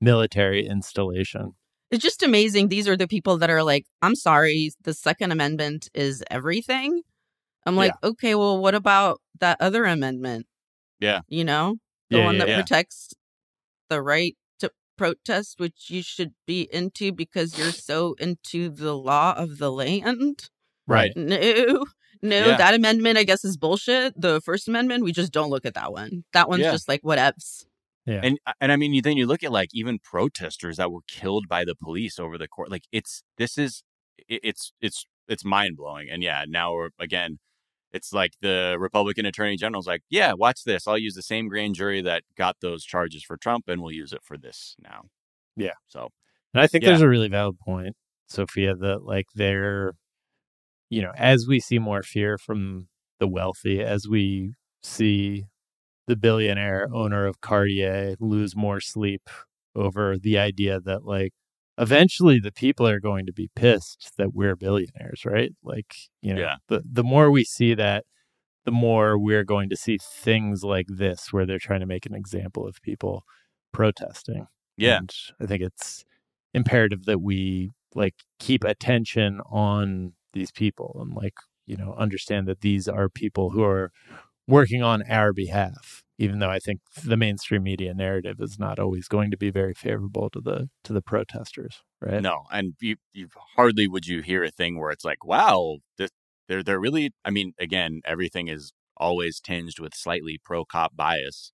military 0.02 0.66
installation. 0.66 1.54
It's 1.92 2.02
just 2.04 2.24
amazing. 2.24 2.70
These 2.70 2.88
are 2.88 2.98
the 2.98 3.08
people 3.08 3.38
that 3.38 3.50
are 3.50 3.64
like, 3.64 3.86
I'm 4.02 4.16
sorry, 4.16 4.72
the 4.84 4.94
Second 4.94 5.32
Amendment 5.32 5.90
is 5.94 6.24
everything. 6.32 7.02
I'm 7.66 7.76
like, 7.76 7.94
okay, 8.04 8.34
well, 8.34 8.58
what 8.60 8.74
about 8.76 9.22
that 9.40 9.58
other 9.60 9.86
amendment? 9.86 10.48
Yeah. 11.00 11.22
You 11.28 11.44
know, 11.44 11.76
the 12.10 12.18
Yeah, 12.20 12.26
one 12.26 12.36
yeah, 12.36 12.40
that 12.40 12.48
yeah. 12.50 12.56
protects 12.62 13.14
the 13.90 14.02
right 14.02 14.36
to 14.60 14.72
protest, 14.98 15.60
which 15.60 15.90
you 15.90 16.02
should 16.02 16.32
be 16.48 16.68
into 16.72 17.12
because 17.12 17.58
you're 17.60 17.72
so 17.72 18.16
into 18.20 18.70
the 18.70 18.96
law 18.96 19.34
of 19.38 19.58
the 19.58 19.72
land. 19.72 20.50
Right. 20.88 21.12
No, 21.16 21.86
no, 22.22 22.46
Yeah. 22.48 22.58
that 22.58 22.74
amendment, 22.74 23.18
I 23.18 23.24
guess, 23.24 23.44
is 23.44 23.58
bullshit. 23.58 24.20
The 24.20 24.40
First 24.42 24.68
Amendment, 24.68 25.04
we 25.04 25.12
just 25.12 25.32
don't 25.34 25.50
look 25.50 25.66
at 25.66 25.74
that 25.74 25.92
one. 25.92 26.24
That 26.34 26.48
one's 26.50 26.62
Yeah. 26.64 26.72
just 26.72 26.88
like 26.88 27.02
whatevs. 27.02 27.66
And 28.24 28.40
uh, 28.48 28.54
and 28.62 28.72
I 28.72 28.76
mean, 28.78 28.94
you 28.94 29.02
then 29.02 29.18
you 29.18 29.28
look 29.28 29.44
at 29.44 29.52
like 29.52 29.70
even 29.74 30.00
protesters 30.00 30.78
that 30.78 30.92
were 30.92 31.02
killed 31.08 31.48
by 31.48 31.64
the 31.66 31.76
police 31.76 32.20
over 32.20 32.38
the 32.38 32.48
court. 32.48 32.72
Like 32.72 32.84
it's 32.92 33.24
this 33.38 33.58
is 33.58 33.84
it- 34.28 34.42
it's 34.44 34.74
it's 34.82 35.06
it's 35.28 35.46
mind 35.46 35.78
blowing. 35.78 36.10
And 36.10 36.24
yeah, 36.24 36.46
now 36.48 36.74
we're 36.74 36.90
again, 37.00 37.40
it's 37.94 38.14
like 38.14 38.34
the 38.42 38.78
Republican 38.80 39.26
Attorney 39.26 39.58
General's 39.58 39.88
like, 39.88 40.02
yeah, 40.10 40.34
watch 40.34 40.64
this. 40.66 40.88
I'll 40.88 40.98
use 40.98 41.14
the 41.16 41.22
same 41.24 41.48
grand 41.48 41.76
jury 41.76 42.02
that 42.02 42.24
got 42.38 42.58
those 42.62 42.84
charges 42.86 43.24
for 43.24 43.38
Trump, 43.38 43.66
and 43.68 43.82
we'll 43.82 43.92
use 43.92 44.14
it 44.14 44.22
for 44.24 44.38
this 44.38 44.76
now. 44.82 45.04
Yeah. 45.56 45.74
So 45.88 46.10
And 46.54 46.62
I 46.62 46.68
think 46.68 46.84
Yeah. 46.84 46.90
there's 46.90 47.02
a 47.02 47.08
really 47.10 47.30
valid 47.30 47.60
point, 47.60 47.96
Sofiya, 48.32 48.80
that 48.82 49.04
like 49.04 49.28
they're, 49.36 49.94
you 50.90 51.02
know, 51.02 51.12
as 51.16 51.48
we 51.48 51.60
see 51.60 51.80
more 51.80 52.04
fear 52.04 52.38
from 52.38 52.88
the 53.20 53.28
wealthy, 53.28 53.82
as 53.82 54.08
we 54.08 54.54
see 54.84 55.46
the 56.08 56.16
billionaire 56.16 56.88
owner 56.94 57.26
of 57.26 57.42
Cartier 57.42 58.16
lose 58.20 58.56
more 58.56 58.80
sleep 58.82 59.30
over 59.76 60.18
the 60.18 60.38
idea 60.38 60.80
that 60.82 61.06
like 61.06 61.34
eventually 61.78 62.40
the 62.40 62.52
people 62.52 62.88
are 62.88 63.00
going 63.00 63.26
to 63.26 63.34
be 63.34 63.50
pissed 63.56 64.12
that 64.18 64.34
we're 64.34 64.56
billionaires, 64.56 65.24
right? 65.26 65.54
Like, 65.64 65.96
you 66.22 66.34
know, 66.34 66.42
Yeah. 66.42 66.56
the 66.68 66.84
the 66.86 67.04
more 67.04 67.32
we 67.32 67.44
see 67.44 67.74
that, 67.76 68.06
the 68.66 68.72
more 68.72 69.18
we're 69.18 69.44
going 69.46 69.70
to 69.70 69.76
see 69.78 69.98
things 70.02 70.64
like 70.64 70.88
this 70.90 71.32
where 71.32 71.46
they're 71.46 71.60
trying 71.60 71.80
to 71.80 71.86
make 71.86 72.06
an 72.06 72.14
example 72.16 72.68
of 72.68 72.82
people 72.82 73.24
protesting. 73.72 74.48
yeah, 74.78 74.98
And 74.98 75.12
I 75.40 75.46
think 75.46 75.64
it's 75.64 76.04
imperative 76.54 77.06
that 77.06 77.22
we 77.22 77.72
like 77.96 78.16
keep 78.40 78.64
attention 78.64 79.40
on 79.50 80.14
these 80.34 80.52
people 80.52 80.98
and 81.02 81.14
like, 81.14 81.36
you 81.66 81.78
know, 81.78 81.94
understand 81.98 82.48
that 82.48 82.62
these 82.62 82.88
are 82.88 83.10
people 83.10 83.50
who 83.52 83.64
are 83.64 83.92
working 84.52 84.84
on 84.84 85.04
our 85.10 85.34
behalf, 85.34 86.04
even 86.18 86.40
though 86.40 86.50
I 86.50 86.60
think 86.60 86.82
the 87.04 87.18
mainstream 87.18 87.64
media 87.64 87.94
narrative 87.94 88.38
is 88.40 88.60
not 88.60 88.80
always 88.80 89.08
going 89.08 89.32
to 89.32 89.38
be 89.38 89.50
very 89.52 89.74
favorable 89.74 90.30
to 90.32 90.42
the 90.42 90.70
to 90.84 90.94
the 90.94 91.02
protesters, 91.02 91.82
right? 92.02 92.22
no, 92.22 92.44
and 92.52 92.74
you 92.82 92.98
you 93.14 93.30
hardly 93.56 93.88
would 93.88 94.08
you 94.08 94.22
hear 94.22 94.44
a 94.44 94.52
thing 94.52 94.80
where 94.80 94.92
it's 94.92 95.06
like, 95.06 95.26
wow, 95.26 95.78
this, 95.98 96.12
they're 96.48 96.64
they're 96.64 96.80
really. 96.80 97.12
I 97.26 97.32
mean, 97.32 97.54
again, 97.60 98.02
everything 98.06 98.48
is 98.48 98.74
always 98.98 99.40
tinged 99.40 99.80
with 99.80 99.96
slightly 99.96 100.40
pro 100.44 100.66
cop 100.66 100.96
bias. 100.96 101.52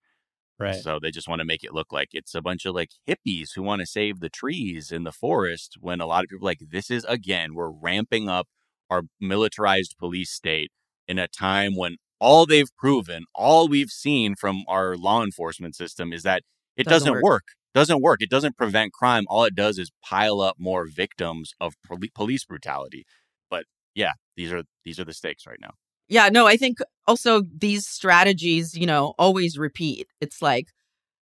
Right. 0.60 0.76
So 0.76 1.00
they 1.00 1.12
just 1.12 1.28
want 1.28 1.39
to 1.39 1.45
make 1.45 1.64
it 1.64 1.74
look 1.74 1.93
like 1.93 2.10
it's 2.14 2.34
a 2.34 2.41
bunch 2.41 2.66
of 2.66 2.74
like 2.74 2.89
hippies 3.08 3.50
who 3.56 3.62
want 3.62 3.82
to 3.82 3.86
save 3.86 4.20
the 4.20 4.30
trees 4.30 4.91
in 4.91 5.04
the 5.04 5.12
forest 5.12 5.78
when 5.80 6.02
a 6.02 6.08
lot 6.08 6.24
of 6.24 6.30
people 6.30 6.48
are 6.48 6.50
like 6.50 6.60
this 6.72 6.89
is 6.89 7.06
again 7.08 7.54
we're 7.54 7.70
ramping 7.70 8.28
up 8.28 8.48
our 8.89 9.04
militarized 9.22 9.95
police 10.00 10.32
state 10.32 10.72
in 11.08 11.20
a 11.20 11.28
time 11.28 11.76
when 11.76 11.98
all 12.20 12.45
they've 12.45 12.76
proven, 12.78 13.26
all 13.36 13.68
we've 13.68 13.89
seen 13.89 14.36
from 14.36 14.63
our 14.68 14.95
law 14.95 15.24
enforcement 15.24 15.76
system 15.76 16.11
is 16.13 16.24
that 16.24 16.43
it 16.76 16.86
Doesn't 16.86 17.07
doesn't, 17.07 17.13
work. 17.13 17.24
work. 17.24 17.43
Doesn't 17.74 18.01
work. 18.01 18.22
It 18.22 18.30
doesn't 18.30 18.57
prevent 18.57 18.93
crime. 18.93 19.26
All 19.28 19.43
it 19.43 19.55
does 19.55 19.78
is 19.78 19.91
pile 20.03 20.41
up 20.41 20.55
more 20.59 20.88
victims 20.88 21.53
of 21.59 21.76
poli- 21.86 22.11
police 22.13 22.45
brutality. 22.45 23.05
But 23.49 23.65
yeah, 23.93 24.13
these 24.36 24.51
are 24.51 24.63
these 24.84 24.99
are 24.99 25.05
the 25.05 25.13
stakes 25.13 25.45
right 25.45 25.59
now. 25.61 25.72
Yeah, 26.07 26.30
no, 26.30 26.47
I 26.47 26.55
think 26.57 26.78
also 27.05 27.43
these 27.55 27.86
strategies, 27.86 28.76
you 28.76 28.86
know, 28.86 29.13
always 29.20 29.57
repeat. 29.57 30.07
It's 30.22 30.41
like 30.41 30.68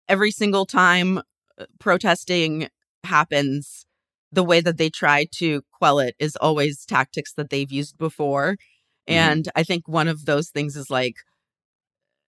every 0.09 0.30
single 0.30 0.66
time 0.66 1.18
uh, 1.18 1.66
protesting 1.80 2.68
happens, 3.05 3.84
the 4.30 4.45
way 4.45 4.61
that 4.61 4.76
they 4.76 4.91
try 4.91 5.26
to 5.36 5.62
quell 5.72 5.99
it 5.99 6.14
is 6.18 6.36
always 6.36 6.84
tactics 6.84 7.32
that 7.34 7.51
they've 7.51 7.72
used 7.72 7.99
before. 7.99 8.57
Mm-hmm. 9.09 9.31
And 9.31 9.49
I 9.57 9.63
think 9.63 9.89
one 9.89 10.09
of 10.09 10.27
those 10.27 10.51
things 10.51 10.77
is 10.77 10.91
like, 10.91 11.17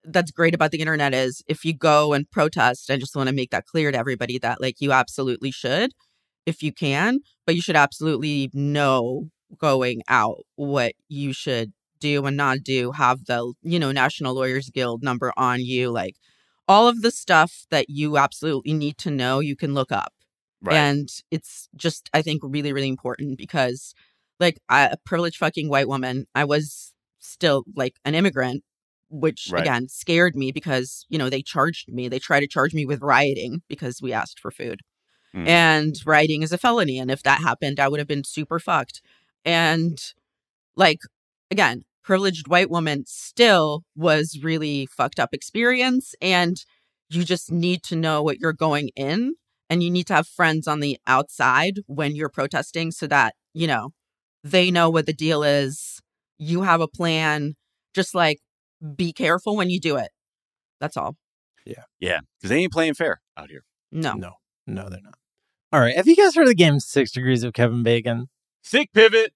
that's 0.04 0.30
great 0.30 0.54
about 0.54 0.70
the 0.70 0.80
internet 0.80 1.12
is 1.12 1.42
if 1.46 1.64
you 1.64 1.74
go 1.74 2.14
and 2.14 2.30
protest, 2.30 2.90
I 2.90 2.96
just 2.96 3.14
want 3.14 3.28
to 3.28 3.34
make 3.34 3.50
that 3.50 3.66
clear 3.66 3.92
to 3.92 3.98
everybody 3.98 4.38
that 4.38 4.60
like 4.60 4.76
you 4.80 4.92
absolutely 4.92 5.50
should 5.50 5.92
if 6.46 6.62
you 6.62 6.72
can, 6.72 7.20
but 7.44 7.54
you 7.54 7.60
should 7.60 7.76
absolutely 7.76 8.50
know 8.54 9.28
going 9.58 10.00
out 10.08 10.38
what 10.56 10.94
you 11.08 11.34
should 11.34 11.72
do 11.98 12.24
and 12.24 12.36
not 12.36 12.58
do, 12.62 12.92
have 12.92 13.26
the, 13.26 13.52
you 13.62 13.78
know, 13.78 13.92
National 13.92 14.34
Lawyers 14.34 14.70
Guild 14.70 15.02
number 15.02 15.34
on 15.36 15.60
you, 15.60 15.90
like 15.90 16.16
all 16.66 16.88
of 16.88 17.02
the 17.02 17.10
stuff 17.10 17.66
that 17.70 17.90
you 17.90 18.16
absolutely 18.16 18.72
need 18.72 18.96
to 18.98 19.10
know, 19.10 19.40
you 19.40 19.54
can 19.54 19.74
look 19.74 19.92
up. 19.92 20.14
Right. 20.62 20.76
And 20.76 21.08
it's 21.30 21.68
just, 21.76 22.08
I 22.14 22.22
think, 22.22 22.40
really, 22.42 22.72
really 22.72 22.88
important 22.88 23.36
because, 23.36 23.94
like, 24.40 24.58
I, 24.68 24.86
a 24.86 24.96
privileged 25.04 25.36
fucking 25.36 25.68
white 25.68 25.88
woman, 25.88 26.26
I 26.34 26.44
was 26.44 26.92
still 27.18 27.64
like 27.76 27.96
an 28.04 28.14
immigrant, 28.14 28.64
which 29.10 29.48
Right. 29.50 29.60
again 29.60 29.88
scared 29.88 30.34
me 30.34 30.52
because, 30.52 31.04
you 31.08 31.18
know, 31.18 31.28
they 31.28 31.42
charged 31.42 31.92
me. 31.92 32.08
They 32.08 32.18
tried 32.18 32.40
to 32.40 32.48
charge 32.48 32.74
me 32.74 32.86
with 32.86 33.02
rioting 33.02 33.62
because 33.68 34.00
we 34.02 34.12
asked 34.12 34.40
for 34.40 34.50
food. 34.50 34.80
Mm. 35.34 35.46
And 35.46 35.94
rioting 36.04 36.42
is 36.42 36.52
a 36.52 36.58
felony. 36.58 36.98
And 36.98 37.10
if 37.10 37.22
that 37.22 37.40
happened, 37.40 37.78
I 37.78 37.88
would 37.88 38.00
have 38.00 38.08
been 38.08 38.24
super 38.24 38.58
fucked. 38.58 39.00
And, 39.44 39.98
like, 40.76 41.00
again, 41.50 41.82
privileged 42.02 42.48
white 42.48 42.70
woman 42.70 43.04
still 43.06 43.84
was 43.94 44.40
really 44.42 44.86
fucked 44.86 45.20
up 45.20 45.30
experience. 45.32 46.14
And 46.20 46.56
you 47.08 47.24
just 47.24 47.52
need 47.52 47.82
to 47.84 47.96
know 47.96 48.22
what 48.22 48.38
you're 48.38 48.52
going 48.52 48.90
in 48.96 49.34
and 49.68 49.82
you 49.82 49.90
need 49.90 50.06
to 50.08 50.14
have 50.14 50.26
friends 50.26 50.66
on 50.66 50.80
the 50.80 50.98
outside 51.06 51.80
when 51.86 52.16
you're 52.16 52.28
protesting 52.28 52.90
so 52.90 53.06
that 53.06 53.34
you 53.54 53.66
know 53.66 53.92
they 54.44 54.70
know 54.70 54.90
what 54.90 55.06
the 55.06 55.12
deal 55.12 55.42
is 55.42 56.00
you 56.38 56.62
have 56.62 56.80
a 56.80 56.88
plan 56.88 57.54
just 57.94 58.14
like 58.14 58.38
be 58.96 59.12
careful 59.12 59.56
when 59.56 59.68
you 59.70 59.78
do 59.80 59.96
it 59.96 60.10
that's 60.80 60.96
all 60.96 61.16
Yeah, 61.66 61.84
Yeah. 61.98 62.20
because 62.38 62.50
they 62.50 62.58
ain't 62.62 62.72
playing 62.72 62.94
fair 62.94 63.20
out 63.36 63.50
here. 63.50 63.64
no 63.92 64.14
No, 64.14 64.32
no, 64.66 64.88
they're 64.88 65.00
not. 65.02 65.14
All 65.72 65.80
right. 65.80 65.94
Have 65.94 66.08
you 66.08 66.16
guys 66.16 66.34
heard 66.34 66.42
of 66.42 66.48
the 66.48 66.54
game 66.54 66.80
Six 66.80 67.12
Degrees 67.12 67.44
of 67.44 67.52
Kevin 67.52 67.82
Bacon? 67.82 68.28
Sick 68.62 68.92
pivot. 68.92 69.32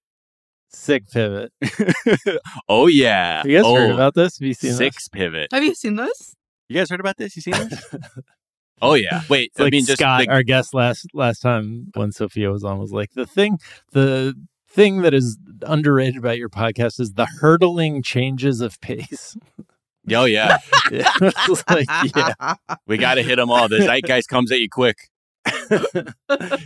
Sick 0.69 1.09
pivot. 1.11 1.53
oh 2.69 2.87
yeah. 2.89 3.39
Have 3.39 3.47
you 3.47 3.59
guys 3.59 3.65
oh, 3.67 3.77
heard 3.77 3.91
about 3.91 4.15
this? 4.15 4.39
Have 4.39 4.47
you 4.47 4.55
seen 4.55 4.73
six 4.73 5.09
pivot? 5.09 5.49
have 5.53 5.63
you 5.63 5.75
seen 5.75 5.97
this 5.97 6.35
You 6.69 6.77
guys 6.77 6.91
heard 6.91 7.01
about 7.01 7.17
this? 7.19 7.37
You 7.37 7.43
seen 7.43 7.55
this? 7.55 7.95
oh 8.83 8.95
yeah. 8.95 9.23
Wait. 9.29 9.51
It's 9.53 9.61
like 9.61 9.69
I 9.69 9.71
mean, 9.71 9.85
just 9.87 10.01
Scott, 10.01 10.21
like, 10.21 10.29
our 10.31 10.43
guest 10.43 10.75
last 10.75 11.07
last 11.15 11.41
time 11.41 11.89
when 11.95 12.11
Sofiya 12.11 12.51
was 12.51 12.65
on, 12.65 12.79
was 12.79 12.91
like 12.93 13.13
the 13.13 13.27
thing 13.27 13.59
the 13.93 14.35
thing 14.75 15.03
that 15.03 15.15
is 15.15 15.39
underrated 15.63 16.17
about 16.17 16.37
your 16.39 16.49
podcast 16.49 17.01
is 17.01 17.13
the 17.13 17.27
hurtling 17.41 18.03
changes 18.03 18.61
of 18.61 18.81
pace. 18.81 19.37
oh 20.13 20.25
yeah. 20.25 20.59
It's 20.91 21.65
like, 21.71 21.87
yeah, 22.15 22.55
We 22.87 22.99
got 22.99 23.15
to 23.15 23.23
hit 23.23 23.37
them 23.37 23.51
all. 23.51 23.69
The 23.69 23.79
zeitgeist 23.83 24.29
comes 24.29 24.53
at 24.53 24.61
you 24.61 24.69
quick. 24.69 24.97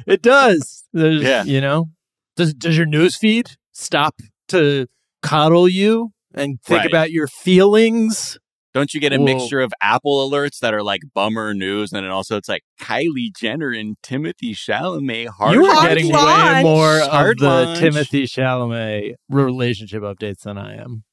it 0.07 0.23
does. 0.23 0.85
There's, 0.93 1.23
Yeah. 1.23 1.45
you 1.45 1.61
know, 1.61 1.91
does 2.37 2.55
does 2.55 2.77
your 2.77 2.87
news 2.87 3.17
feed 3.17 3.51
stop 3.73 4.17
to 4.49 4.87
coddle 5.23 5.69
you 5.69 6.13
and 6.35 6.61
think 6.63 6.81
Right. 6.81 6.87
about 6.87 7.11
your 7.11 7.27
feelings? 7.29 8.39
Don't 8.75 8.93
you 8.93 9.01
get 9.01 9.13
a 9.13 9.17
Whoa. 9.19 9.25
mixture 9.25 9.61
of 9.61 9.73
Apple 9.81 10.29
alerts 10.31 10.59
that 10.61 10.75
are 10.75 10.83
like 10.83 11.01
bummer 11.15 11.55
news, 11.55 11.93
and 11.93 12.05
then 12.05 12.11
also 12.11 12.37
it's 12.37 12.49
like 12.49 12.63
Kylie 12.81 13.35
Jenner 13.37 13.71
and 13.71 13.97
Timothée 14.03 14.53
Chalamet 14.55 15.29
hard 15.29 15.55
you 15.55 15.63
were 15.63 15.73
Hard 15.73 15.89
getting 15.89 16.07
way 16.09 16.13
launch. 16.13 16.63
more 16.65 17.01
of 17.01 17.09
Hard 17.09 17.39
the. 17.39 17.75
Timothée 17.81 18.25
Chalamet 18.25 19.15
relationship 19.31 20.03
updates 20.03 20.41
than 20.43 20.59
I 20.59 20.75
am. 20.77 21.05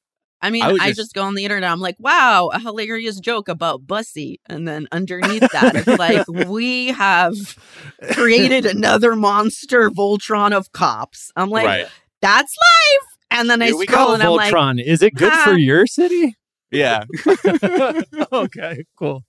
i 0.42 0.50
mean 0.50 0.64
I 0.64 0.70
i, 0.72 0.88
just... 0.90 0.98
just- 0.98 1.14
go 1.14 1.24
on 1.24 1.34
the 1.36 1.44
internet 1.46 1.72
i'm 1.72 1.80
like 1.80 1.96
wow 1.98 2.50
a 2.54 2.60
hilarious 2.60 3.20
joke 3.20 3.48
about 3.48 3.88
bussy 3.88 4.40
and 4.48 4.68
then 4.68 4.88
underneath 4.92 5.50
that 5.52 5.76
it's 5.76 5.88
like 6.00 6.28
we 6.48 6.88
have 6.88 7.34
created 8.12 8.66
another 8.66 9.16
monster 9.16 9.90
voltron 9.90 10.52
of 10.52 10.72
cops 10.74 11.32
i'm 11.36 11.50
like 11.50 11.66
right. 11.66 11.88
that's 12.22 12.56
life 12.58 13.18
and 13.32 13.50
then 13.50 13.62
i 13.62 13.68
Here 13.68 13.78
we 13.78 13.86
scroll 13.88 14.08
go, 14.08 14.14
and 14.16 14.24
i'm 14.24 14.32
like 14.34 14.54
Voltron, 14.54 14.84
is 14.84 15.02
it 15.02 15.16
good 15.16 15.34
for 15.34 15.52
"Ah." 15.52 15.56
your 15.56 15.88
city? 15.88 16.36
Yeah. 16.76 17.04
okay, 18.32 18.84
cool. 18.98 19.24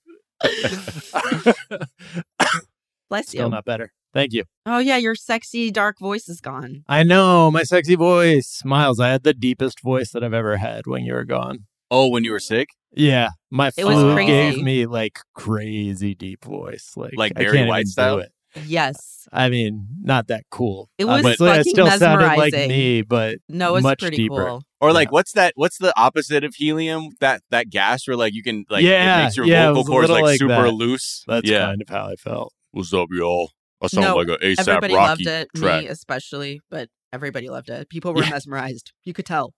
bless 3.09 3.33
you. 3.35 3.39
Still 3.41 3.51
not 3.51 3.65
better. 3.65 3.93
Thank 4.13 4.33
you. 4.33 4.45
Oh 4.65 4.79
yeah, 4.79 4.97
your 4.97 5.15
sexy 5.15 5.71
dark 5.71 5.99
voice 5.99 6.29
is 6.29 6.41
gone. 6.41 6.85
I 6.89 7.03
know 7.03 7.51
my 7.51 7.63
sexy 7.65 7.95
voice, 7.97 8.63
Miles. 8.65 8.99
I 8.99 9.09
had 9.09 9.25
the 9.25 9.35
deepest 9.35 9.83
voice 9.83 10.11
that 10.13 10.25
I've 10.25 10.33
ever 10.33 10.57
had 10.57 10.87
when 10.87 11.05
you 11.05 11.13
were 11.13 11.25
gone. 11.25 11.67
Oh, 11.91 12.09
when 12.09 12.25
you 12.25 12.33
were 12.33 12.41
sick, 12.41 12.69
Yeah, 12.93 13.29
my 13.51 13.71
It 13.77 13.85
was 13.85 13.95
flu 13.97 14.15
crazy. 14.15 14.27
gave 14.57 14.65
me 14.65 14.87
like 14.87 15.19
crazy 15.35 16.15
deep 16.15 16.45
voice, 16.45 16.93
like 16.97 17.13
Like 17.17 17.33
I 17.37 17.41
Barry 17.43 17.59
can't 17.59 17.69
White 17.69 17.81
even 17.81 17.87
do 17.87 17.91
style? 17.93 18.23
It. 18.57 18.65
Yes. 18.67 19.29
I 19.33 19.49
mean, 19.49 19.87
not 20.03 20.29
that 20.29 20.45
cool. 20.51 20.89
It 20.99 21.05
uh, 21.05 21.09
was 21.09 21.19
Obviously, 21.19 21.51
I 21.51 21.57
fucking 21.59 21.71
still 21.73 21.87
sounded 21.91 22.25
like 22.27 22.39
mesmerizing. 22.53 22.69
me, 22.69 23.03
but 23.03 23.39
No, 23.49 23.75
it's 23.77 23.83
much 23.83 23.99
pretty 24.01 24.17
deeper. 24.19 24.47
cool. 24.47 24.63
or 24.81 24.93
like 24.93 25.09
Yeah. 25.09 25.13
what's 25.13 25.33
that? 25.33 25.53
What's 25.57 25.79
the 25.79 25.93
opposite 26.01 26.45
of 26.45 26.55
helium? 26.55 27.09
That 27.21 27.43
that 27.51 27.69
gas 27.71 28.07
where 28.07 28.17
like 28.17 28.35
you 28.35 28.43
can 28.43 28.65
like 28.71 28.85
Yeah, 28.85 29.21
it 29.21 29.25
makes 29.25 29.37
your 29.37 29.47
yeah, 29.47 29.71
it 29.71 29.75
vocal 29.75 29.81
was 29.83 29.87
a 29.87 29.91
cords 29.91 30.09
little 30.09 30.15
like, 30.15 30.23
like 30.33 30.39
super 30.39 30.63
that. 30.63 30.73
loose. 30.73 31.25
that's 31.27 31.51
yeah. 31.51 31.67
kind 31.67 31.83
of 31.83 31.89
how 31.89 32.07
I 32.09 32.15
felt. 32.15 32.53
What's 32.71 32.93
up, 32.95 33.09
y'all? 33.11 33.51
I 33.83 33.89
sound 33.89 34.07
No, 34.07 34.17
like 34.17 34.29
an 34.29 34.37
ASAP 34.43 34.69
Everybody 34.69 34.95
Rocky 34.95 35.09
loved 35.25 35.27
it, 35.27 35.49
track. 35.57 35.83
me 35.83 35.89
especially, 35.89 36.61
but 36.71 36.89
everybody 37.13 37.49
loved 37.51 37.69
it. 37.69 37.91
People 37.91 38.15
were 38.15 38.23
Yeah. 38.23 38.31
mesmerized. 38.31 38.93
You 39.05 39.13
could 39.13 39.27
tell. 39.27 39.53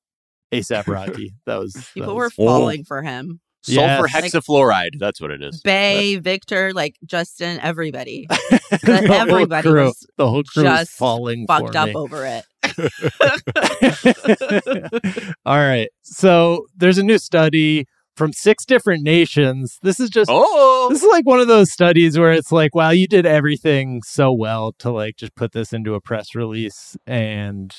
ASAP 0.53 0.87
Rocky. 0.87 1.35
That 1.47 1.57
was 1.59 1.73
that 1.75 1.87
People 1.95 2.15
was- 2.15 2.25
were 2.25 2.31
falling 2.31 2.85
for 2.85 3.03
him. 3.03 3.41
Sulfur 3.75 4.07
Yes. 4.13 4.35
hexafluoride. 4.35 4.99
That's 4.99 5.21
what 5.21 5.31
it 5.31 5.43
is. 5.43 5.61
Bay, 5.63 6.17
Victor, 6.17 6.73
like 6.73 6.97
Justin, 7.05 7.61
everybody 7.61 8.27
the 8.29 9.05
whole 9.07 9.13
everybody 9.31 9.69
crew, 9.69 9.93
the 10.17 10.29
whole 10.29 10.43
crew 10.45 10.65
was 10.65 10.81
just 10.81 10.93
falling 10.93 11.47
fucked 11.47 11.73
for 11.73 11.79
up 11.79 11.89
me. 11.89 11.95
over 11.95 12.27
it. 12.27 12.45
All 15.47 15.57
right. 15.57 15.89
So 16.03 16.67
there's 16.77 16.99
a 16.99 17.03
new 17.03 17.19
study 17.19 17.87
from 18.17 18.33
six 18.33 18.65
different 18.65 19.03
nations. 19.05 19.79
This 19.83 20.01
is 20.01 20.11
just 20.11 20.29
Oh, 20.33 20.89
this 20.91 21.03
is 21.03 21.09
like 21.09 21.27
one 21.27 21.41
of 21.41 21.49
those 21.49 21.73
studies 21.73 22.19
where 22.19 22.33
it's 22.33 22.53
like, 22.53 22.75
wow, 22.75 22.91
you 22.91 23.07
did 23.07 23.27
everything 23.27 24.03
so 24.05 24.33
well 24.33 24.73
to 24.81 24.91
like 24.91 25.17
just 25.17 25.35
put 25.35 25.53
this 25.53 25.73
into 25.73 25.95
a 25.95 26.01
press 26.01 26.35
release 26.35 26.97
and 27.07 27.75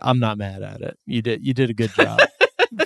I'm 0.00 0.18
not 0.18 0.36
mad 0.36 0.62
at 0.62 0.80
it. 0.82 0.98
You 1.06 1.22
did 1.22 1.44
you 1.46 1.54
did 1.54 1.70
a 1.70 1.74
good 1.74 1.92
job. 1.94 2.20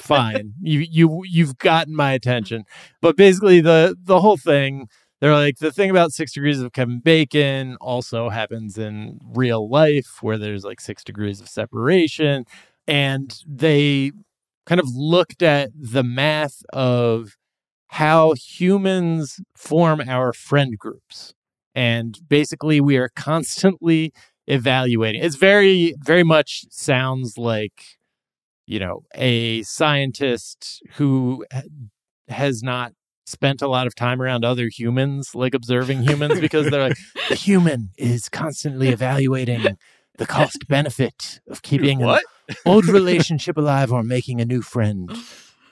Fine. 0.01 0.55
You 0.61 0.81
you 0.81 1.23
you've 1.25 1.59
gotten 1.59 1.95
my 1.95 2.13
attention. 2.13 2.65
But 3.01 3.17
basically 3.17 3.61
the 3.61 3.97
the 4.03 4.21
whole 4.21 4.37
thing 4.37 4.89
they're 5.21 5.35
like 5.35 5.59
the 5.59 5.73
thing 5.73 5.91
about 5.91 6.13
six 6.13 6.33
degrees 6.33 6.61
of 6.61 6.73
Kevin 6.73 7.01
Bacon 7.01 7.77
also 7.81 8.29
happens 8.29 8.77
in 8.79 9.19
real 9.35 9.69
life 9.69 10.19
where 10.23 10.39
there's 10.39 10.65
like 10.65 10.81
six 10.81 11.05
degrees 11.05 11.41
of 11.41 11.49
separation. 11.49 12.45
And 12.89 13.35
they 13.47 14.13
kind 14.67 14.81
of 14.81 14.89
looked 14.95 15.43
at 15.43 15.71
the 15.75 16.03
math 16.03 16.63
of 16.73 17.37
how 17.89 18.35
humans 18.35 19.41
form 19.57 20.01
our 20.07 20.33
friend 20.33 20.79
groups. 20.79 21.35
And 21.75 22.19
basically, 22.29 22.81
we 22.81 22.97
are 22.99 23.11
constantly 23.17 24.13
evaluating. 24.47 25.23
It's 25.23 25.37
very, 25.37 25.95
very 26.05 26.25
much 26.25 26.65
sounds 26.71 27.39
like, 27.39 27.85
you 28.67 28.79
know, 28.79 29.03
a 29.15 29.63
scientist 29.63 30.83
who 30.95 31.45
has 32.29 32.63
not 32.63 32.93
spent 33.27 33.63
a 33.63 33.69
lot 33.69 33.87
of 33.87 33.95
time 33.95 34.21
around 34.21 34.45
other 34.45 34.69
humans, 34.69 35.35
like 35.35 35.55
observing 35.55 36.03
humans, 36.03 36.41
because 36.41 36.71
they're 36.71 36.89
like, 36.89 36.99
the 37.29 37.35
human 37.35 37.91
is 37.97 38.29
constantly 38.29 38.89
evaluating 38.89 39.77
the 40.19 40.27
cost 40.27 40.69
benefit 40.69 41.41
of 41.49 41.63
keeping 41.63 42.03
an 42.03 42.21
old 42.67 42.87
relationship 42.89 43.57
alive 43.57 43.93
or 43.93 44.03
making 44.03 44.41
a 44.41 44.45
new 44.45 44.63
friend. 44.63 45.11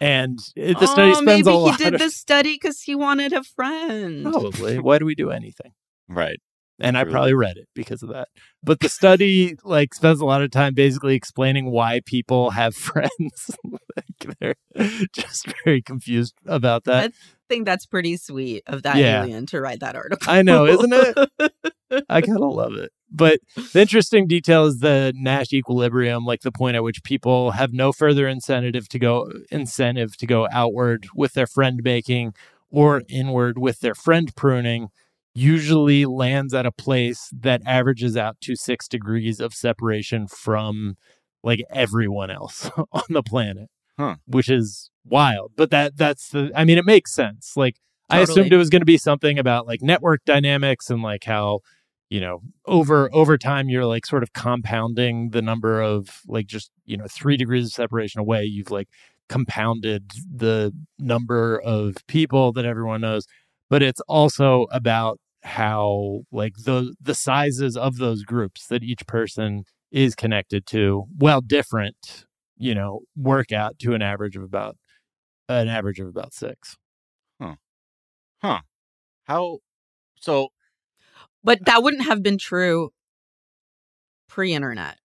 And 0.00 0.38
it, 0.56 0.78
the 0.78 0.86
study 0.86 1.10
oh, 1.10 1.14
spends 1.14 1.44
maybe 1.44 1.50
a 1.50 1.70
he 1.70 1.76
did 1.76 1.94
of 1.94 2.00
this 2.00 2.16
study 2.16 2.54
because 2.54 2.80
he 2.80 2.94
wanted 2.94 3.34
a 3.34 3.44
friend. 3.44 4.24
probably. 4.24 4.78
Why 4.78 4.98
do 4.98 5.04
we 5.04 5.14
do 5.14 5.30
anything? 5.30 5.72
Right. 6.08 6.40
And 6.80 6.96
I 6.98 7.04
probably 7.04 7.34
read 7.34 7.56
it 7.56 7.68
because 7.74 8.02
of 8.02 8.08
that. 8.10 8.28
But 8.62 8.80
the 8.80 8.88
study 8.88 9.56
like 9.64 9.94
spends 9.94 10.20
a 10.20 10.24
lot 10.24 10.42
of 10.42 10.50
time 10.50 10.74
basically 10.74 11.14
explaining 11.14 11.70
why 11.70 12.00
people 12.06 12.50
have 12.50 12.74
friends. 12.90 13.50
like 13.96 14.36
they're 14.40 14.54
just 15.12 15.46
very 15.64 15.82
confused 15.82 16.34
about 16.46 16.84
that. 16.84 17.10
I 17.10 17.12
think 17.48 17.66
that's 17.66 17.86
pretty 17.86 18.16
sweet 18.16 18.62
of 18.66 18.82
that 18.84 18.96
Yeah. 18.96 19.22
alien 19.22 19.46
to 19.46 19.60
write 19.60 19.80
that 19.80 19.96
article. 19.96 20.30
I 20.30 20.42
know, 20.42 20.66
isn't 20.66 20.92
it? 20.92 21.52
I 22.08 22.20
kind 22.20 22.42
of 22.42 22.52
love 22.54 22.74
it. 22.74 22.90
But 23.12 23.40
the 23.72 23.80
interesting 23.80 24.28
detail 24.28 24.66
is 24.66 24.78
the 24.78 25.12
Nash 25.16 25.52
equilibrium, 25.52 26.24
like 26.24 26.42
the 26.42 26.52
point 26.52 26.76
at 26.76 26.84
which 26.84 27.02
people 27.02 27.50
have 27.50 27.72
no 27.72 27.90
further 27.92 28.28
incentive 28.28 28.88
to 28.90 28.98
go 29.00 29.28
incentive 29.50 30.16
to 30.18 30.26
go 30.26 30.46
outward 30.52 31.08
with 31.14 31.32
their 31.32 31.48
friend 31.48 31.80
making 31.82 32.34
or 32.70 33.02
inward 33.08 33.58
with 33.58 33.80
their 33.80 33.96
friend 33.96 34.32
pruning 34.36 34.90
usually 35.34 36.06
lands 36.06 36.52
at 36.54 36.66
a 36.66 36.72
place 36.72 37.30
that 37.32 37.62
averages 37.64 38.16
out 38.16 38.40
to 38.40 38.56
six 38.56 38.88
degrees 38.88 39.40
of 39.40 39.54
separation 39.54 40.26
from 40.26 40.96
like 41.42 41.62
everyone 41.70 42.30
else 42.30 42.70
on 42.92 43.02
the 43.08 43.22
planet. 43.22 43.68
Huh. 43.98 44.16
Which 44.26 44.48
is 44.48 44.90
wild. 45.04 45.52
But 45.56 45.70
that 45.70 45.96
that's 45.96 46.30
the 46.30 46.50
I 46.54 46.64
mean 46.64 46.78
it 46.78 46.86
makes 46.86 47.12
sense. 47.12 47.56
Like 47.56 47.76
I 48.08 48.20
assumed 48.20 48.52
it 48.52 48.56
was 48.56 48.70
going 48.70 48.80
to 48.80 48.86
be 48.86 48.98
something 48.98 49.38
about 49.38 49.66
like 49.66 49.82
network 49.82 50.24
dynamics 50.24 50.90
and 50.90 51.02
like 51.02 51.24
how 51.24 51.60
you 52.08 52.20
know 52.20 52.40
over 52.66 53.08
over 53.14 53.38
time 53.38 53.68
you're 53.68 53.86
like 53.86 54.04
sort 54.04 54.22
of 54.22 54.32
compounding 54.32 55.30
the 55.30 55.42
number 55.42 55.80
of 55.80 56.20
like 56.26 56.46
just 56.46 56.70
you 56.84 56.96
know 56.96 57.06
3 57.08 57.36
degrees 57.36 57.66
of 57.66 57.72
separation 57.72 58.20
away 58.20 58.42
you've 58.44 58.70
like 58.70 58.88
compounded 59.28 60.10
the 60.28 60.72
number 60.98 61.60
of 61.60 61.94
people 62.08 62.52
that 62.52 62.64
everyone 62.64 63.00
knows 63.00 63.26
but 63.70 63.82
it's 63.82 64.00
also 64.02 64.66
about 64.72 65.18
how 65.42 66.20
like 66.30 66.54
the 66.64 66.94
the 67.00 67.14
sizes 67.14 67.76
of 67.76 67.96
those 67.96 68.24
groups 68.24 68.66
that 68.66 68.82
each 68.82 69.06
person 69.06 69.64
is 69.90 70.14
connected 70.14 70.66
to 70.66 71.04
well 71.18 71.40
different 71.40 72.26
you 72.58 72.74
know 72.74 73.00
work 73.16 73.50
out 73.52 73.78
to 73.78 73.94
an 73.94 74.02
average 74.02 74.36
of 74.36 74.42
about 74.42 74.76
an 75.48 75.68
average 75.68 75.98
of 75.98 76.06
about 76.06 76.34
6 76.34 76.76
huh 77.40 77.54
huh 78.42 78.60
How? 79.24 79.58
So 80.20 80.48
But 81.42 81.64
that 81.64 81.82
wouldn't 81.82 82.04
have 82.04 82.22
been 82.22 82.38
true 82.38 82.90
pre-internet. 84.28 84.98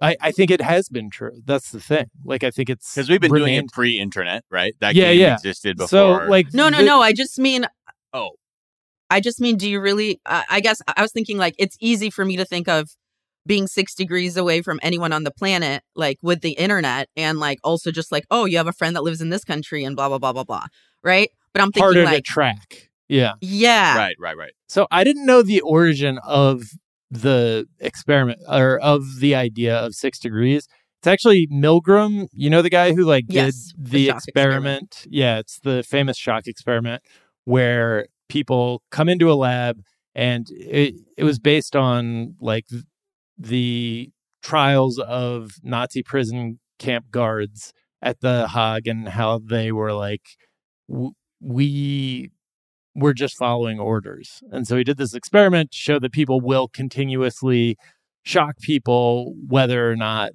I, 0.00 0.16
I 0.20 0.30
think 0.32 0.50
it 0.50 0.60
has 0.60 0.88
been 0.88 1.10
true. 1.10 1.42
That's 1.44 1.70
the 1.72 1.80
thing. 1.80 2.06
Like 2.24 2.42
I 2.44 2.50
think 2.50 2.70
it's 2.70 2.94
because 2.94 3.08
we've 3.10 3.20
been 3.20 3.30
doing 3.30 3.42
remained- 3.44 3.70
it 3.70 3.72
pre-internet, 3.72 4.44
right? 4.50 4.74
That 4.80 4.94
Yeah, 4.94 5.10
game 5.12 5.20
yeah. 5.20 5.34
existed 5.34 5.76
before. 5.76 5.88
So 5.88 6.12
like 6.28 6.52
No, 6.54 6.68
no, 6.68 6.78
the- 6.78 6.84
no. 6.84 7.00
I 7.02 7.12
just 7.12 7.38
mean 7.38 7.66
oh, 8.12 8.30
I 9.10 9.20
just 9.20 9.40
mean, 9.40 9.56
do 9.56 9.68
you 9.68 9.80
really? 9.80 10.20
I 10.26 10.44
I 10.48 10.60
guess 10.60 10.80
I 10.96 11.02
was 11.02 11.12
thinking 11.12 11.36
like 11.38 11.54
it's 11.58 11.76
easy 11.80 12.10
for 12.10 12.24
me 12.24 12.36
to 12.36 12.44
think 12.44 12.68
of 12.68 12.90
being 13.46 13.66
six 13.66 13.94
degrees 13.94 14.36
away 14.36 14.62
from 14.62 14.78
anyone 14.82 15.12
on 15.12 15.24
the 15.24 15.30
planet, 15.30 15.82
like 15.96 16.18
with 16.22 16.40
the 16.42 16.52
internet, 16.52 17.08
and 17.16 17.40
like 17.40 17.58
also 17.64 17.90
just 17.90 18.12
like, 18.12 18.24
oh, 18.30 18.44
you 18.44 18.56
have 18.58 18.66
a 18.68 18.72
friend 18.72 18.94
that 18.94 19.02
lives 19.02 19.20
in 19.20 19.30
this 19.30 19.44
country 19.44 19.82
and 19.84 19.96
blah 19.96 20.08
blah 20.08 20.18
blah 20.18 20.32
blah 20.32 20.44
blah, 20.44 20.66
right? 21.02 21.30
But 21.52 21.62
I'm 21.62 21.72
thinking 21.72 21.82
harder 21.82 22.04
to 22.04 22.10
like, 22.12 22.24
track. 22.24 22.90
Yeah. 23.08 23.32
yeah, 23.40 23.96
right, 23.96 24.14
right, 24.20 24.36
right. 24.36 24.52
So 24.68 24.86
I 24.92 25.02
didn't 25.02 25.26
know 25.26 25.42
the 25.42 25.62
origin 25.62 26.18
of 26.22 26.62
the 27.10 27.66
experiment 27.80 28.40
or 28.48 28.78
of 28.78 29.20
the 29.20 29.34
idea 29.34 29.76
of 29.76 29.94
six 29.94 30.18
degrees. 30.18 30.66
It's 31.00 31.06
actually 31.06 31.48
Milgram. 31.50 32.28
You 32.32 32.50
know 32.50 32.62
the 32.62 32.70
guy 32.70 32.92
who 32.92 33.04
like 33.04 33.24
Yes, 33.28 33.72
did 33.72 33.86
the 33.86 33.90
the, 33.90 34.06
shock 34.06 34.16
experiment. 34.18 35.06
Yeah, 35.08 35.38
it's 35.38 35.58
the 35.60 35.82
famous 35.82 36.16
shock 36.18 36.46
experiment 36.46 37.02
where 37.44 38.06
people 38.28 38.82
come 38.90 39.08
into 39.08 39.30
a 39.30 39.34
lab 39.34 39.80
and 40.14 40.46
it 40.50 40.94
it 41.16 41.24
was 41.24 41.38
based 41.38 41.74
on 41.74 42.34
like 42.40 42.66
the 43.38 44.10
trials 44.42 44.98
of 44.98 45.52
Nazi 45.62 46.02
prison 46.02 46.58
camp 46.78 47.10
guards 47.10 47.72
at 48.02 48.20
the 48.20 48.48
Hague 48.48 48.86
and 48.86 49.08
how 49.08 49.38
they 49.38 49.72
were 49.72 49.92
like 49.92 50.22
w- 50.88 51.12
we 51.40 52.30
were 52.94 53.14
just 53.14 53.36
following 53.36 53.78
orders. 53.78 54.42
And 54.50 54.66
so 54.66 54.76
he 54.76 54.84
did 54.84 54.96
this 54.96 55.14
experiment 55.14 55.72
to 55.72 55.78
show 55.78 55.98
that 55.98 56.12
people 56.12 56.40
will 56.40 56.68
continuously 56.68 57.76
shock 58.22 58.58
people 58.60 59.34
whether 59.48 59.90
or 59.90 59.96
not 59.96 60.32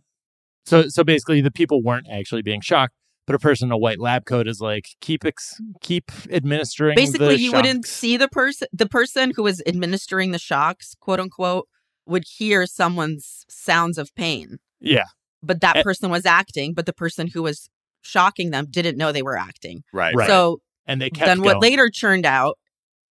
so 0.66 0.88
so 0.88 1.04
basically 1.04 1.40
the 1.40 1.52
people 1.52 1.84
weren't 1.84 2.08
actually 2.12 2.42
being 2.42 2.60
shocked 2.60 2.96
but 3.28 3.36
a 3.36 3.40
person 3.40 3.68
in 3.68 3.72
a 3.72 3.78
white 3.78 4.00
lab 4.00 4.26
coat 4.26 4.48
is 4.48 4.60
like 4.60 4.88
keep 5.02 5.24
ex- 5.24 5.62
keep 5.82 6.12
administering 6.32 6.96
Basically, 6.96 7.36
the 7.36 7.40
you 7.40 7.52
wouldn't 7.52 7.86
see 7.86 8.18
the 8.18 8.28
person, 8.28 8.68
the 8.74 8.88
person 8.88 9.34
who 9.36 9.44
was 9.44 9.62
administering 9.68 10.32
the 10.32 10.40
shocks, 10.40 10.96
quote 11.00 11.20
unquote, 11.20 11.68
would 12.08 12.24
hear 12.38 12.66
someone's 12.66 13.46
sounds 13.48 14.00
of 14.00 14.14
pain, 14.16 14.58
yeah 14.80 15.06
but 15.46 15.62
that 15.62 15.84
person 15.84 16.10
was 16.10 16.26
acting, 16.26 16.74
but 16.74 16.86
the 16.86 16.94
person 16.94 17.28
who 17.28 17.44
was 17.44 17.70
shocking 18.02 18.52
them 18.52 18.68
didn't 18.70 18.98
know 18.98 19.12
they 19.12 19.22
were 19.22 19.38
acting. 19.38 19.84
Right. 19.94 20.16
Right. 20.16 20.28
So 20.28 20.62
and 20.88 21.02
they 21.02 21.10
kept 21.10 21.26
then 21.28 21.42
what 21.42 21.54
going. 21.54 21.62
later 21.62 21.90
churned 21.90 22.26
out 22.26 22.58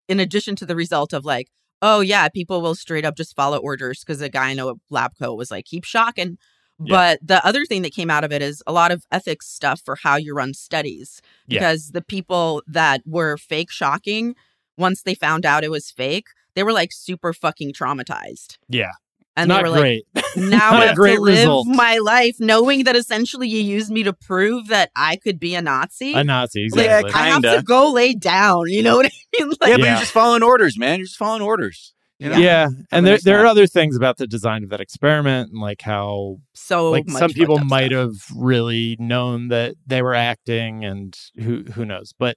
in 0.09 0.20
addition 0.20 0.57
to 0.57 0.66
the 0.66 0.77
result 0.77 1.12
of 1.12 1.25
like 1.25 1.49
oh 1.83 2.01
yeah 2.01 2.29
people 2.29 2.61
will 2.62 2.75
straight 2.75 3.05
up 3.05 3.16
just 3.16 3.35
follow 3.37 3.59
orders 3.59 4.01
because 4.05 4.20
a 4.20 4.29
guy 4.29 4.51
in 4.51 4.59
a 4.59 4.72
lab 4.91 5.12
coat 5.18 5.35
was 5.35 5.51
like 5.51 5.64
keep 5.64 5.85
shocking 5.85 6.37
Yeah. 6.81 6.95
but 6.97 7.18
the 7.27 7.45
other 7.47 7.64
thing 7.64 7.83
that 7.83 7.93
came 7.95 8.11
out 8.11 8.25
of 8.25 8.33
it 8.33 8.43
is 8.43 8.62
a 8.66 8.72
lot 8.72 8.91
of 8.93 9.05
ethics 9.11 9.47
stuff 9.49 9.81
for 9.85 9.97
how 10.03 10.16
you 10.16 10.35
run 10.35 10.55
studies 10.55 11.20
Yeah. 11.47 11.59
because 11.61 11.91
the 11.91 12.03
people 12.03 12.62
that 12.66 13.03
were 13.07 13.37
fake 13.37 13.70
shocking 13.70 14.35
once 14.77 15.03
they 15.03 15.14
found 15.14 15.45
out 15.47 15.64
it 15.64 15.70
was 15.70 15.91
fake 15.91 16.29
they 16.55 16.62
were 16.62 16.72
like 16.72 16.91
super 16.93 17.33
fucking 17.33 17.72
traumatized. 17.72 18.59
Yeah. 18.68 18.93
And 19.37 19.49
Not 19.49 19.64
they 19.64 19.70
were 19.70 19.76
great. 19.78 20.05
like, 20.14 20.24
now 20.37 20.70
Not 20.70 20.74
I 20.74 20.85
a 20.85 20.87
have 20.89 20.97
great 20.97 21.16
to 21.16 21.20
live 21.22 21.39
result. 21.39 21.66
my 21.66 21.99
life 21.99 22.37
knowing 22.39 22.85
that 22.85 22.95
essentially 22.95 23.49
you 23.49 23.59
used 23.61 23.91
me 23.91 24.05
to 24.05 24.12
prove 24.12 24.68
that 24.68 24.91
I 24.95 25.16
could 25.16 25.41
be 25.41 25.55
a 25.57 25.62
Nazi. 25.62 26.14
A 26.14 26.22
Nazi, 26.22 26.68
Like, 26.70 26.87
exactly. 26.87 27.12
I 27.14 27.28
have 27.30 27.43
to 27.43 27.62
go 27.64 27.91
lay 27.93 28.14
down. 28.14 28.68
You 28.68 28.82
know 28.85 28.97
what 28.97 29.07
I 29.07 29.11
mean? 29.41 29.49
Like, 29.61 29.70
Yeah, 29.70 29.76
but 29.76 29.80
Yeah. 29.80 29.87
you're 29.93 29.99
just 30.01 30.12
following 30.12 30.43
orders, 30.45 30.78
man. 30.78 30.99
You're 30.99 31.07
just 31.07 31.16
following 31.18 31.43
orders. 31.43 31.93
You 32.20 32.28
know? 32.30 32.37
yeah, 32.39 32.61
Have 32.62 32.70
a 32.72 32.85
and 32.93 33.07
there 33.07 33.14
nice 33.14 33.24
there 33.24 33.43
are 33.43 33.47
other 33.47 33.66
things 33.66 33.97
about 33.97 34.18
the 34.18 34.28
design 34.28 34.62
of 34.62 34.70
that 34.70 34.80
experiment 34.80 35.51
and 35.51 35.61
like 35.61 35.82
how 35.82 36.37
so 36.55 36.93
like 36.93 37.09
much 37.09 37.18
some 37.18 37.30
people 37.32 37.59
might 37.59 37.91
stuff. 37.91 37.99
have 38.12 38.12
really 38.37 38.97
known 39.01 39.49
that 39.49 39.74
they 39.85 40.01
were 40.01 40.14
acting 40.14 40.85
and 40.85 41.18
who 41.43 41.64
who 41.74 41.85
knows 41.85 42.14
but 42.16 42.37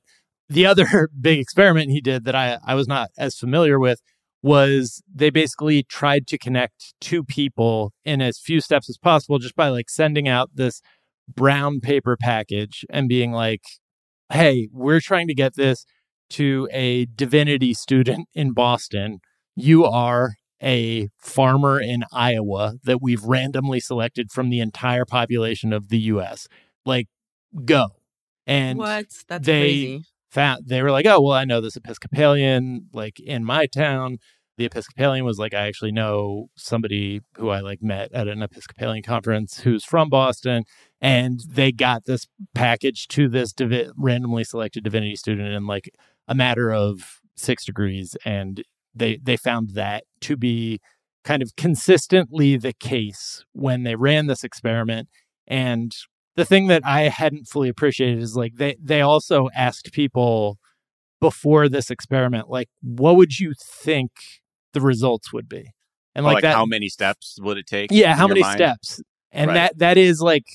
the 0.50 0.66
other 0.66 1.10
big 1.22 1.38
experiment 1.39 1.91
he 1.91 2.02
did 2.02 2.26
that 2.26 2.34
i 2.34 2.58
i 2.66 2.74
was 2.74 2.88
not 2.88 3.10
as 3.20 3.38
familiar 3.38 3.80
with 3.80 4.02
was 4.44 5.02
they 5.14 5.30
basically 5.30 5.84
tried 5.84 6.28
to 6.28 6.38
connect 6.38 6.94
two 7.02 7.24
people 7.24 7.94
in 8.06 8.22
as 8.22 8.40
few 8.40 8.62
steps 8.62 8.90
as 8.90 8.98
possible 8.98 9.40
just 9.40 9.56
by 9.56 9.70
like 9.70 9.90
sending 9.90 10.28
out 10.28 10.50
this 10.54 10.82
brown 11.28 11.80
paper 11.80 12.16
package 12.20 12.86
and 12.90 13.10
being 13.10 13.32
like 13.32 13.64
hey 14.32 14.70
we're 14.72 15.02
trying 15.02 15.28
to 15.28 15.34
get 15.34 15.56
this 15.56 15.86
to 16.30 16.70
a 16.72 17.06
divinity 17.16 17.74
student 17.74 18.28
in 18.34 18.54
boston 18.54 19.20
you 19.56 19.84
are 19.86 20.36
a 20.62 21.10
farmer 21.18 21.80
in 21.80 22.04
Iowa 22.12 22.76
that 22.84 23.02
we've 23.02 23.24
randomly 23.24 23.80
selected 23.80 24.32
from 24.32 24.50
the 24.50 24.60
entire 24.60 25.06
population 25.06 25.74
of 25.74 25.90
the 25.90 26.00
US. 26.00 26.48
Like, 26.86 27.08
go. 27.66 27.88
And 28.46 28.78
what? 28.80 29.06
That's 29.28 29.46
they 29.46 29.62
crazy. 29.62 30.04
Found 30.38 30.68
they 30.68 30.84
were 30.84 30.92
like, 30.92 31.08
oh, 31.08 31.20
well, 31.20 31.34
I 31.34 31.46
know 31.46 31.62
this 31.62 31.76
Episcopalian, 31.76 32.90
like 32.94 33.20
in 33.20 33.44
my 33.44 33.66
town. 33.66 34.20
The 34.58 34.66
Episcopalian 34.66 35.26
was 35.26 35.40
like, 35.40 35.54
I 35.56 35.68
actually 35.68 35.92
know 35.92 36.50
somebody 36.56 37.22
who 37.38 37.50
I 37.50 37.62
like 37.62 37.82
met 37.82 38.12
at 38.14 38.28
an 38.28 38.44
Episcopalian 38.44 39.04
conference 39.04 39.62
who's 39.62 39.84
from 39.84 40.10
Boston. 40.10 40.64
And 41.02 41.42
they 41.48 41.72
got 41.72 42.06
this 42.06 42.28
package 42.54 43.08
to 43.10 43.30
this 43.30 43.52
divi- 43.52 43.90
randomly 43.98 44.44
selected 44.44 44.84
divinity 44.84 45.16
student 45.16 45.54
in 45.54 45.66
like 45.66 45.90
a 46.28 46.36
matter 46.36 46.72
of 46.72 47.20
six 47.36 47.66
degrees. 47.66 48.16
And 48.24 48.64
they 48.94 49.20
they 49.22 49.38
found 49.38 49.72
that 49.72 50.04
to 50.22 50.38
be 50.38 50.80
kind 51.24 51.42
of 51.42 51.56
consistently 51.56 52.58
the 52.58 52.74
case 52.74 53.44
when 53.54 53.84
they 53.84 53.96
ran 53.96 54.28
this 54.28 54.44
experiment 54.44 55.08
and 55.48 55.96
the 56.38 56.46
thing 56.46 56.68
that 56.68 56.82
i 56.86 57.02
hadn't 57.10 57.46
fully 57.46 57.68
appreciated 57.68 58.20
is 58.22 58.36
like 58.38 58.54
they 58.56 58.76
they 58.82 59.02
also 59.02 59.50
asked 59.54 59.92
people 59.92 60.58
before 61.20 61.68
this 61.68 61.90
experiment 61.92 62.50
like 62.50 62.70
what 62.82 63.16
would 63.18 63.40
you 63.40 63.54
think 63.60 64.12
the 64.74 64.80
results 64.82 65.34
would 65.34 65.50
be 65.50 65.72
and 66.16 66.24
Or, 66.26 66.30
like, 66.30 66.36
like 66.36 66.42
that 66.44 66.56
how 66.56 66.66
many 66.66 66.88
steps 66.90 67.38
would 67.42 67.58
it 67.58 67.68
take? 67.68 67.90
yeah 67.92 68.16
how 68.16 68.28
many 68.28 68.42
mind? 68.42 68.56
steps 68.58 69.02
and 69.32 69.50
Right. 69.50 69.54
that 69.56 69.78
that 69.80 69.98
is 69.98 70.22
like 70.22 70.46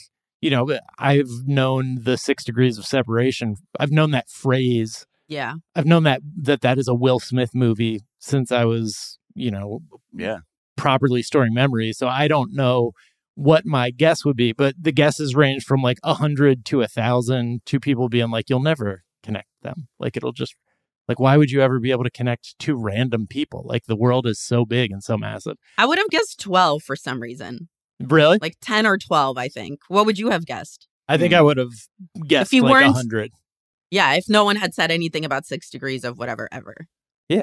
you 0.40 0.50
know 0.50 0.78
i've 0.98 1.30
known 1.46 1.98
the 2.02 2.16
six 2.16 2.44
degrees 2.44 2.78
of 2.78 2.86
separation 2.86 3.56
i've 3.78 3.90
known 3.92 4.12
that 4.12 4.28
phrase 4.30 5.04
Yeah. 5.28 5.54
I've 5.76 5.86
known 5.86 6.02
that 6.04 6.20
that 6.42 6.60
that 6.60 6.78
is 6.78 6.88
a 6.88 6.94
Will 6.94 7.18
Smith 7.20 7.52
movie 7.54 8.00
since 8.18 8.52
I 8.52 8.64
was, 8.66 9.18
you 9.34 9.50
know, 9.50 9.80
Yeah. 10.12 10.38
properly 10.76 11.22
storing 11.22 11.54
memories. 11.54 11.96
So 11.98 12.06
I 12.06 12.28
don't 12.28 12.52
know 12.52 12.92
what 13.34 13.64
my 13.64 13.90
guess 13.90 14.24
would 14.24 14.36
be, 14.36 14.52
but 14.52 14.74
the 14.80 14.92
guesses 14.92 15.34
range 15.34 15.64
from 15.64 15.82
like 15.82 15.98
a 16.02 16.14
hundred 16.14 16.64
to 16.66 16.82
a 16.82 16.88
thousand 16.88 17.64
to 17.66 17.80
people 17.80 18.08
being 18.08 18.30
like, 18.30 18.50
"You'll 18.50 18.60
never 18.60 19.02
connect 19.22 19.48
them." 19.62 19.88
Like 19.98 20.16
it'll 20.16 20.32
just 20.32 20.54
like, 21.08 21.18
why 21.18 21.36
would 21.36 21.50
you 21.50 21.60
ever 21.62 21.80
be 21.80 21.90
able 21.90 22.04
to 22.04 22.10
connect 22.10 22.58
two 22.58 22.76
random 22.76 23.26
people? 23.26 23.62
Like 23.66 23.86
the 23.86 23.96
world 23.96 24.26
is 24.26 24.38
so 24.40 24.64
big 24.64 24.92
and 24.92 25.02
so 25.02 25.16
massive. 25.18 25.56
I 25.76 25.84
would 25.86 25.98
have 25.98 26.08
guessed 26.10 26.38
12 26.40 26.82
for 26.82 26.94
some 26.94 27.20
reason. 27.20 27.68
Really? 28.00 28.38
Like 28.40 28.56
10 28.62 28.86
or 28.86 28.98
12, 28.98 29.36
I 29.36 29.48
think. 29.48 29.80
What 29.88 30.06
would 30.06 30.18
you 30.18 30.30
have 30.30 30.46
guessed? 30.46 30.86
I 31.08 31.18
think 31.18 31.34
I 31.34 31.42
would 31.42 31.56
have 31.56 31.72
guessed 32.26 32.50
if 32.50 32.52
you 32.54 32.62
like 32.62 32.70
a 32.70 32.72
weren't- 32.72 32.96
hundred. 32.96 33.32
Yeah, 33.90 34.14
if 34.14 34.28
no 34.28 34.44
one 34.44 34.56
had 34.56 34.74
said 34.74 34.90
anything 34.90 35.24
about 35.24 35.44
six 35.44 35.68
degrees 35.70 36.04
of 36.04 36.18
whatever 36.18 36.48
ever. 36.52 36.86
Yeah. 37.28 37.42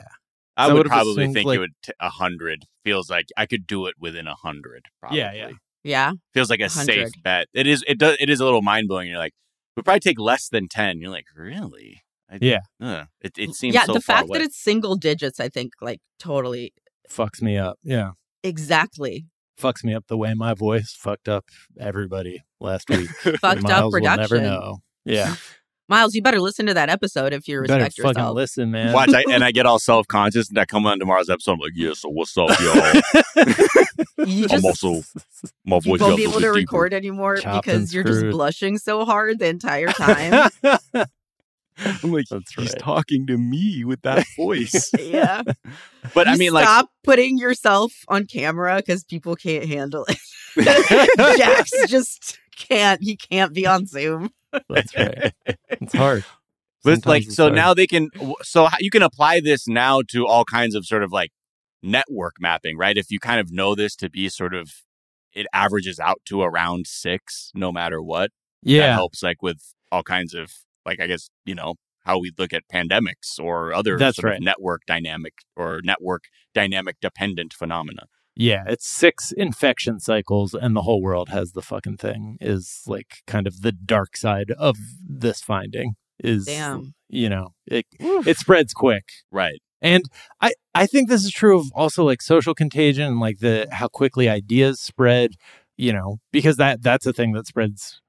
I 0.58 0.66
So 0.66 0.72
I 0.72 0.74
would 0.74 0.78
would've 0.80 0.90
probably 0.92 1.34
think 1.34 1.46
like- 1.46 1.58
it 1.58 1.60
would 1.60 1.74
t- 1.84 1.92
a 2.00 2.10
hundred 2.10 2.66
feels 2.84 3.10
like 3.10 3.28
I 3.38 3.46
could 3.46 3.68
do 3.68 3.86
it 3.88 3.96
within 4.00 4.26
a 4.26 4.36
hundred. 4.36 4.86
Probably. 5.02 5.20
Yeah, 5.20 5.34
yeah. 5.34 5.52
Yeah. 5.84 6.14
Feels 6.34 6.50
like 6.50 6.60
a 6.60 6.64
100. 6.64 6.86
safe 6.86 7.24
bet. 7.24 7.48
It 7.54 7.68
is. 7.68 7.84
It 7.88 7.98
does. 7.98 8.18
It 8.20 8.30
is 8.30 8.40
a 8.40 8.46
little 8.46 8.62
mind 8.62 8.88
blowing. 8.88 9.08
You're 9.10 9.18
like, 9.18 9.34
it 9.34 9.80
would 9.80 9.86
probably 9.86 10.00
take 10.02 10.20
less 10.20 10.50
than 10.50 10.68
ten. 10.68 11.00
You're 11.00 11.12
like, 11.12 11.26
really? 11.36 12.02
I, 12.30 12.38
Yeah. 12.42 12.60
Uh, 12.82 13.06
it 13.22 13.32
it 13.38 13.54
seems. 13.56 13.74
yeah, 13.76 13.86
so 13.86 13.94
the 13.94 14.02
far 14.02 14.18
fact 14.18 14.30
away. 14.30 14.40
that 14.40 14.46
it's 14.46 14.62
single 14.62 14.96
digits, 14.96 15.40
I 15.40 15.50
think, 15.50 15.74
like 15.82 16.00
totally 16.20 16.74
Fucks 17.10 17.42
me 17.42 17.58
up. 17.58 17.80
Yeah. 17.84 18.12
exactly 18.44 19.26
Fucks 19.60 19.84
me 19.84 19.94
up 19.94 20.06
the 20.08 20.18
way 20.18 20.34
my 20.36 20.54
voice 20.54 20.96
fucked 20.98 21.28
up 21.28 21.46
everybody 21.80 22.44
last 22.60 22.90
week. 22.90 23.10
fucked 23.42 23.44
up 23.46 23.62
Miles 23.64 23.94
will 23.94 24.02
never 24.02 24.28
production. 24.28 24.44
know. 24.44 24.78
Yeah. 25.06 25.36
Miles, 25.90 26.14
you 26.16 26.22
better 26.22 26.40
listen 26.40 26.66
to 26.68 26.74
that 26.76 26.90
episode 26.90 27.34
if 27.34 27.48
you 27.48 27.56
You 27.56 27.64
better 27.64 27.84
respect 27.86 27.98
fucking 27.98 28.20
yourself. 28.20 28.36
listen, 28.36 28.72
man. 28.72 28.94
Watch, 28.94 29.14
I, 29.14 29.24
and 29.32 29.44
I 29.44 29.52
get 29.54 29.66
all 29.66 29.80
self 29.80 30.08
conscious, 30.08 30.48
and 30.50 30.58
I 30.60 30.66
come 30.66 30.86
on 30.86 31.00
tomorrow's 31.00 31.30
episode. 31.30 31.54
I'm 31.54 31.60
like, 31.60 31.72
yeah. 31.76 31.94
So 31.94 32.10
what's 32.10 32.38
up, 32.38 32.50
y'all? 32.60 33.46
You 34.26 34.44
I'm 34.44 34.50
just 34.62 34.66
also 34.66 35.02
my 35.66 35.78
you 35.78 35.82
voice. 35.82 36.02
won't 36.02 36.18
be 36.18 36.24
able 36.24 36.34
to 36.34 36.40
bit 36.40 36.42
deeper. 36.42 36.54
record 36.54 36.94
anymore 36.94 37.38
Chopped 37.38 37.66
because 37.66 37.94
you're 37.94 38.04
just 38.04 38.26
blushing 38.32 38.78
so 38.78 39.06
hard 39.06 39.40
the 39.40 39.48
entire 39.48 39.88
time. 39.88 40.50
I'm 40.94 42.12
like, 42.12 42.26
That's 42.30 42.54
he's 42.54 42.72
right. 42.74 42.80
talking 42.80 43.26
to 43.28 43.38
me 43.38 43.86
with 43.86 44.02
that 44.02 44.26
voice. 44.36 44.92
yeah. 45.00 45.42
but 46.14 46.28
I 46.28 46.34
You 46.34 46.38
mean, 46.40 46.52
like, 46.54 46.66
stop 46.66 46.90
putting 47.06 47.38
yourself 47.38 47.94
on 48.10 48.26
camera 48.26 48.76
because 48.78 49.06
people 49.06 49.36
can't 49.38 49.66
handle 49.66 50.06
it. 50.10 51.38
Jax 51.38 51.72
just 51.88 52.38
can't. 52.58 53.02
He 53.02 53.16
can't 53.16 53.54
be 53.54 53.66
on 53.66 53.86
Zoom. 53.86 54.32
That's 54.70 54.96
right. 54.96 55.34
It's 55.70 55.94
hard. 55.96 56.24
But 56.84 57.06
like 57.06 57.24
so 57.24 57.44
hard. 57.46 57.56
now 57.56 57.74
they 57.74 57.88
can 57.88 58.10
so 58.42 58.68
you 58.80 58.90
can 58.90 59.02
apply 59.04 59.40
this 59.42 59.68
now 59.68 60.02
to 60.10 60.26
all 60.28 60.46
kinds 60.46 60.76
of 60.76 60.86
sort 60.86 61.04
of 61.04 61.12
like 61.12 61.32
network 61.84 62.36
mapping, 62.40 62.78
right? 62.78 62.98
If 62.98 63.12
you 63.12 63.20
kind 63.20 63.40
of 63.40 63.52
know 63.52 63.76
this 63.76 63.96
to 63.98 64.10
be 64.10 64.30
sort 64.30 64.54
of 64.54 64.72
it 65.34 65.46
averages 65.54 66.00
out 66.00 66.20
to 66.26 66.42
around 66.42 66.88
6 66.88 67.52
no 67.54 67.72
matter 67.72 68.02
what. 68.02 68.32
That 68.64 68.70
Yeah. 68.72 68.94
helps 68.94 69.22
like 69.24 69.42
with 69.42 69.74
all 69.92 70.04
kinds 70.04 70.34
of 70.34 70.52
like 70.86 71.00
I 71.00 71.08
guess, 71.08 71.30
you 71.46 71.56
know, 71.56 71.76
how 72.06 72.18
we 72.18 72.32
look 72.38 72.54
at 72.54 72.64
pandemics 72.74 73.40
or 73.40 73.74
other 73.74 73.98
That's 73.98 74.16
sort 74.18 74.26
of 74.30 74.32
right. 74.36 74.42
network 74.42 74.82
dynamic 74.88 75.34
or 75.56 75.82
network 75.84 76.24
dynamic 76.54 76.98
dependent 77.02 77.54
phenomena. 77.54 78.04
Yeah. 78.40 78.64
It's 78.68 78.88
six 78.88 79.34
infection 79.34 80.00
cycles 80.00 80.54
and 80.54 80.74
the 80.74 80.84
whole 80.84 81.02
world 81.02 81.28
has 81.28 81.52
the 81.52 81.62
fucking 81.62 81.98
thing 81.98 82.38
is 82.40 82.84
like 82.88 83.18
kind 83.28 83.46
of 83.46 83.62
the 83.62 83.74
dark 83.74 84.16
side 84.16 84.52
of 84.52 84.78
this 85.06 85.42
finding 85.42 85.96
is 86.24 86.46
Damn. 86.46 86.94
you 87.10 87.28
know, 87.28 87.50
it 87.68 87.86
it 88.00 88.38
spreads 88.38 88.72
quick. 88.74 89.04
Right. 89.30 89.60
And 89.82 90.06
I, 90.40 90.54
I 90.74 90.86
think 90.86 91.10
this 91.10 91.26
is 91.26 91.32
true 91.32 91.60
of 91.60 91.70
also 91.74 92.06
like 92.06 92.22
social 92.22 92.56
contagion 92.56 93.08
and 93.08 93.20
like 93.20 93.40
the 93.40 93.68
how 93.74 93.90
quickly 93.90 94.30
ideas 94.30 94.80
spread, 94.80 95.32
you 95.76 95.92
know, 95.92 96.20
because 96.32 96.56
that 96.56 96.82
that's 96.82 97.06
a 97.06 97.14
thing 97.14 97.34
that 97.34 97.46
spreads 97.46 98.02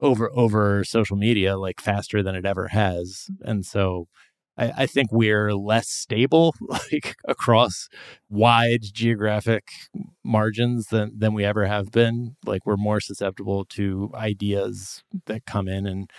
over 0.00 0.30
over 0.34 0.84
social 0.84 1.16
media 1.16 1.56
like 1.56 1.80
faster 1.80 2.22
than 2.22 2.36
it 2.36 2.46
ever 2.46 2.68
has. 2.68 3.26
And 3.42 3.66
so 3.66 4.06
I, 4.56 4.72
I 4.78 4.86
think 4.86 5.10
we're 5.12 5.52
less 5.54 5.88
stable 5.88 6.54
like 6.68 7.16
across 7.26 7.88
wide 8.28 8.82
geographic 8.82 9.68
margins 10.22 10.86
than 10.88 11.12
than 11.18 11.34
we 11.34 11.44
ever 11.44 11.66
have 11.66 11.90
been. 11.90 12.36
Like 12.44 12.66
we're 12.66 12.76
more 12.76 13.00
susceptible 13.00 13.64
to 13.70 14.10
ideas 14.14 15.02
that 15.26 15.46
come 15.46 15.68
in 15.68 15.86
and 15.86 16.10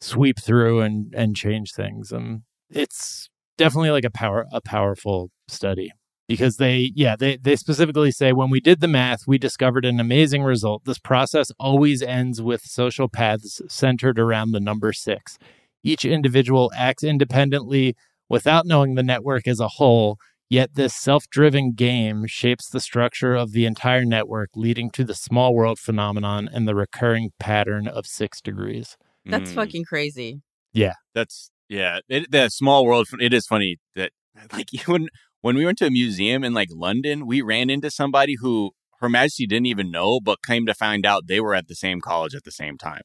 sweep 0.00 0.40
through 0.40 0.80
and 0.80 1.12
and 1.14 1.36
change 1.36 1.72
things. 1.72 2.12
And 2.12 2.42
it's 2.70 3.28
definitely 3.58 3.90
like 3.90 4.04
a 4.04 4.10
power 4.10 4.46
a 4.52 4.60
powerful 4.60 5.30
study 5.48 5.92
because 6.30 6.58
they 6.58 6.92
yeah 6.94 7.16
they 7.16 7.36
they 7.36 7.56
specifically 7.56 8.12
say 8.12 8.32
when 8.32 8.50
we 8.50 8.60
did 8.60 8.80
the 8.80 8.88
math 8.88 9.26
we 9.26 9.36
discovered 9.36 9.84
an 9.84 9.98
amazing 9.98 10.44
result 10.44 10.84
this 10.84 10.98
process 10.98 11.50
always 11.58 12.02
ends 12.02 12.40
with 12.40 12.62
social 12.62 13.08
paths 13.08 13.60
centered 13.68 14.16
around 14.16 14.52
the 14.52 14.60
number 14.60 14.92
6 14.92 15.38
each 15.82 16.04
individual 16.04 16.70
acts 16.76 17.02
independently 17.02 17.94
without 18.28 18.66
knowing 18.66 18.94
the 18.94 19.02
network 19.02 19.46
as 19.48 19.60
a 19.60 19.68
whole 19.68 20.16
yet 20.48 20.74
this 20.74 20.94
self-driven 20.94 21.72
game 21.72 22.26
shapes 22.26 22.68
the 22.68 22.80
structure 22.80 23.34
of 23.34 23.52
the 23.52 23.64
entire 23.64 24.04
network 24.04 24.50
leading 24.56 24.90
to 24.90 25.04
the 25.04 25.14
small 25.14 25.54
world 25.54 25.78
phenomenon 25.78 26.48
and 26.52 26.66
the 26.66 26.74
recurring 26.74 27.30
pattern 27.38 27.86
of 27.86 28.06
6 28.06 28.40
degrees 28.40 28.96
That's 29.26 29.52
Mm. 29.52 29.54
fucking 29.54 29.84
crazy. 29.84 30.40
Yeah. 30.72 30.94
That's 31.14 31.50
yeah. 31.68 32.00
It, 32.08 32.30
the 32.30 32.48
small 32.48 32.84
world. 32.86 33.06
It 33.20 33.32
is 33.34 33.46
funny 33.46 33.76
that 33.94 34.10
like 34.52 34.68
when 34.86 35.08
when 35.42 35.56
we 35.56 35.64
went 35.64 35.78
to 35.78 35.86
a 35.86 35.90
museum 35.90 36.42
in 36.44 36.52
like 36.54 36.68
London, 36.72 37.26
we 37.26 37.42
ran 37.42 37.70
into 37.70 37.90
somebody 37.90 38.36
who 38.40 38.72
Her 39.00 39.08
Majesty 39.08 39.46
didn't 39.46 39.66
even 39.66 39.90
know, 39.90 40.20
but 40.20 40.42
came 40.44 40.64
to 40.66 40.74
find 40.74 41.04
out 41.06 41.26
they 41.28 41.40
were 41.40 41.54
at 41.54 41.68
the 41.68 41.74
same 41.74 42.00
college 42.00 42.34
at 42.34 42.44
the 42.44 42.50
same 42.52 42.76
time. 42.78 43.02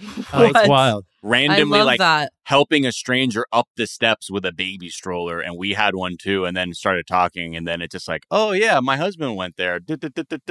Oh, 0.32 0.44
it's 0.44 0.68
wild. 0.68 1.06
Randomly, 1.22 1.82
like 1.82 1.98
that. 1.98 2.32
helping 2.44 2.86
a 2.86 2.92
stranger 2.92 3.46
up 3.52 3.68
the 3.76 3.86
steps 3.86 4.30
with 4.30 4.44
a 4.46 4.52
baby 4.52 4.88
stroller, 4.88 5.40
and 5.40 5.56
we 5.58 5.72
had 5.72 5.94
one 5.94 6.16
too, 6.16 6.44
and 6.44 6.56
then 6.56 6.72
started 6.72 7.06
talking, 7.06 7.56
and 7.56 7.66
then 7.66 7.82
it's 7.82 7.92
just 7.92 8.08
like, 8.08 8.24
oh 8.30 8.52
yeah, 8.52 8.80
my 8.80 8.96
husband 8.96 9.36
went 9.36 9.56
there, 9.56 9.80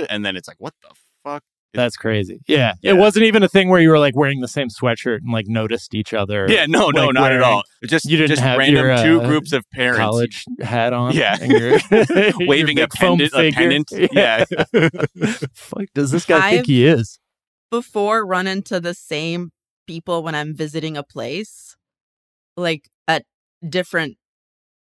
and 0.10 0.26
then 0.26 0.36
it's 0.36 0.47
like, 0.47 0.58
what 0.60 0.74
the 0.82 0.89
fuck? 1.24 1.43
That's 1.74 1.95
crazy. 1.95 2.39
Yeah. 2.47 2.74
Yeah. 2.82 2.93
It 2.93 2.97
wasn't 2.97 3.26
even 3.26 3.43
a 3.43 3.47
thing 3.47 3.70
where 3.70 3.80
you 3.80 3.89
were 3.89 4.00
like 4.00 4.16
wearing 4.16 4.41
the 4.41 4.47
same 4.47 4.70
sweatshirt 4.70 5.18
and 5.18 5.32
like 5.32 5.45
noticed 5.47 5.93
each 5.93 6.16
other. 6.16 6.47
Yeah, 6.50 6.66
no, 6.66 6.89
no, 6.89 7.06
like, 7.06 7.14
not 7.14 7.32
at 7.32 7.41
all. 7.43 7.62
Just 7.86 8.06
you 8.06 8.18
didn't 8.18 8.30
just 8.30 8.41
have 8.41 8.58
random 8.58 8.86
your, 8.88 8.97
two 9.04 9.22
uh, 9.22 9.28
groups 9.28 9.54
of 9.54 9.64
parents 9.72 10.00
college 10.00 10.45
hat 10.62 10.93
on. 10.93 11.14
Yeah. 11.14 11.38
and 11.39 11.52
your- 11.52 11.78
your 12.39 12.47
waving 12.47 12.80
a 12.80 12.88
foam 12.88 13.20
pendant. 13.20 13.34
A 13.34 13.38
figure. 13.38 13.60
pennant. 13.60 13.91
Yeah. 14.12 14.45
Fuck 15.54 15.86
does 15.93 16.10
this 16.10 16.26
guy 16.26 16.50
think 16.50 16.60
I've- 16.62 16.74
he 16.74 16.86
is? 16.88 17.18
Before 17.72 18.26
run 18.26 18.47
into 18.47 18.80
the 18.80 18.93
same 18.93 19.51
people 19.88 20.24
when 20.24 20.36
I'm 20.36 20.55
visiting 20.55 20.97
a 20.97 21.03
place, 21.03 21.76
like 22.57 22.89
at 23.07 23.24
different, 23.67 24.17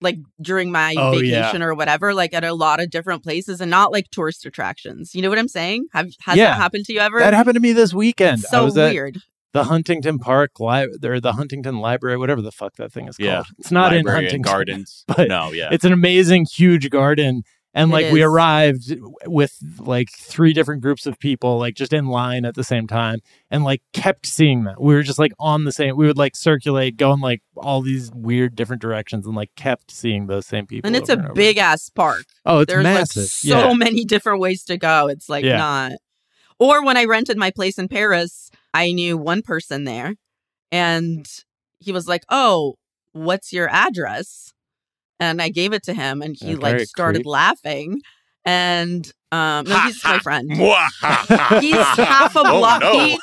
like 0.01 0.17
during 0.41 0.71
my 0.71 0.95
Oh, 0.97 1.11
yeah. 1.19 1.41
vacation 1.41 1.61
or 1.61 1.73
whatever, 1.75 2.13
like 2.13 2.33
at 2.33 2.43
a 2.45 2.53
lot 2.53 2.79
of 2.79 2.89
different 2.89 3.23
places 3.23 3.59
and 3.59 3.69
not 3.69 3.91
like 3.91 4.09
tourist 4.11 4.45
attractions. 4.45 5.13
You 5.13 5.21
know 5.21 5.29
what 5.29 5.39
I'm 5.39 5.47
saying? 5.49 5.87
Have 5.93 6.07
has 6.21 6.37
Yeah. 6.37 6.45
that 6.51 6.57
happened 6.57 6.85
to 6.85 6.93
you 6.93 6.99
ever? 6.99 7.19
That 7.19 7.33
happened 7.33 7.55
to 7.55 7.59
me 7.61 7.73
this 7.73 7.93
weekend. 7.93 8.45
I 8.45 8.49
so 8.49 8.71
weird. 8.73 9.17
the 9.51 9.63
Huntington 9.65 10.19
Park 10.19 10.59
Library, 10.59 11.17
or 11.17 11.19
the 11.19 11.33
Huntington 11.33 11.79
Library, 11.79 12.17
whatever 12.17 12.41
the 12.41 12.51
fuck 12.51 12.75
that 12.75 12.93
thing 12.93 13.07
is 13.07 13.17
Yeah. 13.19 13.35
called. 13.35 13.47
It's 13.57 13.71
not 13.71 13.91
in 13.93 14.05
Library 14.05 14.17
and 14.19 14.25
Huntington 14.27 14.41
Gardens. 14.43 15.03
but 15.07 15.27
no, 15.27 15.51
yeah. 15.51 15.69
It's 15.71 15.83
an 15.85 15.91
amazing, 15.91 16.45
huge 16.45 16.89
garden. 16.91 17.41
And 17.79 17.91
It 17.91 17.93
like 17.93 18.11
we 18.11 18.21
arrived 18.21 18.93
with 19.25 19.55
like 19.79 20.09
three 20.11 20.51
different 20.53 20.81
groups 20.81 21.05
of 21.05 21.17
people, 21.17 21.57
like 21.57 21.75
just 21.75 21.93
in 21.93 22.07
line 22.07 22.43
at 22.45 22.55
the 22.55 22.63
same 22.63 22.87
time, 22.87 23.19
and 23.49 23.63
like 23.63 23.81
kept 23.93 24.25
seeing 24.25 24.63
them. 24.65 24.75
We 24.79 24.93
were 24.95 25.03
just 25.03 25.17
like 25.19 25.31
on 25.39 25.63
the 25.63 25.71
same. 25.71 25.95
We 25.95 26.05
would 26.07 26.17
like 26.17 26.35
circulate, 26.35 26.97
go 26.97 27.13
in 27.13 27.19
like 27.21 27.41
all 27.55 27.81
these 27.81 28.11
weird 28.13 28.55
different 28.55 28.81
directions, 28.81 29.25
and 29.25 29.35
like 29.35 29.51
kept 29.55 29.91
seeing 29.91 30.27
those 30.27 30.45
same 30.45 30.65
people. 30.67 30.87
And 30.87 30.95
it's 30.95 31.09
a 31.09 31.13
over. 31.17 31.33
big 31.33 31.57
ass 31.57 31.89
park. 31.89 32.25
Oh, 32.45 32.59
it's 32.59 32.73
There's 32.73 32.83
massive. 32.83 33.23
like 33.23 33.29
so 33.29 33.67
yeah. 33.69 33.73
many 33.73 34.03
different 34.03 34.41
ways 34.41 34.63
to 34.65 34.77
go. 34.77 35.07
It's 35.07 35.29
like 35.29 35.45
Yeah. 35.45 35.57
not. 35.57 35.91
Or 36.59 36.83
when 36.83 36.97
I 36.97 37.05
rented 37.05 37.37
my 37.37 37.51
place 37.51 37.79
in 37.79 37.87
Paris, 37.87 38.51
I 38.73 38.91
knew 38.91 39.17
one 39.17 39.41
person 39.41 39.85
there 39.85 40.15
and 40.71 41.25
he 41.79 41.91
was 41.93 42.07
like, 42.07 42.23
"Oh, 42.29 42.75
what's 43.13 43.53
your 43.53 43.69
address?" 43.69 44.53
And 45.19 45.41
I 45.41 45.49
gave 45.49 45.73
it 45.73 45.83
to 45.83 45.93
him 45.93 46.21
and 46.21 46.35
he 46.39 46.55
like 46.55 46.79
started 46.81 47.19
creep. 47.19 47.25
laughing 47.27 48.01
and 48.45 49.11
um 49.31 49.65
no, 49.65 49.77
he's 49.81 50.03
my 50.03 50.19
friend. 50.19 50.49
He's 50.51 51.75
half 51.75 52.35
a 52.35 52.39
Oh, 52.45 52.57
block. 52.59 52.81
no. 52.81 52.99
he- 52.99 53.19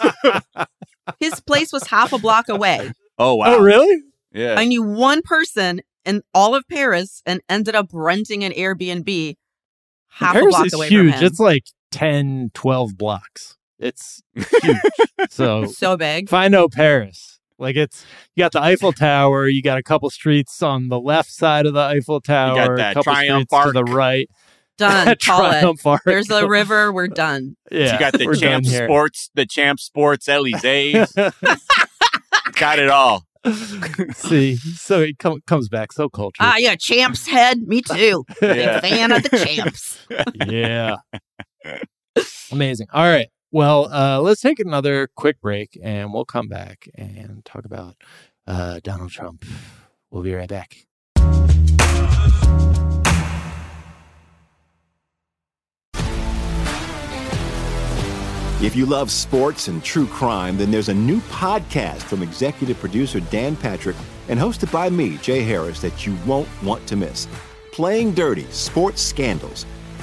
his 1.26 1.40
place 1.40 1.72
was 1.72 1.86
half 1.86 2.12
a 2.12 2.18
block 2.18 2.48
away. 2.48 2.92
Oh 3.18 3.34
wow. 3.36 3.54
Oh, 3.56 3.62
really? 3.62 4.02
Yeah. 4.32 4.56
I 4.58 4.64
knew 4.66 4.82
one 4.82 5.22
person 5.22 5.80
in 6.04 6.22
all 6.34 6.54
of 6.54 6.64
Paris 6.70 7.22
and 7.26 7.40
ended 7.48 7.74
up 7.74 7.88
renting 7.92 8.44
an 8.44 8.52
Airbnb 8.52 9.36
half 10.08 10.34
Paris 10.34 10.46
a 10.46 10.50
block 10.50 10.66
is 10.66 10.72
away 10.74 10.88
huge. 10.88 11.12
from 11.12 11.20
him. 11.20 11.26
It's 11.26 11.40
like 11.40 11.64
10, 11.92 12.50
12 12.54 12.98
blocks. 12.98 13.56
It's 13.78 14.22
huge. 14.34 14.76
so 15.30 15.64
so 15.66 15.96
big. 15.96 16.24
if 16.24 16.34
I 16.34 16.48
know 16.48 16.68
Paris, 16.68 17.35
like 17.58 17.76
it's 17.76 18.04
you 18.34 18.42
got 18.42 18.52
the 18.52 18.60
Eiffel 18.62 18.92
Tower, 18.92 19.48
you 19.48 19.62
got 19.62 19.78
a 19.78 19.82
couple 19.82 20.08
streets 20.10 20.62
on 20.62 20.88
the 20.88 21.00
left 21.00 21.30
side 21.30 21.66
of 21.66 21.74
the 21.74 21.80
Eiffel 21.80 22.20
Tower, 22.20 22.74
a 22.74 22.76
that 22.76 22.94
couple 22.94 23.12
Triumph 23.12 23.48
streets 23.48 23.66
to 23.66 23.72
the 23.72 23.84
right. 23.84 24.28
Done. 24.78 25.06
Call 25.24 25.46
it. 25.46 25.50
Triumph 25.52 25.86
Arc. 25.86 26.02
There's 26.04 26.28
a 26.30 26.46
river. 26.46 26.92
We're 26.92 27.08
done. 27.08 27.56
Yeah, 27.72 27.94
you 27.94 27.98
got 27.98 28.12
the 28.12 28.26
we're 28.26 28.34
done 28.34 28.62
Champ. 28.62 28.84
Sports, 28.84 29.30
the 29.34 29.46
Champ 29.46 29.80
Sports 29.80 30.28
Elysees. 30.28 31.12
got 32.52 32.78
it 32.78 32.90
all. 32.90 33.24
See, 34.12 34.56
so 34.56 35.00
it 35.00 35.18
com- 35.18 35.40
comes 35.46 35.68
back 35.70 35.92
so 35.92 36.08
cultured. 36.10 36.44
Ah, 36.44 36.56
yeah, 36.58 36.74
champs 36.78 37.26
head. 37.26 37.62
Me 37.62 37.80
too. 37.80 38.24
Yeah. 38.42 38.80
Big 38.80 38.90
fan 38.90 39.12
of 39.12 39.22
the 39.22 39.38
champs. 39.38 40.06
yeah. 40.46 40.96
Amazing. 42.52 42.88
All 42.92 43.04
right. 43.04 43.28
Well, 43.56 43.90
uh, 43.90 44.20
let's 44.20 44.42
take 44.42 44.60
another 44.60 45.08
quick 45.16 45.40
break 45.40 45.78
and 45.82 46.12
we'll 46.12 46.26
come 46.26 46.46
back 46.46 46.90
and 46.94 47.42
talk 47.46 47.64
about 47.64 47.96
uh, 48.46 48.80
Donald 48.84 49.12
Trump. 49.12 49.46
We'll 50.10 50.22
be 50.22 50.34
right 50.34 50.46
back. 50.46 50.76
If 58.60 58.76
you 58.76 58.84
love 58.84 59.10
sports 59.10 59.68
and 59.68 59.82
true 59.82 60.06
crime, 60.06 60.58
then 60.58 60.70
there's 60.70 60.90
a 60.90 60.94
new 60.94 61.20
podcast 61.20 62.02
from 62.02 62.22
executive 62.22 62.78
producer 62.78 63.20
Dan 63.20 63.56
Patrick 63.56 63.96
and 64.28 64.38
hosted 64.38 64.70
by 64.70 64.90
me, 64.90 65.16
Jay 65.22 65.40
Harris, 65.40 65.80
that 65.80 66.06
you 66.06 66.14
won't 66.26 66.48
want 66.62 66.86
to 66.88 66.96
miss. 66.96 67.26
Playing 67.72 68.12
Dirty 68.12 68.44
Sports 68.50 69.00
Scandals. 69.00 69.64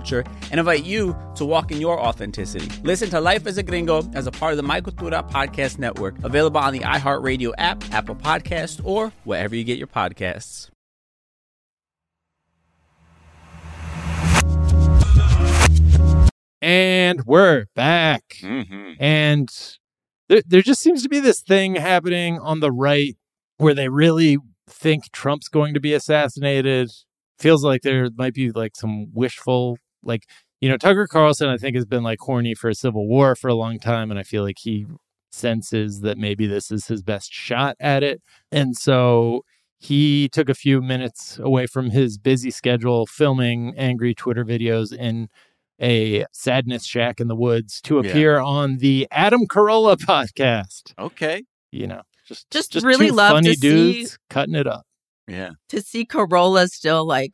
and 0.00 0.58
invite 0.58 0.84
you 0.84 1.16
to 1.36 1.44
walk 1.44 1.70
in 1.70 1.80
your 1.80 2.00
authenticity. 2.00 2.68
Listen 2.82 3.10
to 3.10 3.20
Life 3.20 3.46
as 3.46 3.58
a 3.58 3.62
Gringo 3.62 4.02
as 4.14 4.26
a 4.26 4.30
part 4.30 4.52
of 4.52 4.56
the 4.56 4.62
My 4.62 4.80
Cultura 4.80 5.28
Podcast 5.30 5.78
Network, 5.78 6.22
available 6.24 6.60
on 6.60 6.72
the 6.72 6.80
iHeartRadio 6.80 7.52
app, 7.58 7.84
Apple 7.92 8.16
Podcast, 8.16 8.80
or 8.84 9.12
wherever 9.24 9.54
you 9.54 9.64
get 9.64 9.78
your 9.78 9.86
podcasts. 9.86 10.70
And 16.60 17.24
we're 17.26 17.66
back. 17.74 18.36
Mm-hmm. 18.40 18.92
And 18.98 19.50
there, 20.30 20.40
there 20.46 20.62
just 20.62 20.80
seems 20.80 21.02
to 21.02 21.10
be 21.10 21.20
this 21.20 21.42
thing 21.42 21.74
happening 21.74 22.38
on 22.38 22.60
the 22.60 22.72
right 22.72 23.16
where 23.58 23.74
they 23.74 23.90
really 23.90 24.38
think 24.66 25.12
Trump's 25.12 25.48
going 25.48 25.74
to 25.74 25.80
be 25.80 25.92
assassinated. 25.92 26.90
Feels 27.38 27.62
like 27.62 27.82
there 27.82 28.08
might 28.16 28.32
be 28.32 28.50
like 28.50 28.76
some 28.76 29.12
wishful, 29.12 29.76
like, 30.06 30.28
you 30.60 30.68
know, 30.68 30.76
Tucker 30.76 31.06
Carlson, 31.06 31.48
I 31.48 31.56
think, 31.56 31.76
has 31.76 31.84
been 31.86 32.02
like 32.02 32.18
horny 32.20 32.54
for 32.54 32.68
a 32.70 32.74
civil 32.74 33.06
war 33.08 33.34
for 33.34 33.48
a 33.48 33.54
long 33.54 33.78
time. 33.78 34.10
And 34.10 34.18
I 34.18 34.22
feel 34.22 34.42
like 34.42 34.58
he 34.60 34.86
senses 35.32 36.00
that 36.00 36.16
maybe 36.18 36.46
this 36.46 36.70
is 36.70 36.86
his 36.86 37.02
best 37.02 37.32
shot 37.32 37.76
at 37.80 38.02
it. 38.02 38.22
And 38.52 38.76
so 38.76 39.44
he 39.78 40.28
took 40.28 40.48
a 40.48 40.54
few 40.54 40.80
minutes 40.80 41.38
away 41.38 41.66
from 41.66 41.90
his 41.90 42.16
busy 42.18 42.50
schedule 42.50 43.06
filming 43.06 43.74
angry 43.76 44.14
Twitter 44.14 44.44
videos 44.44 44.96
in 44.96 45.28
a 45.80 46.24
sadness 46.32 46.84
shack 46.84 47.20
in 47.20 47.26
the 47.28 47.34
woods 47.34 47.80
to 47.82 47.96
Yeah. 48.00 48.08
appear 48.10 48.38
on 48.38 48.78
the 48.78 49.08
Adam 49.10 49.46
Carolla 49.46 49.96
podcast. 49.98 50.94
Okay. 50.98 51.42
You 51.72 51.88
know, 51.88 52.02
just 52.26 52.48
Just 52.50 52.74
really 52.84 53.08
two 53.08 53.14
love 53.14 53.32
funny 53.32 53.54
to 53.54 53.60
dudes 53.60 54.12
see- 54.12 54.16
cutting 54.30 54.54
it 54.54 54.66
up. 54.68 54.86
Yeah. 55.26 55.50
to 55.70 55.80
see 55.82 56.04
Carolla 56.04 56.68
still 56.68 57.04
like 57.06 57.32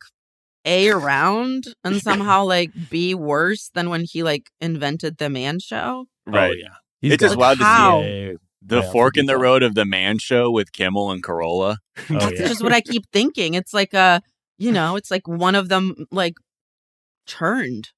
a 0.65 0.89
around 0.91 1.65
and 1.83 2.01
somehow 2.01 2.43
like 2.45 2.71
be 2.89 3.13
worse 3.15 3.69
than 3.73 3.89
when 3.89 4.03
he 4.09 4.23
like 4.23 4.49
invented 4.59 5.17
the 5.17 5.29
man 5.29 5.59
show. 5.59 6.05
Oh, 6.27 6.31
right. 6.31 6.51
Oh, 6.51 6.53
yeah. 6.53 6.67
He's 7.01 7.13
It's 7.13 7.21
just 7.21 7.35
got 7.35 7.39
wild 7.39 7.57
to 7.59 7.63
see 7.63 7.69
How? 7.69 8.01
a- 8.03 8.35
The 8.63 8.81
Yeah, 8.81 8.91
fork 8.91 9.17
in 9.17 9.25
the 9.25 9.33
that. 9.33 9.39
road 9.39 9.63
of 9.63 9.73
the 9.73 9.85
man 9.85 10.19
show 10.19 10.51
with 10.51 10.71
Kimmel 10.71 11.11
and 11.11 11.23
Carolla. 11.23 11.77
Oh, 12.09 12.13
That's 12.19 12.39
yeah. 12.39 12.47
just 12.47 12.63
what 12.63 12.73
I 12.73 12.81
keep 12.81 13.03
thinking. 13.11 13.55
It's 13.55 13.73
like 13.73 13.93
a 13.93 14.21
you 14.57 14.71
know, 14.77 14.95
it's 14.95 15.09
like 15.11 15.27
one 15.27 15.55
of 15.55 15.69
them 15.69 16.05
like 16.11 16.35
turned. 17.27 17.89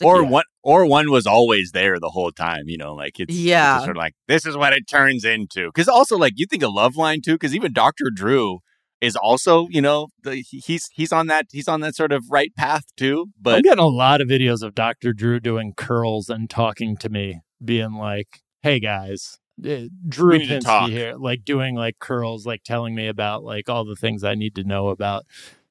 Like, 0.00 0.08
or 0.08 0.22
yeah. 0.22 0.28
one 0.28 0.44
or 0.64 0.86
one 0.86 1.10
was 1.10 1.26
always 1.26 1.70
there 1.72 2.00
the 2.00 2.08
whole 2.10 2.32
time, 2.32 2.64
you 2.66 2.76
know, 2.78 2.94
like 2.94 3.20
it's, 3.20 3.32
it's 3.32 3.38
Yeah. 3.40 3.78
sort 3.78 3.90
of 3.90 3.96
like 3.96 4.14
this 4.26 4.44
is 4.46 4.56
what 4.56 4.72
it 4.72 4.88
turns 4.88 5.24
into. 5.24 5.66
Because 5.66 5.86
also 5.88 6.16
like 6.16 6.32
you 6.36 6.46
think 6.46 6.62
of 6.64 6.70
Loveline 6.72 7.22
too, 7.22 7.34
because 7.34 7.54
even 7.54 7.72
Dr. 7.72 8.06
Drew 8.12 8.58
is 9.02 9.16
also, 9.16 9.66
you 9.68 9.82
know, 9.82 10.06
the, 10.22 10.44
he's 10.48 10.88
he's 10.92 11.12
on 11.12 11.26
that 11.26 11.46
he's 11.50 11.68
on 11.68 11.80
that 11.80 11.96
sort 11.96 12.12
of 12.12 12.24
right 12.30 12.54
path 12.56 12.84
too. 12.96 13.26
But 13.38 13.56
I'm 13.56 13.62
getting 13.62 13.84
a 13.84 13.88
lot 13.88 14.20
of 14.20 14.28
videos 14.28 14.62
of 14.62 14.74
Dr. 14.74 15.12
Drew 15.12 15.40
doing 15.40 15.74
curls 15.76 16.30
and 16.30 16.48
talking 16.48 16.96
to 16.98 17.08
me, 17.10 17.40
being 17.62 17.94
like, 17.94 18.40
"Hey 18.62 18.78
guys, 18.78 19.40
uh, 19.62 19.88
Drew. 20.08 20.38
Pinsky 20.38 20.88
here," 20.90 21.14
like 21.16 21.44
doing 21.44 21.74
like 21.74 21.98
curls, 21.98 22.46
like 22.46 22.62
telling 22.62 22.94
me 22.94 23.08
about 23.08 23.42
like 23.42 23.68
all 23.68 23.84
the 23.84 23.96
things 23.96 24.22
I 24.22 24.36
need 24.36 24.54
to 24.54 24.64
know 24.64 24.88
about 24.88 25.24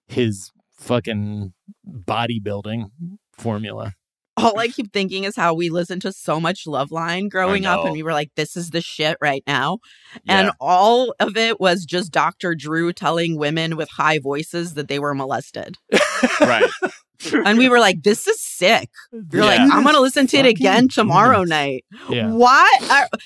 his 0.08 0.52
fucking 0.78 1.54
bodybuilding 1.88 2.92
formula. 3.32 3.94
All 4.38 4.60
I 4.60 4.68
keep 4.68 4.92
thinking 4.94 5.24
is 5.26 5.36
how 5.36 5.54
we 5.54 5.70
listened 5.70 6.02
to 6.04 6.12
so 6.12 6.40
much 6.40 6.66
Loveline 6.66 7.30
growing 7.30 7.66
up, 7.66 7.84
and 7.86 7.94
we 7.94 8.04
were 8.04 8.14
like, 8.14 8.32
"This 8.36 8.56
is 8.56 8.70
the 8.70 8.82
shit 8.82 9.18
right 9.22 9.44
now," 9.46 9.80
yeah. 10.24 10.40
and 10.40 10.52
all 10.60 11.14
of 11.20 11.38
it 11.38 11.60
was 11.60 11.86
just 11.86 12.12
Dr. 12.12 12.56
Drew 12.56 12.94
telling 12.94 13.38
women 13.38 13.76
with 13.76 13.90
high 13.90 14.20
voices 14.20 14.74
that 14.76 14.88
they 14.88 15.00
were 15.00 15.14
molested, 15.14 15.78
right. 16.42 16.70
and 17.34 17.58
we 17.58 17.70
were 17.70 17.80
like, 17.80 18.04
"This 18.04 18.28
is 18.28 18.42
sick." 18.42 18.90
You're 19.32 19.46
like, 19.46 19.60
"I'm 19.60 19.84
gonna 19.84 20.00
listen 20.00 20.28
to 20.28 20.38
it 20.38 20.46
again 20.46 20.88
tomorrow 20.88 21.44
night." 21.44 21.86
Yeah. 22.10 22.32
What? 22.32 22.84
I- 22.84 23.08
w- 23.12 23.22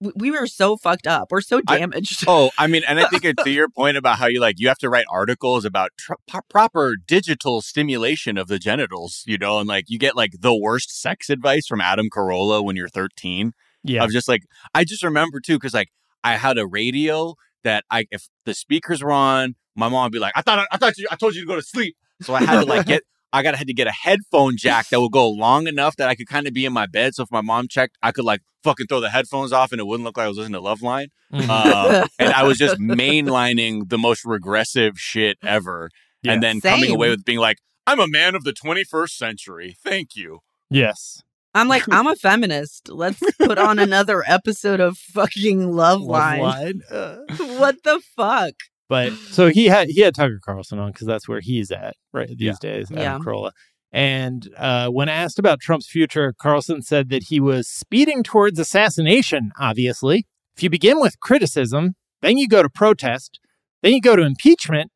we 0.00 0.30
were 0.30 0.46
so 0.46 0.76
fucked 0.76 1.06
up. 1.06 1.28
We're 1.30 1.40
so 1.40 1.60
I- 1.66 1.78
damaged. 1.78 2.24
Oh, 2.26 2.50
I 2.58 2.66
mean, 2.66 2.82
and 2.86 3.00
I 3.00 3.08
think 3.08 3.24
it, 3.24 3.36
to 3.38 3.50
your 3.58 3.68
point 3.68 3.96
about 3.96 4.18
how 4.18 4.26
you 4.26 4.40
like 4.40 4.56
you 4.58 4.68
have 4.68 4.78
to 4.78 4.88
write 4.88 5.06
articles 5.10 5.64
about 5.64 5.90
tr- 5.98 6.14
proper 6.48 6.94
digital 7.06 7.60
stimulation 7.60 8.38
of 8.38 8.48
the 8.48 8.58
genitals, 8.58 9.24
you 9.26 9.38
know, 9.38 9.58
and 9.58 9.68
like 9.68 9.86
you 9.88 9.98
get 9.98 10.16
like 10.16 10.32
the 10.40 10.54
worst 10.54 11.00
sex 11.00 11.28
advice 11.30 11.66
from 11.66 11.80
Adam 11.80 12.08
Carolla 12.10 12.64
when 12.64 12.76
you're 12.76 12.88
13. 12.88 13.52
Yeah. 13.84 14.02
I 14.02 14.04
was 14.04 14.12
just 14.12 14.28
like, 14.28 14.42
I 14.74 14.84
just 14.84 15.02
remember 15.02 15.40
too, 15.40 15.56
because 15.56 15.74
like 15.74 15.88
I 16.24 16.36
had 16.36 16.58
a 16.58 16.66
radio 16.66 17.34
that 17.64 17.84
I, 17.90 18.06
if 18.10 18.28
the 18.44 18.54
speakers 18.54 19.02
were 19.02 19.12
on, 19.12 19.54
my 19.74 19.88
mom 19.88 20.04
would 20.04 20.12
be 20.12 20.18
like, 20.18 20.32
I 20.36 20.42
thought, 20.42 20.66
I 20.70 20.76
thought 20.76 20.96
you, 20.98 21.06
I 21.10 21.16
told 21.16 21.34
you 21.34 21.42
to 21.42 21.46
go 21.46 21.56
to 21.56 21.62
sleep. 21.62 21.96
So 22.22 22.34
I 22.34 22.42
had 22.42 22.60
to 22.60 22.66
like 22.66 22.86
get, 22.92 23.02
I 23.32 23.42
got 23.42 23.54
had 23.56 23.66
to 23.66 23.74
get 23.74 23.86
a 23.86 23.92
headphone 23.92 24.56
jack 24.56 24.88
that 24.88 25.00
would 25.00 25.12
go 25.12 25.28
long 25.28 25.66
enough 25.66 25.96
that 25.96 26.08
I 26.08 26.14
could 26.14 26.28
kind 26.28 26.46
of 26.46 26.54
be 26.54 26.64
in 26.64 26.72
my 26.72 26.86
bed. 26.86 27.14
So 27.14 27.22
if 27.24 27.30
my 27.30 27.40
mom 27.42 27.68
checked, 27.68 27.96
I 28.02 28.10
could 28.12 28.24
like 28.24 28.40
fucking 28.64 28.86
throw 28.86 29.00
the 29.00 29.10
headphones 29.10 29.52
off 29.52 29.70
and 29.72 29.80
it 29.80 29.86
wouldn't 29.86 30.04
look 30.04 30.16
like 30.16 30.24
I 30.24 30.28
was 30.28 30.38
listening 30.38 30.60
to 30.62 30.66
Loveline. 30.66 31.08
Uh, 31.32 32.06
and 32.18 32.32
I 32.32 32.44
was 32.44 32.56
just 32.58 32.78
mainlining 32.80 33.88
the 33.90 33.98
most 33.98 34.24
regressive 34.24 34.98
shit 34.98 35.36
ever. 35.44 35.90
Yeah. 36.22 36.32
And 36.32 36.42
then 36.42 36.60
coming 36.60 36.90
away 36.90 37.10
with 37.10 37.24
being 37.24 37.38
like, 37.38 37.58
I'm 37.86 38.00
a 38.00 38.08
man 38.08 38.34
of 38.34 38.44
the 38.44 38.52
21st 38.52 39.10
century. 39.10 39.76
Thank 39.82 40.16
you. 40.16 40.40
yes. 40.70 41.22
I'm 41.54 41.66
like, 41.66 41.82
I'm 41.90 42.06
a 42.06 42.14
feminist. 42.14 42.88
Let's 42.90 43.20
put 43.38 43.58
on 43.58 43.78
another 43.88 44.22
episode 44.28 44.80
of 44.80 44.96
fucking 44.98 45.60
Loveline. 45.72 46.40
Line. 46.40 46.82
Uh, 46.90 47.16
What 47.58 47.82
the 47.84 48.00
fuck? 48.16 48.52
But 48.88 49.12
so 49.30 49.48
he 49.48 49.66
had 49.66 49.88
he 49.88 50.00
had 50.00 50.14
Tucker 50.14 50.40
Carlson 50.44 50.78
on 50.78 50.92
because 50.92 51.06
that's 51.06 51.28
where 51.28 51.40
he's 51.40 51.70
at 51.70 51.94
right 52.12 52.28
these 52.28 52.40
Yeah. 52.40 52.52
days. 52.60 52.90
Yeah. 52.90 53.00
Adam 53.14 53.22
Carolla. 53.22 53.50
And 53.90 54.48
uh, 54.56 54.88
when 54.88 55.08
asked 55.08 55.38
about 55.38 55.60
Trump's 55.60 55.88
future, 55.88 56.34
Carlson 56.38 56.82
said 56.82 57.08
that 57.08 57.24
he 57.28 57.40
was 57.40 57.66
speeding 57.68 58.22
towards 58.22 58.58
assassination. 58.58 59.50
Obviously, 59.58 60.26
if 60.56 60.62
you 60.62 60.68
begin 60.68 61.00
with 61.00 61.18
criticism, 61.20 61.94
then 62.20 62.36
you 62.36 62.48
go 62.48 62.62
to 62.62 62.68
protest, 62.68 63.40
then 63.82 63.92
you 63.94 64.00
go 64.02 64.14
to 64.14 64.22
impeachment, 64.22 64.90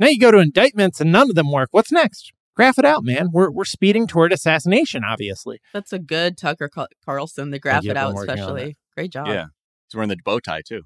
now 0.00 0.06
you 0.06 0.18
go 0.18 0.30
to 0.30 0.38
indictments, 0.38 1.00
and 1.00 1.12
none 1.12 1.28
of 1.28 1.34
them 1.36 1.52
work. 1.52 1.68
What's 1.72 1.92
next? 1.92 2.32
Graph 2.56 2.78
it 2.78 2.84
out, 2.84 3.04
man. 3.04 3.28
We're 3.32 3.50
we're 3.50 3.64
speeding 3.64 4.06
toward 4.06 4.32
assassination. 4.32 5.02
Obviously, 5.04 5.60
That's 5.72 5.92
a 5.92 5.98
good 5.98 6.38
Tucker 6.38 6.70
Carlson, 7.04 7.50
the 7.50 7.58
graph 7.58 7.84
it 7.84 7.96
out, 7.96 8.10
been 8.10 8.14
working 8.14 8.30
on 8.30 8.38
especially. 8.38 8.76
Great 8.96 9.10
job. 9.12 9.26
Yeah. 9.26 9.46
He's 9.88 9.94
wearing 9.96 10.08
the 10.08 10.16
bow 10.24 10.38
tie 10.38 10.62
too. 10.66 10.82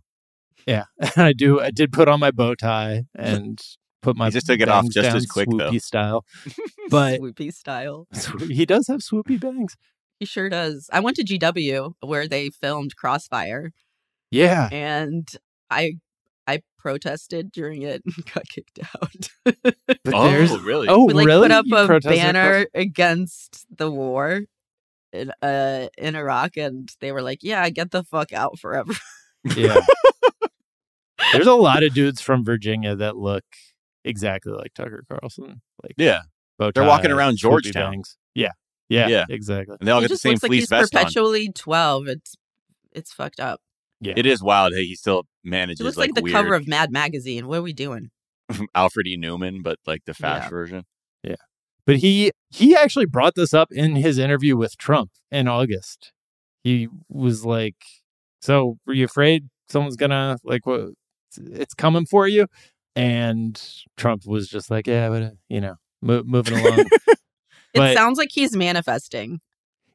Yeah. 0.66 0.84
I 1.16 1.32
do. 1.32 1.60
I 1.60 1.70
did 1.70 1.92
put 1.92 2.08
on 2.08 2.20
my 2.20 2.30
bow 2.30 2.54
tie 2.54 3.04
and 3.14 3.60
put 4.02 4.16
my 4.16 4.26
He 4.26 4.32
just 4.32 4.46
took 4.46 4.60
it 4.60 4.68
off 4.68 4.84
just 4.90 5.08
down 5.08 5.16
as 5.16 5.26
quick, 5.26 5.48
though. 5.50 5.70
swoopy 5.70 5.82
style. 5.82 6.24
But 6.90 7.20
Swoopy 7.20 7.52
style. 7.52 8.06
he 8.48 8.64
does 8.64 8.86
have 8.88 9.00
swoopy 9.00 9.38
bangs. 9.38 9.76
He 10.20 10.24
sure 10.26 10.48
does. 10.48 10.88
I 10.92 11.00
went 11.00 11.16
to 11.18 11.24
GW 11.24 11.92
where 12.00 12.26
they 12.26 12.48
filmed 12.50 12.96
Crossfire 12.96 13.72
Yeah. 14.30 14.68
and 14.72 15.28
I 15.70 15.94
I 16.46 16.62
protested 16.78 17.52
during 17.52 17.82
it 17.82 18.02
and 18.06 18.14
got 18.32 18.44
kicked 18.48 18.78
out. 18.96 19.28
But 19.44 20.14
oh, 20.14 20.24
there's 20.30 20.58
really? 20.60 20.88
oh 20.88 21.04
we 21.04 21.12
like 21.12 21.26
really 21.26 21.48
put 21.48 21.52
up 21.52 21.66
You 21.66 21.76
a 21.76 21.86
protested 21.86 22.18
banner 22.22 22.66
against 22.74 23.66
the 23.76 23.90
war 23.90 24.44
in 25.12 25.30
uh 25.42 25.88
in 25.98 26.16
Iraq 26.16 26.56
and 26.56 26.88
they 27.00 27.12
were 27.12 27.22
like, 27.22 27.40
Yeah, 27.42 27.68
get 27.68 27.90
the 27.90 28.02
fuck 28.02 28.32
out 28.32 28.58
forever. 28.58 28.94
Yeah. 29.56 29.80
There's 31.32 31.46
a 31.46 31.54
lot 31.54 31.82
of 31.82 31.94
dudes 31.94 32.20
from 32.20 32.44
Virginia 32.44 32.94
that 32.96 33.16
look 33.16 33.44
exactly 34.04 34.52
like 34.52 34.74
Tucker 34.74 35.04
Carlson. 35.08 35.60
Like 35.82 35.94
Yeah. 35.96 36.20
bow 36.58 36.70
They're 36.74 36.84
walking 36.84 37.10
around 37.10 37.36
Georgetown. 37.36 38.02
Yeah. 38.34 38.52
Yeah. 38.88 39.08
Yeah. 39.08 39.24
Exactly. 39.28 39.76
And 39.80 39.86
they 39.86 39.92
all 39.92 40.00
he 40.00 40.04
get 40.04 40.08
the 40.08 40.12
just 40.14 40.22
same 40.22 40.32
looks 40.32 40.42
like 40.44 40.50
fleece 40.50 40.62
he's 40.62 40.68
vest 40.70 40.94
on. 40.94 41.00
perpetually 41.02 41.50
twelve. 41.52 42.08
It's 42.08 42.34
it's 42.92 43.12
fucked 43.12 43.40
up. 43.40 43.60
Yeah. 44.00 44.14
It 44.16 44.26
is 44.26 44.42
wild. 44.42 44.72
Hey, 44.74 44.84
he 44.84 44.94
still 44.94 45.24
manages 45.44 45.80
It 45.80 45.84
looks 45.84 45.96
like, 45.96 46.08
like, 46.10 46.14
the 46.14 46.22
weird 46.22 46.32
cover 46.34 46.54
of 46.54 46.66
Mad 46.68 46.90
Magazine. 46.92 47.48
What 47.48 47.58
are 47.58 47.62
we 47.62 47.72
doing? 47.72 48.10
Alfred 48.74 49.06
E. 49.06 49.18
Neuman, 49.18 49.62
but 49.62 49.78
like 49.86 50.04
the 50.06 50.14
fast 50.14 50.44
Yeah. 50.44 50.48
version. 50.50 50.84
Yeah, 51.22 51.34
but 51.84 51.96
he 51.96 52.30
he 52.50 52.74
actually 52.74 53.04
brought 53.06 53.34
this 53.34 53.52
up 53.52 53.70
in 53.72 53.96
his 53.96 54.16
interview 54.18 54.56
with 54.56 54.78
Trump 54.78 55.10
in 55.30 55.48
August. 55.48 56.12
He 56.64 56.88
was 57.10 57.44
like, 57.44 57.76
"So, 58.40 58.78
were 58.86 58.94
you 58.94 59.04
afraid 59.04 59.48
someone's 59.68 59.96
gonna 59.96 60.38
like 60.44 60.64
what? 60.64 60.92
It's 61.36 61.74
coming 61.74 62.06
for 62.06 62.26
you?" 62.28 62.46
And 62.96 63.60
Trump 63.96 64.26
was 64.26 64.48
just 64.48 64.70
like, 64.70 64.86
"Yeah, 64.86 65.08
but 65.08 65.22
uh, 65.22 65.30
you 65.48 65.60
know, 65.60 65.76
mo- 66.02 66.24
moving 66.24 66.58
along." 66.58 66.84
It 67.74 67.80
But- 67.80 67.94
sounds 67.94 68.16
like 68.16 68.30
he's 68.32 68.56
manifesting. 68.56 69.40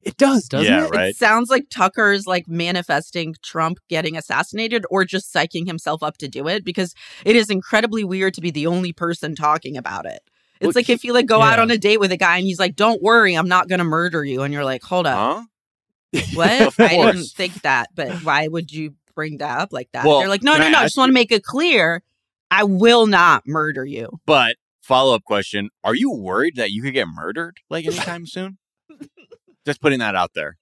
It 0.03 0.15
does, 0.17 0.47
doesn't 0.47 0.71
Yeah, 0.71 0.85
it? 0.85 0.91
right. 0.91 1.09
It 1.09 1.15
sounds 1.15 1.49
like 1.49 1.69
Tucker's 1.71 2.27
like 2.27 2.47
manifesting 2.47 3.33
Trump 3.41 3.79
getting 3.89 4.15
assassinated 4.15 4.85
or 4.91 5.05
just 5.05 5.33
psyching 5.33 5.65
himself 5.65 6.03
up 6.03 6.17
to 6.17 6.27
do 6.27 6.47
it 6.47 6.63
because 6.63 6.93
it 7.25 7.35
is 7.35 7.49
incredibly 7.49 8.03
weird 8.03 8.35
to 8.35 8.41
be 8.41 8.51
the 8.51 8.67
only 8.67 8.93
person 8.93 9.33
talking 9.33 9.75
about 9.75 10.05
it. 10.05 10.19
It's 10.59 10.67
Well, 10.67 10.73
like 10.75 10.89
if 10.89 11.03
you 11.03 11.13
like 11.13 11.25
go 11.25 11.41
out 11.41 11.57
on 11.57 11.71
a 11.71 11.77
date 11.77 11.99
with 11.99 12.11
a 12.11 12.17
guy 12.17 12.37
and 12.37 12.45
he's 12.45 12.59
like, 12.59 12.75
"Don't 12.75 13.01
worry, 13.01 13.33
I'm 13.33 13.47
not 13.49 13.67
going 13.69 13.79
to 13.79 13.85
murder 13.85 14.23
you," 14.23 14.43
and 14.43 14.53
you're 14.53 14.63
like, 14.65 14.83
"Hold 14.83 15.07
up, 15.07 15.47
Huh? 16.13 16.21
what? 16.35 16.75
I 16.79 16.89
didn't 17.11 17.31
think 17.35 17.53
that, 17.63 17.89
but 17.95 18.11
why 18.23 18.47
would 18.47 18.71
you 18.71 18.93
bring 19.15 19.37
that 19.37 19.59
up 19.59 19.73
like 19.73 19.89
that?" 19.93 20.05
Well, 20.05 20.19
They're 20.19 20.29
like, 20.29 20.43
"No, 20.43 20.53
can 20.53 20.61
no, 20.61 20.67
I 20.67 20.71
no. 20.71 20.79
I 20.79 20.83
just 20.83 20.97
want 20.97 21.09
to 21.09 21.13
make 21.13 21.31
it 21.31 21.43
clear, 21.43 22.03
I 22.51 22.63
will 22.63 23.07
not 23.07 23.43
murder 23.45 23.85
you." 23.85 24.19
But 24.25 24.55
follow 24.81 25.15
up 25.15 25.23
question: 25.23 25.69
Are 25.83 25.95
you 25.95 26.11
worried 26.11 26.55
that 26.57 26.71
you 26.71 26.81
could 26.81 26.93
get 26.93 27.07
murdered 27.07 27.57
like 27.69 27.85
anytime 27.85 28.25
soon? 28.25 28.57
Just 29.65 29.81
putting 29.81 29.99
that 29.99 30.13
out 30.15 30.31
there, 30.35 30.57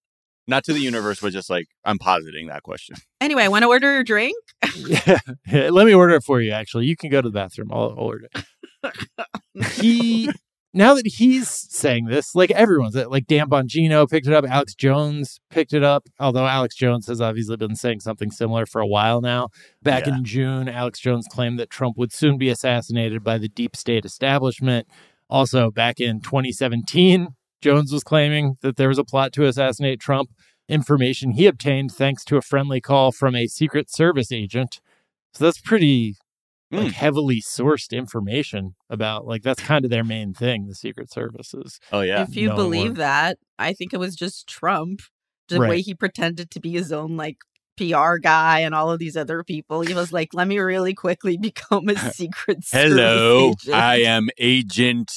not 0.47 0.63
to 0.65 0.73
the 0.73 0.79
universe, 0.79 1.19
but 1.19 1.33
just 1.33 1.49
like 1.49 1.65
I'm 1.83 1.97
positing 1.97 2.47
that 2.47 2.63
question. 2.63 2.95
Anyway, 3.21 3.47
want 3.47 3.61
to 3.61 3.67
order 3.67 3.97
a 3.99 4.03
drink? 4.03 4.35
Yeah. 4.75 5.19
Let 5.69 5.85
me 5.85 5.93
order 5.93 6.15
it 6.15 6.23
for 6.23 6.41
you. 6.41 6.51
Actually, 6.51 6.87
you 6.87 6.95
can 6.95 7.11
go 7.11 7.21
to 7.21 7.29
the 7.29 7.33
bathroom. 7.33 7.71
I'll, 7.71 7.91
I'll 7.91 7.99
order 7.99 8.27
it. 8.33 9.67
he 9.73 10.31
now 10.73 10.93
that 10.93 11.05
he's 11.05 11.49
saying 11.49 12.05
this, 12.05 12.33
like 12.33 12.51
everyone's 12.51 12.95
uh, 12.95 13.09
like 13.09 13.27
Dan 13.27 13.49
Bongino 13.49 14.09
picked 14.09 14.27
it 14.27 14.33
up, 14.33 14.45
Alex 14.45 14.73
Jones 14.73 15.39
picked 15.49 15.73
it 15.73 15.83
up. 15.83 16.07
Although 16.19 16.47
Alex 16.47 16.75
Jones 16.75 17.07
has 17.07 17.19
obviously 17.19 17.57
been 17.57 17.75
saying 17.75 17.99
something 17.99 18.31
similar 18.31 18.65
for 18.65 18.79
a 18.81 18.87
while 18.87 19.19
now. 19.21 19.49
Back 19.83 20.07
Yeah. 20.07 20.15
in 20.17 20.23
June, 20.25 20.69
Alex 20.69 20.99
Jones 20.99 21.27
claimed 21.29 21.59
that 21.59 21.69
Trump 21.69 21.97
would 21.97 22.13
soon 22.13 22.37
be 22.37 22.49
assassinated 22.49 23.23
by 23.23 23.37
the 23.37 23.49
deep 23.49 23.75
state 23.75 24.05
establishment. 24.05 24.87
Also, 25.29 25.71
back 25.71 25.99
in 25.99 26.21
2017, 26.21 27.29
Jones 27.61 27.91
was 27.91 28.03
claiming 28.03 28.57
that 28.61 28.75
there 28.77 28.87
was 28.89 28.97
a 28.97 29.03
plot 29.03 29.33
to 29.33 29.45
assassinate 29.45 29.99
Trump. 29.99 30.29
Information 30.69 31.31
he 31.31 31.47
obtained 31.47 31.91
thanks 31.91 32.23
to 32.25 32.37
a 32.37 32.41
friendly 32.41 32.79
call 32.79 33.11
from 33.11 33.35
a 33.35 33.47
Secret 33.47 33.91
Service 33.91 34.31
agent. 34.31 34.79
So 35.33 35.43
that's 35.43 35.59
pretty 35.59 36.15
like 36.71 36.87
Mm. 36.87 36.91
heavily 36.93 37.41
sourced 37.41 37.91
information 37.91 38.75
about 38.89 39.25
like 39.27 39.43
that's 39.43 39.61
kind 39.61 39.83
of 39.85 39.91
their 39.91 40.03
main 40.03 40.33
thing, 40.33 40.67
the 40.67 40.75
Secret 40.75 41.11
Services. 41.11 41.79
Oh 41.91 42.01
yeah, 42.01 42.23
if 42.23 42.35
you 42.35 42.47
No, 42.49 42.55
believe 42.55 42.83
we're- 42.93 42.95
that, 42.97 43.37
I 43.59 43.73
think 43.73 43.93
it 43.93 43.97
was 43.99 44.15
just 44.15 44.47
Trump. 44.47 45.01
The 45.49 45.59
Right. 45.59 45.69
way 45.69 45.81
he 45.81 45.93
pretended 45.93 46.49
to 46.51 46.59
be 46.61 46.71
his 46.71 46.91
own 46.93 47.17
like 47.17 47.37
PR 47.77 48.17
guy 48.17 48.59
and 48.59 48.73
all 48.75 48.89
of 48.91 48.99
these 48.99 49.17
other 49.17 49.43
people. 49.43 49.81
He 49.81 49.93
was 49.93 50.13
like, 50.13 50.29
let 50.33 50.47
me 50.47 50.59
really 50.59 50.93
quickly 50.93 51.35
become 51.41 51.89
a 51.89 51.95
secret 52.13 52.63
service 52.63 52.71
Hello, 52.93 53.49
agent. 53.49 53.75
I 53.75 53.95
am 54.03 54.29
Agent 54.37 55.11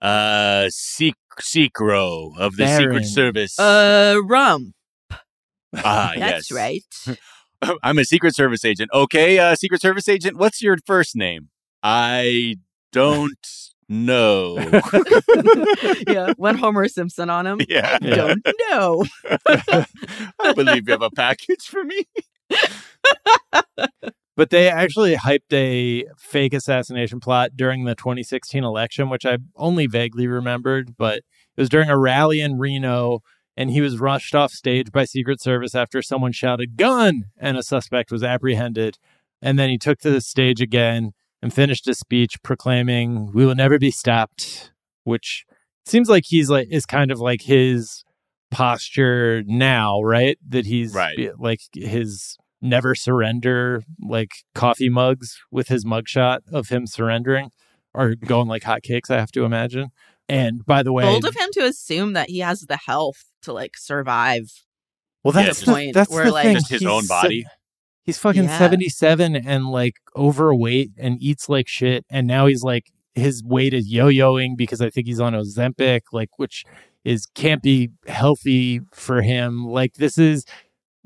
uh 0.00 0.66
Sec- 0.70 1.14
Secro 1.40 2.34
of 2.38 2.56
the 2.56 2.64
Baron. 2.64 2.82
Secret 2.82 3.04
Service. 3.06 3.58
uh 3.58 4.16
Rump. 4.24 4.74
ah, 5.74 6.12
That's 6.16 6.50
yes. 6.50 6.52
right. 6.52 6.82
I'm 7.82 7.98
a 7.98 8.04
Secret 8.04 8.34
Service 8.34 8.64
agent. 8.64 8.90
Okay, 8.92 9.38
uh, 9.38 9.54
Secret 9.54 9.80
Service 9.80 10.08
agent, 10.08 10.36
what's 10.36 10.62
your 10.62 10.76
first 10.86 11.16
name? 11.16 11.48
I 11.82 12.56
don't 12.92 13.32
know. 13.88 14.58
yeah. 16.06 16.34
One 16.36 16.58
Homer 16.58 16.88
Simpson 16.88 17.30
on 17.30 17.46
him. 17.46 17.60
yeah, 17.68 17.98
I 18.02 18.06
don't 18.10 18.46
know. 18.70 19.04
I 20.40 20.52
believe 20.54 20.88
you 20.88 20.92
have 20.92 21.02
a 21.02 21.10
package 21.10 21.64
for 21.64 21.84
me. 21.84 22.04
But 24.36 24.50
they 24.50 24.68
actually 24.68 25.16
hyped 25.16 25.52
a 25.52 26.04
fake 26.16 26.54
assassination 26.54 27.18
plot 27.18 27.56
during 27.56 27.84
the 27.84 27.96
2016 27.96 28.62
election, 28.62 29.10
which 29.10 29.26
I 29.26 29.38
only 29.56 29.88
vaguely 29.88 30.28
remembered, 30.28 30.96
but 30.96 31.18
it 31.18 31.60
was 31.60 31.68
during 31.68 31.90
a 31.90 31.98
rally 31.98 32.40
in 32.40 32.56
Reno 32.56 33.18
and 33.58 33.72
he 33.72 33.80
was 33.80 33.98
rushed 33.98 34.36
off 34.36 34.52
stage 34.52 34.92
by 34.92 35.04
Secret 35.04 35.42
Service 35.42 35.74
after 35.74 36.00
someone 36.00 36.30
shouted 36.30 36.76
gun 36.76 37.24
and 37.36 37.58
a 37.58 37.62
suspect 37.64 38.12
was 38.12 38.22
apprehended. 38.22 38.98
And 39.42 39.58
then 39.58 39.68
he 39.68 39.76
took 39.78 39.98
to 40.00 40.10
the 40.10 40.20
stage 40.20 40.60
again 40.60 41.10
and 41.42 41.52
finished 41.52 41.84
his 41.86 41.98
speech 41.98 42.40
proclaiming, 42.44 43.32
"We 43.32 43.44
will 43.44 43.56
never 43.56 43.76
be 43.76 43.90
stopped," 43.90 44.72
which 45.02 45.44
seems 45.84 46.08
like 46.08 46.24
he's 46.26 46.48
like 46.48 46.68
is 46.70 46.86
kind 46.86 47.10
of 47.10 47.18
like 47.18 47.42
his 47.42 48.04
posture 48.52 49.42
now, 49.44 50.00
right? 50.02 50.38
That 50.48 50.66
he's 50.66 50.94
Right. 50.94 51.30
like 51.36 51.60
his 51.74 52.36
never 52.62 52.94
surrender 52.94 53.82
like 54.00 54.30
coffee 54.54 54.88
mugs 54.88 55.36
with 55.50 55.66
his 55.66 55.84
mugshot 55.84 56.40
of 56.52 56.68
him 56.68 56.86
surrendering 56.86 57.50
are 57.92 58.14
going 58.14 58.46
like 58.46 58.62
hotcakes, 58.62 59.10
I 59.10 59.18
have 59.18 59.32
to 59.32 59.44
imagine. 59.44 59.90
And 60.28 60.64
by 60.66 60.82
the 60.82 60.92
way, 60.92 61.04
Bold 61.04 61.24
of 61.24 61.34
him 61.34 61.48
to 61.52 61.64
assume 61.64 62.12
that 62.12 62.28
he 62.28 62.40
has 62.40 62.60
the 62.62 62.76
health 62.76 63.24
to 63.42 63.52
like 63.52 63.76
survive. 63.76 64.50
well, 65.24 65.32
that's 65.32 65.48
just- 65.48 65.66
the, 65.66 65.72
point 65.72 65.94
that's 65.94 66.10
where, 66.10 66.26
the 66.26 66.32
like- 66.32 66.44
thing. 66.44 66.54
Just 66.56 66.70
his 66.70 66.80
He's 66.80 66.88
own 66.88 67.02
se- 67.02 67.08
body. 67.08 67.44
He's 68.04 68.18
fucking 68.18 68.44
Yeah. 68.44 68.58
77 68.58 69.36
and 69.36 69.70
like 69.70 69.94
overweight 70.16 70.92
and 70.96 71.16
eats 71.22 71.48
like 71.48 71.68
shit. 71.68 72.06
And 72.10 72.26
now 72.26 72.46
he's 72.46 72.62
like, 72.62 72.84
his 73.14 73.42
weight 73.44 73.74
is 73.74 73.88
yo 73.92 74.06
yoing 74.06 74.56
because 74.56 74.80
I 74.80 74.88
think 74.90 75.06
he's 75.06 75.20
on 75.20 75.34
Ozempic, 75.34 76.00
like, 76.12 76.30
which 76.38 76.64
is 77.04 77.26
can't 77.26 77.62
be 77.62 77.90
healthy 78.06 78.80
for 78.94 79.20
him. 79.22 79.66
Like, 79.66 79.94
this 79.94 80.16
is 80.16 80.44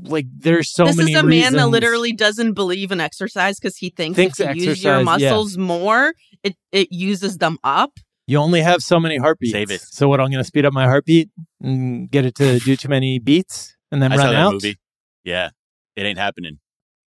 like, 0.01 0.27
there's 0.37 0.73
so 0.73 0.85
this 0.85 0.97
many 0.97 1.13
This 1.13 1.19
is 1.19 1.25
a 1.25 1.27
man 1.27 1.53
that 1.55 1.69
literally 1.69 2.13
doesn't 2.13 2.53
believe 2.55 2.93
in 2.93 3.01
exercise 3.01 3.59
because 3.59 3.77
he 3.79 3.91
thinks, 3.91 4.15
Thinks 4.17 4.39
if 4.41 4.55
you 4.57 4.65
use 4.65 4.85
your 4.85 4.95
exercise, 5.01 5.21
yeah. 5.23 5.31
muscles 5.31 5.59
more, 5.59 6.15
it, 6.45 6.55
it 6.71 6.93
uses 6.93 7.39
them 7.39 7.59
up. 7.65 7.99
You 8.27 8.39
only 8.39 8.61
have 8.63 8.83
so 8.83 9.01
many 9.01 9.17
heartbeats. 9.19 9.53
Save 9.53 9.71
it. 9.71 9.81
So 9.81 10.09
what? 10.09 10.21
I'm 10.21 10.29
going 10.31 10.39
to 10.39 10.45
speed 10.45 10.65
up 10.65 10.73
my 10.73 10.85
heartbeat 10.85 11.29
and 11.61 12.11
get 12.11 12.25
it 12.25 12.35
to 12.37 12.59
do 12.61 12.77
too 12.77 12.89
many 12.89 13.19
beats 13.19 13.77
and 13.91 14.01
then 14.03 14.13
I 14.13 14.17
run 14.17 14.27
saw 14.27 14.33
that 14.33 14.39
out. 14.41 14.53
movie. 14.55 14.77
Yeah, 15.25 15.51
it 15.97 16.03
ain't 16.05 16.19
happening. 16.19 16.59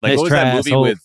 Like 0.02 0.12
Nice 0.12 0.18
what 0.18 0.24
was 0.24 0.30
try, 0.32 0.44
that 0.44 0.56
movie 0.56 0.72
asshole. 0.72 0.82
with? 0.84 1.00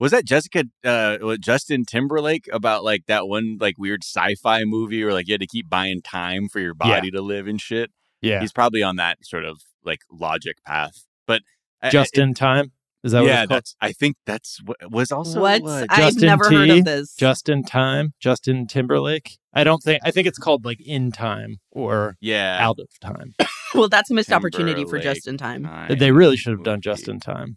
Was 0.00 0.10
that 0.10 0.24
Jessica 0.24 0.64
uh 0.84 1.36
Justin 1.38 1.84
Timberlake 1.84 2.48
about 2.52 2.82
like 2.82 3.02
that 3.06 3.28
one 3.28 3.58
like 3.60 3.76
weird 3.78 4.02
sci-fi 4.02 4.64
movie 4.64 5.04
where 5.04 5.12
like 5.12 5.28
you 5.28 5.34
had 5.34 5.40
to 5.42 5.46
keep 5.46 5.68
buying 5.70 6.02
time 6.02 6.48
for 6.48 6.58
your 6.58 6.74
Yeah. 6.82 6.96
body 6.96 7.10
to 7.12 7.20
live 7.22 7.46
and 7.46 7.60
shit? 7.60 7.90
Yeah, 8.20 8.40
He's 8.40 8.52
probably 8.52 8.82
on 8.82 8.96
that 8.96 9.18
sort 9.22 9.44
of 9.44 9.60
like 9.84 10.00
logic 10.10 10.56
path. 10.66 11.04
But 11.26 11.42
just 11.90 12.18
I- 12.18 12.22
in 12.22 12.34
time. 12.34 12.72
Is 13.04 13.12
that 13.12 13.20
what 13.22 13.28
yeah, 13.28 13.42
it's 13.42 13.48
called? 13.48 13.56
that's. 13.56 13.76
I 13.80 13.92
think 13.92 14.16
that's 14.26 14.60
what 14.64 14.76
was 14.90 15.10
also 15.10 15.40
what? 15.40 15.62
uh, 15.64 15.86
I've 15.90 15.98
Justin 15.98 16.26
never 16.26 16.50
heard 16.50 16.66
T, 16.66 16.78
of 16.78 16.84
this. 16.84 17.14
Just 17.16 17.48
in 17.48 17.64
time. 17.64 18.14
Justin 18.20 18.66
Timberlake. 18.66 19.38
I 19.52 19.64
don't 19.64 19.82
think. 19.82 20.02
I 20.04 20.10
think 20.10 20.26
it's 20.26 20.38
called 20.38 20.64
like 20.64 20.80
in 20.80 21.10
time 21.10 21.56
or 21.70 22.16
yeah. 22.20 22.58
out 22.60 22.78
of 22.78 22.88
time. 23.00 23.34
well, 23.74 23.88
that's 23.88 24.10
a 24.10 24.14
missed 24.14 24.32
opportunity 24.32 24.84
for 24.84 24.98
Timberlake 24.98 25.16
just 25.16 25.26
in 25.28 25.36
time. 25.36 25.64
time 25.64 25.98
they 25.98 26.12
really 26.12 26.36
should 26.36 26.52
have 26.52 26.62
done 26.62 26.74
movie. 26.76 26.82
just 26.82 27.08
in 27.08 27.18
time. 27.18 27.56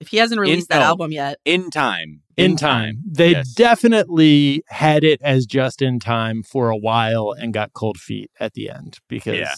If 0.00 0.08
he 0.08 0.18
hasn't 0.18 0.40
released 0.40 0.68
that 0.68 0.78
no. 0.78 0.84
album 0.84 1.12
yet, 1.12 1.38
in 1.44 1.70
time. 1.70 2.22
In 2.36 2.56
time. 2.56 3.02
They 3.04 3.32
Yes. 3.32 3.52
definitely 3.52 4.62
had 4.68 5.02
it 5.02 5.20
as 5.22 5.44
just 5.44 5.82
in 5.82 5.98
time 5.98 6.44
for 6.44 6.70
a 6.70 6.76
while 6.76 7.32
and 7.32 7.52
got 7.52 7.72
cold 7.72 7.98
feet 7.98 8.30
at 8.38 8.54
the 8.54 8.70
end 8.70 8.98
because 9.08 9.38
Yeah. 9.38 9.54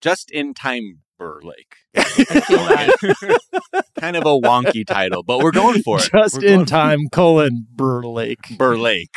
just 0.00 0.30
in 0.30 0.54
time 0.54 1.00
Burlake. 1.22 1.74
I 1.96 2.02
feel 2.02 2.58
that. 2.58 3.84
kind 3.98 4.16
of 4.16 4.24
a 4.24 4.38
wonky 4.38 4.86
title, 4.86 5.22
but 5.22 5.38
we're 5.38 5.52
going 5.52 5.82
for 5.82 5.98
it. 5.98 6.10
just 6.12 6.38
We're 6.38 6.46
in 6.46 6.66
time 6.66 7.08
colon 7.12 7.66
Burlake. 7.74 8.56
Burlake. 8.56 9.08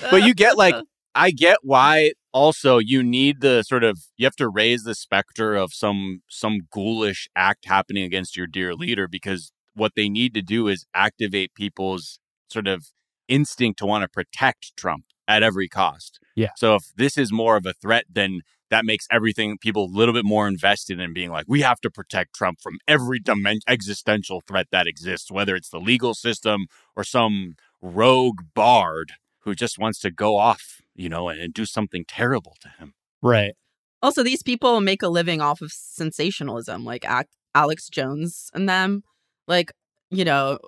but 0.10 0.22
you 0.22 0.34
get 0.34 0.56
like 0.56 0.74
I 1.14 1.30
get 1.30 1.58
why 1.62 2.12
also 2.32 2.78
you 2.78 3.02
need 3.02 3.40
the 3.40 3.62
sort 3.62 3.82
of 3.82 3.98
you 4.18 4.26
have 4.26 4.36
to 4.36 4.48
raise 4.48 4.82
the 4.82 4.94
specter 4.94 5.54
of 5.54 5.72
some 5.72 6.22
some 6.28 6.60
ghoulish 6.70 7.28
act 7.34 7.64
happening 7.64 8.04
against 8.04 8.36
your 8.36 8.46
dear 8.46 8.74
leader 8.74 9.08
because 9.08 9.52
what 9.74 9.92
they 9.96 10.08
need 10.08 10.34
to 10.34 10.42
do 10.42 10.68
is 10.68 10.84
activate 10.94 11.54
people's 11.54 12.18
sort 12.50 12.66
of 12.66 12.88
instinct 13.28 13.78
to 13.78 13.86
want 13.86 14.02
to 14.02 14.08
protect 14.08 14.76
Trump 14.76 15.04
at 15.26 15.42
every 15.42 15.68
cost. 15.68 16.20
Yeah. 16.34 16.50
So 16.56 16.76
if 16.76 16.92
this 16.96 17.16
is 17.16 17.32
more 17.32 17.56
of 17.56 17.64
a 17.64 17.72
threat 17.72 18.04
then 18.10 18.42
that 18.70 18.84
makes 18.84 19.06
everything 19.10 19.58
people 19.58 19.84
a 19.84 19.96
little 19.96 20.14
bit 20.14 20.24
more 20.24 20.48
invested 20.48 20.98
in 21.00 21.12
being 21.12 21.30
like 21.30 21.46
we 21.48 21.60
have 21.60 21.80
to 21.80 21.90
protect 21.90 22.34
Trump 22.34 22.60
from 22.60 22.78
every 22.88 23.20
dimen- 23.20 23.60
existential 23.68 24.42
threat 24.46 24.66
that 24.72 24.86
exists 24.86 25.30
whether 25.30 25.54
it's 25.54 25.70
the 25.70 25.80
legal 25.80 26.14
system 26.14 26.66
or 26.96 27.04
some 27.04 27.54
rogue 27.80 28.42
bard 28.54 29.12
who 29.40 29.54
just 29.54 29.78
wants 29.78 30.00
to 30.00 30.10
go 30.10 30.36
off, 30.36 30.80
you 30.94 31.08
know, 31.08 31.28
and, 31.28 31.40
and 31.40 31.54
do 31.54 31.64
something 31.64 32.04
terrible 32.06 32.56
to 32.60 32.68
him. 32.80 32.94
Right. 33.22 33.54
Also, 34.02 34.22
these 34.22 34.42
people 34.42 34.80
make 34.80 35.02
a 35.02 35.08
living 35.08 35.40
off 35.40 35.62
of 35.62 35.72
sensationalism, 35.72 36.84
like 36.84 37.04
Ac- 37.04 37.28
Alex 37.54 37.88
Jones 37.88 38.50
and 38.52 38.68
them. 38.68 39.04
Like, 39.46 39.72
you 40.10 40.24
know, 40.24 40.58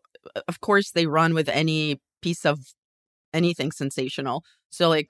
of 0.47 0.61
course 0.61 0.93
they 0.93 1.07
run 1.07 1.35
with 1.35 1.49
any 1.49 2.01
piece 2.23 2.47
of 2.47 2.61
anything 3.35 3.73
sensational. 3.73 4.45
So, 4.71 4.89
like, 4.89 5.09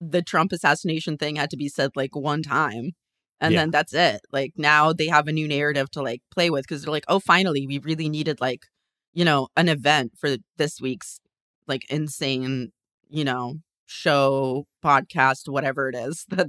the 0.00 0.22
Trump 0.22 0.52
assassination 0.52 1.16
thing 1.18 1.36
had 1.36 1.50
to 1.50 1.56
be 1.56 1.68
said 1.68 1.90
like 1.96 2.16
one 2.16 2.42
time. 2.42 2.92
And 3.40 3.52
Yeah. 3.54 3.60
then 3.60 3.70
that's 3.70 3.94
it. 3.94 4.20
Like, 4.32 4.52
now 4.56 4.92
they 4.92 5.08
have 5.08 5.26
a 5.28 5.32
new 5.32 5.48
narrative 5.48 5.90
to 5.92 6.02
like 6.02 6.22
play 6.30 6.50
with 6.50 6.62
because 6.64 6.82
they're 6.82 6.92
like, 6.92 7.04
oh, 7.08 7.20
finally, 7.20 7.66
we 7.66 7.78
really 7.78 8.08
needed 8.08 8.40
like, 8.40 8.66
you 9.14 9.24
know, 9.24 9.48
an 9.56 9.68
event 9.68 10.12
for 10.18 10.36
this 10.56 10.80
week's 10.80 11.20
like 11.66 11.88
insane, 11.90 12.72
you 13.08 13.24
know, 13.24 13.56
show, 13.86 14.66
podcast, 14.84 15.48
whatever 15.48 15.88
it 15.88 15.94
is 15.94 16.24
that 16.30 16.48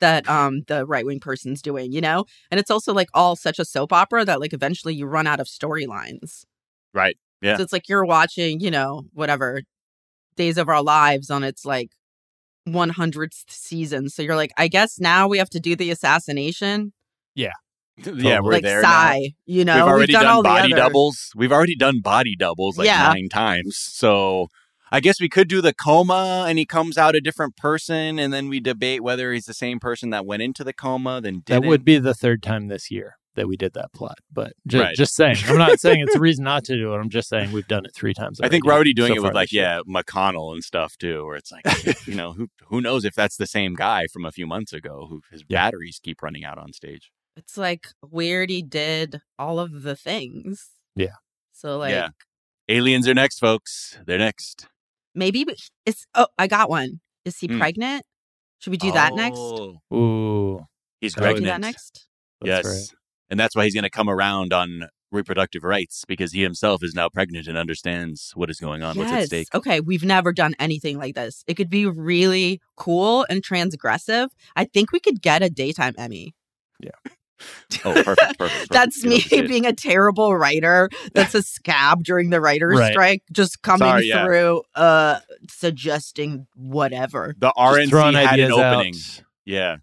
that 0.00 0.28
um 0.28 0.62
the 0.66 0.86
right 0.86 1.04
wing 1.04 1.20
person's 1.20 1.60
doing, 1.62 1.92
you 1.92 2.00
know? 2.00 2.24
And 2.50 2.58
it's 2.58 2.70
also 2.70 2.92
like 2.94 3.08
all 3.14 3.36
such 3.36 3.58
a 3.58 3.64
soap 3.64 3.92
opera 3.92 4.24
that 4.24 4.40
like 4.40 4.52
eventually 4.54 4.94
you 4.94 5.06
run 5.06 5.26
out 5.26 5.40
of 5.40 5.46
storylines. 5.46 6.44
Right. 6.94 7.16
Yeah. 7.42 7.56
So 7.56 7.62
it's 7.62 7.72
like 7.72 7.88
you're 7.88 8.04
watching, 8.06 8.60
you 8.60 8.70
know, 8.70 9.04
whatever 9.12 9.62
Days 10.36 10.58
of 10.58 10.68
Our 10.68 10.82
Lives 10.82 11.30
on 11.30 11.44
its 11.44 11.64
like 11.64 11.90
100th 12.68 13.44
season. 13.48 14.08
So 14.08 14.22
you're 14.22 14.36
like, 14.36 14.52
I 14.56 14.68
guess 14.68 14.98
now 15.00 15.28
we 15.28 15.38
have 15.38 15.50
to 15.50 15.60
do 15.60 15.76
the 15.76 15.90
assassination. 15.90 16.92
yeah, 17.34 17.52
Yeah, 18.04 18.40
we're 18.40 18.52
like 18.52 18.62
there. 18.62 18.82
now. 18.82 18.88
sigh, 18.88 19.30
you 19.46 19.64
know. 19.64 19.74
We've 19.76 19.92
already 19.94 20.12
done, 20.12 20.24
done, 20.24 20.32
all 20.36 20.42
body 20.42 20.68
the 20.68 20.74
other- 20.74 20.82
doubles. 20.88 21.30
We've 21.36 21.52
already 21.52 21.76
done 21.76 22.00
body 22.00 22.36
doubles 22.36 22.78
like 22.78 22.86
Yeah. 22.86 23.08
nine 23.12 23.28
times. 23.30 23.76
So 23.78 24.48
I 24.92 25.00
guess 25.00 25.20
we 25.20 25.28
could 25.28 25.48
do 25.48 25.60
the 25.60 25.72
coma 25.74 26.46
and 26.48 26.58
he 26.58 26.66
comes 26.66 26.98
out 26.98 27.14
a 27.14 27.20
different 27.20 27.56
person 27.56 28.18
and 28.18 28.32
then 28.32 28.48
we 28.48 28.58
debate 28.60 29.02
whether 29.02 29.32
he's 29.32 29.44
the 29.46 29.54
same 29.54 29.78
person 29.78 30.10
that 30.10 30.26
went 30.26 30.42
into 30.42 30.64
the 30.64 30.72
coma 30.72 31.20
then 31.20 31.42
didn't. 31.44 31.62
That 31.62 31.68
would 31.68 31.84
be 31.84 31.98
the 31.98 32.14
third 32.14 32.42
time 32.42 32.66
this 32.68 32.90
year 32.90 33.16
that 33.36 33.46
we 33.46 33.56
did 33.56 33.72
that 33.74 33.92
plot. 33.92 34.18
But 34.32 34.52
ju- 34.66 34.80
Right. 34.80 34.96
just 34.96 35.14
saying, 35.14 35.36
I'm 35.46 35.56
not 35.58 35.78
saying 35.80 36.00
it's 36.00 36.14
a 36.14 36.20
reason 36.20 36.44
not 36.44 36.64
to 36.64 36.76
do 36.76 36.92
it. 36.92 36.96
I'm 36.98 37.08
just 37.10 37.28
saying 37.28 37.52
we've 37.52 37.66
done 37.68 37.84
it 37.84 37.94
three 37.94 38.12
times. 38.14 38.40
I 38.40 38.48
think 38.48 38.64
we're 38.64 38.72
already 38.72 38.94
doing 38.94 39.12
so 39.14 39.16
it 39.16 39.22
with 39.22 39.34
like 39.34 39.52
yeah 39.52 39.80
McConnell 39.88 40.52
and 40.52 40.64
stuff 40.64 40.96
too, 40.98 41.24
where 41.24 41.36
it's 41.36 41.52
like 41.52 41.64
you 42.06 42.14
know 42.14 42.32
who 42.32 42.48
who 42.68 42.80
knows 42.80 43.04
if 43.04 43.14
that's 43.14 43.36
the 43.36 43.46
same 43.46 43.74
guy 43.74 44.06
from 44.12 44.24
a 44.24 44.32
few 44.32 44.46
months 44.46 44.72
ago 44.72 45.06
who 45.08 45.20
his 45.30 45.42
Yeah. 45.48 45.64
batteries 45.66 46.00
keep 46.02 46.22
running 46.22 46.44
out 46.44 46.58
on 46.58 46.72
stage. 46.72 47.10
It's 47.36 47.56
like 47.56 47.86
weird 48.02 48.50
he 48.50 48.62
did 48.62 49.20
all 49.38 49.60
of 49.60 49.82
the 49.82 49.94
things. 49.96 50.70
Yeah. 50.96 51.14
So 51.52 51.78
like 51.78 51.92
Yeah. 51.92 52.08
Aliens 52.68 53.08
are 53.08 53.14
next, 53.14 53.38
folks. 53.38 53.98
They're 54.06 54.18
next. 54.18 54.66
maybe 55.14 55.44
we- 55.44 55.56
it's 55.86 56.06
oh, 56.14 56.26
I 56.38 56.46
got 56.46 56.68
one. 56.70 57.00
Is 57.24 57.38
he 57.38 57.46
Hmm. 57.48 57.58
pregnant? 57.58 58.04
Should 58.60 58.70
we 58.72 58.76
do 58.76 58.92
that 58.92 59.14
next? 59.14 59.38
Oh, 59.38 59.78
Ooh, 59.94 60.66
He's 61.00 61.14
That 61.14 61.20
would- 61.22 61.26
Do 61.28 61.32
pregnant. 61.42 61.46
that 61.46 61.60
next? 61.66 62.06
that's 62.42 62.66
yes. 62.68 62.94
And 63.30 63.38
that's 63.38 63.54
why 63.56 63.64
he's 63.64 63.74
going 63.74 63.84
to 63.84 63.90
come 63.90 64.08
around 64.10 64.52
on 64.52 64.88
reproductive 65.12 65.64
rights 65.64 66.04
because 66.06 66.32
he 66.32 66.42
himself 66.42 66.82
is 66.84 66.94
now 66.94 67.08
pregnant 67.08 67.46
and 67.48 67.56
understands 67.58 68.32
what 68.34 68.48
is 68.50 68.58
going 68.60 68.82
on, 68.82 68.96
what's 68.96 69.10
at 69.12 69.26
stake. 69.26 69.48
Okay, 69.54 69.80
we've 69.80 70.04
never 70.04 70.32
done 70.32 70.54
anything 70.60 70.98
like 70.98 71.14
this. 71.14 71.42
It 71.48 71.54
could 71.54 71.70
be 71.70 71.86
really 71.86 72.60
cool 72.76 73.26
and 73.28 73.42
transgressive. 73.42 74.28
I 74.56 74.64
think 74.66 74.92
we 74.92 75.00
could 75.00 75.20
get 75.22 75.42
a 75.42 75.50
daytime 75.50 75.94
Emmy. 75.98 76.34
Yeah. 76.80 76.90
Oh, 77.84 77.94
perfect, 77.94 78.06
perfect. 78.06 78.38
perfect. 78.38 78.70
That's 78.70 79.02
You 79.02 79.08
me 79.10 79.14
love 79.16 79.22
to 79.24 79.28
see 79.30 79.38
it. 79.38 79.48
being 79.48 79.66
a 79.66 79.72
terrible 79.72 80.36
writer 80.36 80.90
that's 81.14 81.34
a 81.34 81.42
scab 81.42 82.04
during 82.04 82.30
the 82.30 82.40
writer's 82.40 82.78
Right. 82.78 82.92
strike, 82.92 83.22
just 83.32 83.62
coming 83.62 83.88
Sorry, 83.88 84.06
yeah. 84.06 84.24
through 84.26 84.62
uh 84.74 85.20
suggesting 85.48 86.46
whatever. 86.56 87.34
The 87.38 87.48
Just 87.56 87.92
RNC 87.92 88.12
had 88.12 88.14
an 88.14 88.16
ideas 88.16 88.50
out. 88.52 88.74
opening. 88.74 88.94
Yeah. 89.44 89.76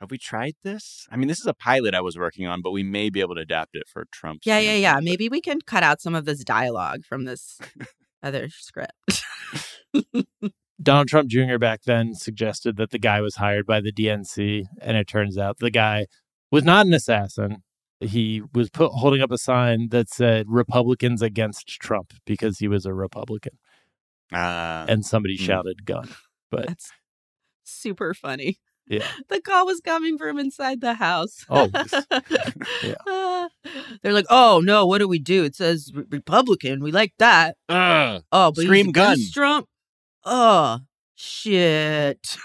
Have 0.00 0.10
we 0.10 0.16
tried 0.18 0.54
this? 0.62 1.06
I 1.10 1.16
mean, 1.16 1.28
this 1.28 1.40
is 1.40 1.46
a 1.46 1.52
pilot 1.52 1.94
I 1.94 2.00
was 2.00 2.16
working 2.16 2.46
on, 2.46 2.62
but 2.62 2.70
we 2.70 2.82
may 2.82 3.10
be 3.10 3.20
able 3.20 3.34
to 3.34 3.42
adapt 3.42 3.76
it 3.76 3.86
for 3.86 4.06
Trump. 4.10 4.40
Yeah, 4.44 4.58
yeah, 4.58 4.74
yeah. 4.74 4.98
Maybe 5.02 5.28
we 5.28 5.42
can 5.42 5.60
cut 5.60 5.82
out 5.82 6.00
some 6.00 6.14
of 6.14 6.24
this 6.24 6.42
dialogue 6.42 7.04
from 7.04 7.24
this 7.26 7.58
other 8.22 8.48
script. 8.48 8.92
Donald 10.82 11.08
Trump 11.08 11.28
Jr. 11.28 11.58
back 11.58 11.82
then 11.84 12.14
suggested 12.14 12.76
that 12.78 12.90
the 12.90 12.98
guy 12.98 13.20
was 13.20 13.36
hired 13.36 13.66
by 13.66 13.82
the 13.82 13.92
DNC, 13.92 14.64
and 14.80 14.96
it 14.96 15.06
turns 15.06 15.36
out 15.36 15.58
the 15.58 15.70
guy 15.70 16.06
was 16.50 16.64
not 16.64 16.86
an 16.86 16.94
assassin. 16.94 17.62
He 18.00 18.40
was 18.54 18.70
put, 18.70 18.92
holding 18.92 19.20
up 19.20 19.30
a 19.30 19.36
sign 19.36 19.88
that 19.90 20.08
said 20.08 20.46
"Republicans 20.48 21.20
against 21.20 21.66
Trump" 21.68 22.14
because 22.24 22.58
he 22.58 22.68
was 22.68 22.86
a 22.86 22.94
Republican, 22.94 23.58
Uh, 24.32 24.86
and 24.88 25.04
somebody 25.04 25.36
Hmm. 25.36 25.44
shouted 25.44 25.84
"gun." 25.84 26.08
But 26.50 26.68
That's 26.68 26.90
super 27.64 28.14
funny. 28.14 28.56
Yeah, 28.90 29.06
The 29.30 29.40
call 29.40 29.64
was 29.64 29.80
coming 29.80 30.18
from 30.18 30.38
inside 30.38 30.82
the 30.82 30.92
house. 30.94 31.46
Always. 31.48 31.72
Yeah. 32.82 32.94
Uh, 33.06 33.48
They're 34.02 34.12
like, 34.12 34.26
oh 34.30 34.60
no, 34.62 34.84
what 34.86 34.98
do 34.98 35.08
we 35.08 35.18
do? 35.18 35.44
It 35.44 35.54
says 35.56 35.90
re- 35.94 36.04
Republican. 36.10 36.80
We 36.82 36.92
like 36.92 37.12
that. 37.18 37.56
Ugh. 37.70 38.22
Oh, 38.32 38.52
but 38.52 38.64
Scream 38.64 38.90
gun. 38.92 39.16
Trump. 39.32 39.66
Oh 40.24 40.80
shit. 41.14 42.36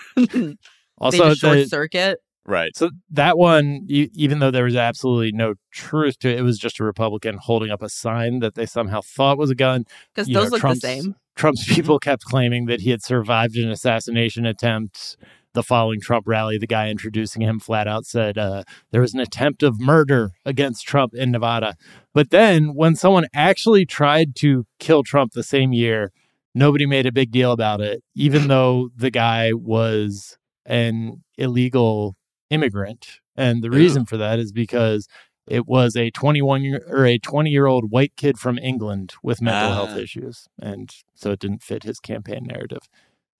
also 0.98 1.30
just 1.30 1.41
short 1.41 1.58
the- 1.58 1.66
circuit. 1.68 2.20
right. 2.46 2.76
So 2.76 2.91
that 3.12 3.38
one, 3.38 3.86
e- 3.89 4.10
even 4.14 4.39
though 4.39 4.52
there 4.52 4.66
was 4.66 4.76
absolutely 4.76 5.32
no 5.32 5.56
truth 5.72 6.20
to 6.20 6.30
it, 6.30 6.39
it 6.39 6.43
was 6.43 6.58
just 6.58 6.80
a 6.80 6.84
Republican 6.84 7.38
holding 7.41 7.72
up 7.72 7.82
a 7.82 7.89
sign 7.89 8.39
that 8.39 8.56
they 8.56 8.66
somehow 8.66 9.02
thought 9.02 9.38
was 9.38 9.50
a 9.50 9.56
gun. 9.56 9.86
Because 10.14 10.28
those 10.28 10.46
know, 10.46 10.50
look 10.52 10.62
Trump's- 10.62 10.82
the 10.82 10.88
same. 10.88 11.16
Trump's 11.36 11.66
people 11.74 12.00
kept 12.00 12.24
claiming 12.24 12.66
that 12.68 12.80
he 12.82 12.91
had 12.91 13.04
survived 13.04 13.58
an 13.58 13.70
assassination 13.70 14.46
attempt. 14.46 15.18
The 15.56 15.64
following 15.64 16.01
Trump 16.01 16.28
rally, 16.28 16.58
the 16.58 16.68
guy 16.68 16.89
introducing 16.89 17.41
him 17.41 17.60
flat 17.62 17.88
out 17.88 18.06
said 18.06 18.38
uh, 18.38 18.64
there 18.91 18.99
was 18.99 19.14
an 19.14 19.22
attempt 19.22 19.64
of 19.64 19.80
murder 19.80 20.32
against 20.45 20.86
Trump 20.86 21.14
in 21.16 21.32
Nevada. 21.32 21.76
But 22.14 22.30
then, 22.30 22.74
when 22.76 22.95
someone 22.95 23.26
actually 23.34 23.86
tried 23.86 24.36
to 24.38 24.66
kill 24.80 25.01
Trump 25.01 25.32
the 25.32 25.43
same 25.43 25.72
year, 25.72 26.12
nobody 26.53 26.86
made 26.86 27.06
a 27.06 27.12
big 27.14 27.32
deal 27.32 27.53
about 27.53 27.80
it, 27.80 28.03
even 28.16 28.47
though 28.49 28.89
the 28.95 29.10
guy 29.10 29.53
was 29.53 30.38
an 30.66 31.24
illegal 31.38 32.18
immigrant. 32.49 33.22
And 33.38 33.64
the 33.64 33.72
reason 33.72 34.06
for 34.06 34.18
that 34.18 34.39
is 34.39 34.51
because 34.51 35.08
it 35.47 35.66
was 35.68 35.95
a 35.95 36.12
21 36.12 36.64
year 36.64 36.82
or 36.89 37.06
a 37.06 37.18
20 37.18 37.49
year 37.49 37.66
old 37.66 37.91
white 37.91 38.14
kid 38.18 38.38
from 38.38 38.58
England 38.58 39.14
with 39.24 39.41
mental 39.41 39.72
health 39.74 39.91
Ah. 39.93 39.99
issues. 39.99 40.47
And 40.60 40.93
so 41.14 41.32
it 41.32 41.39
didn't 41.39 41.64
fit 41.64 41.84
his 41.84 41.99
campaign 42.01 42.43
narrative. 42.45 42.89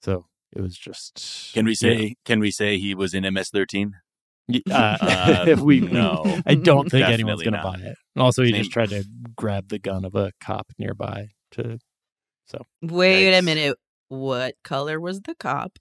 So 0.02 0.28
it 0.56 0.62
was 0.62 0.78
just. 0.78 1.52
Can 1.54 1.66
we 1.66 1.72
yeah. 1.72 1.76
say? 1.76 2.16
Can 2.26 2.40
we 2.40 2.52
say 2.52 2.78
he 2.78 2.96
was 2.96 3.14
in 3.14 3.24
MS-13? 3.32 3.92
Uh, 4.72 4.98
Uh, 5.02 5.46
if 5.48 5.60
we 5.60 5.80
no. 5.82 6.24
I 6.46 6.54
don't 6.54 6.88
think 6.88 7.10
anyone's 7.10 7.42
going 7.42 7.54
to 7.54 7.64
not. 7.64 7.80
buy 7.80 7.80
it. 7.80 7.96
Also, 8.16 8.44
he 8.44 8.52
Same. 8.52 8.60
just 8.60 8.72
tried 8.72 8.90
to 8.90 9.04
grab 9.36 9.70
the 9.70 9.80
gun 9.80 10.06
of 10.06 10.14
a 10.14 10.34
cop 10.40 10.68
nearby 10.78 11.30
to. 11.54 11.80
So 12.48 12.62
wait 12.84 13.36
a 13.36 13.42
minute. 13.42 13.76
What 14.10 14.54
color 14.64 15.00
was 15.00 15.22
the 15.22 15.34
cop? 15.34 15.80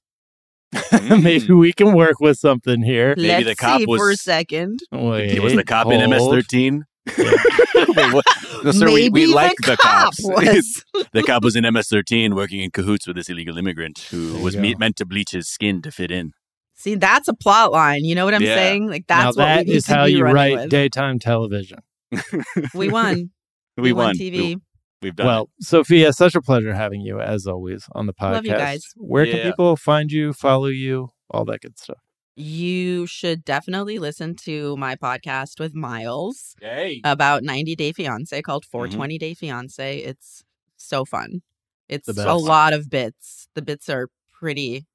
Maybe 0.93 1.53
we 1.53 1.75
can 1.75 1.95
work 1.95 2.21
with 2.21 2.39
something 2.39 2.83
here. 2.83 3.15
Maybe 3.19 3.45
Let's 3.45 3.47
the 3.47 3.57
cop 3.57 3.81
see 3.81 3.85
for 3.85 4.07
a 4.07 4.13
was- 4.13 4.23
second. 4.23 4.81
Wait, 4.91 5.39
was 5.41 5.55
the 5.55 5.63
cop 5.65 5.89
in. 5.93 6.09
MS-13. 6.09 6.85
Wait. 7.07 8.25
No, 8.65 8.71
sir, 8.73 8.87
we, 8.87 8.95
Maybe 8.95 9.11
we 9.11 9.27
like 9.27 9.57
the, 9.59 9.73
the, 9.73 9.77
cop 9.77 10.05
cops. 10.17 10.19
was. 10.25 10.85
the 11.13 11.23
cop 11.23 11.43
was 11.45 11.55
in 11.57 11.65
MS-13 11.65 12.35
working 12.35 12.61
in 12.61 12.71
cahoots 12.71 13.07
with 13.07 13.17
this 13.17 13.29
illegal 13.29 13.59
immigrant 13.59 13.99
who 14.11 14.39
was 14.43 14.57
me- 14.57 14.75
meant 14.75 14.97
to 14.97 15.05
bleach 15.05 15.33
his 15.33 15.49
skin 15.49 15.83
to 15.83 15.91
fit 15.91 16.11
in. 16.11 16.33
See, 16.75 16.95
that's 16.95 17.29
a 17.29 17.35
plot 17.35 17.73
line. 17.73 18.05
You 18.05 18.15
know 18.15 18.25
what 18.25 18.35
I'm 18.35 18.43
Yeah. 18.43 18.55
saying? 18.57 18.89
Like 18.89 19.05
now 19.09 19.25
that's 19.25 19.37
what 19.37 19.45
that 19.45 19.59
we 19.61 19.65
need 19.73 19.77
is 19.77 19.85
to 19.85 19.95
how 19.95 20.05
you 20.05 20.25
write 20.25 20.57
with. 20.57 20.71
daytime 20.71 21.19
television. 21.19 21.79
we 22.75 22.89
won. 22.89 23.31
We, 23.77 23.93
won. 23.93 24.17
TV. 24.17 24.33
We, 24.33 24.57
we've 25.03 25.17
done 25.17 25.27
Well, 25.27 25.51
Sofiya, 25.63 26.15
such 26.15 26.35
a 26.35 26.41
pleasure 26.41 26.75
having 26.75 27.01
you 27.01 27.21
as 27.21 27.47
always 27.47 27.85
on 27.93 28.07
the 28.07 28.15
podcast. 28.15 28.33
Love 28.33 28.47
you 28.47 28.53
guys. 28.53 28.85
Where 28.97 29.27
can 29.27 29.41
people 29.41 29.77
find 29.77 30.11
you, 30.11 30.33
follow 30.33 30.67
you, 30.67 31.11
all 31.31 31.45
that 31.47 31.61
good 31.61 31.79
stuff? 31.79 31.99
You 32.37 33.07
should 33.07 33.45
definitely 33.45 33.99
listen 33.99 34.35
to 34.45 34.77
my 34.77 34.97
podcast 34.97 35.61
with 35.61 35.75
Miles 35.75 36.57
it. 36.61 36.67
Hey. 36.69 37.01
about 37.05 37.45
90 37.45 37.77
Day 37.77 37.93
Fiance 37.93 38.43
called 38.43 38.65
Mm-hmm. 38.65 38.71
420 38.73 39.19
Day 39.19 39.35
Fiance. 39.35 39.99
It's 39.99 40.43
so 40.77 41.05
fun. 41.05 41.43
It's 41.89 42.09
a 42.09 42.35
lot 42.35 42.73
of 42.73 42.91
bits. 42.91 43.49
The 43.55 43.63
bits 43.63 43.89
are 43.89 44.09
pretty. 44.33 44.87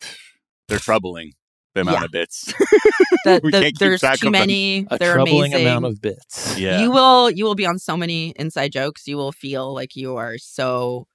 They're 0.68 0.78
troubling. 0.78 1.32
The 1.74 1.80
amount 1.82 1.98
Yeah. 2.00 2.04
of 2.04 2.10
bits. 2.10 2.52
The, 3.24 3.40
We 3.42 3.50
the- 3.52 3.60
can't 3.60 3.64
keep 3.72 3.78
there's 3.78 4.00
track 4.00 4.18
too 4.18 4.26
of 4.26 4.32
them. 4.34 4.40
many. 4.42 4.86
A 4.90 4.98
They're 4.98 5.14
troubling 5.14 5.54
amazing. 5.54 5.66
amount 5.66 5.86
of 5.86 6.00
bits. 6.02 6.58
yeah. 6.58 6.82
You 6.82 6.90
will 6.90 7.30
you 7.30 7.44
will 7.46 7.54
be 7.54 7.64
on 7.64 7.78
so 7.78 7.96
many 7.96 8.34
inside 8.36 8.70
jokes. 8.72 9.06
You 9.08 9.16
will 9.16 9.32
feel 9.32 9.72
like 9.72 9.96
you 9.96 10.16
are 10.16 10.36
so 10.36 11.06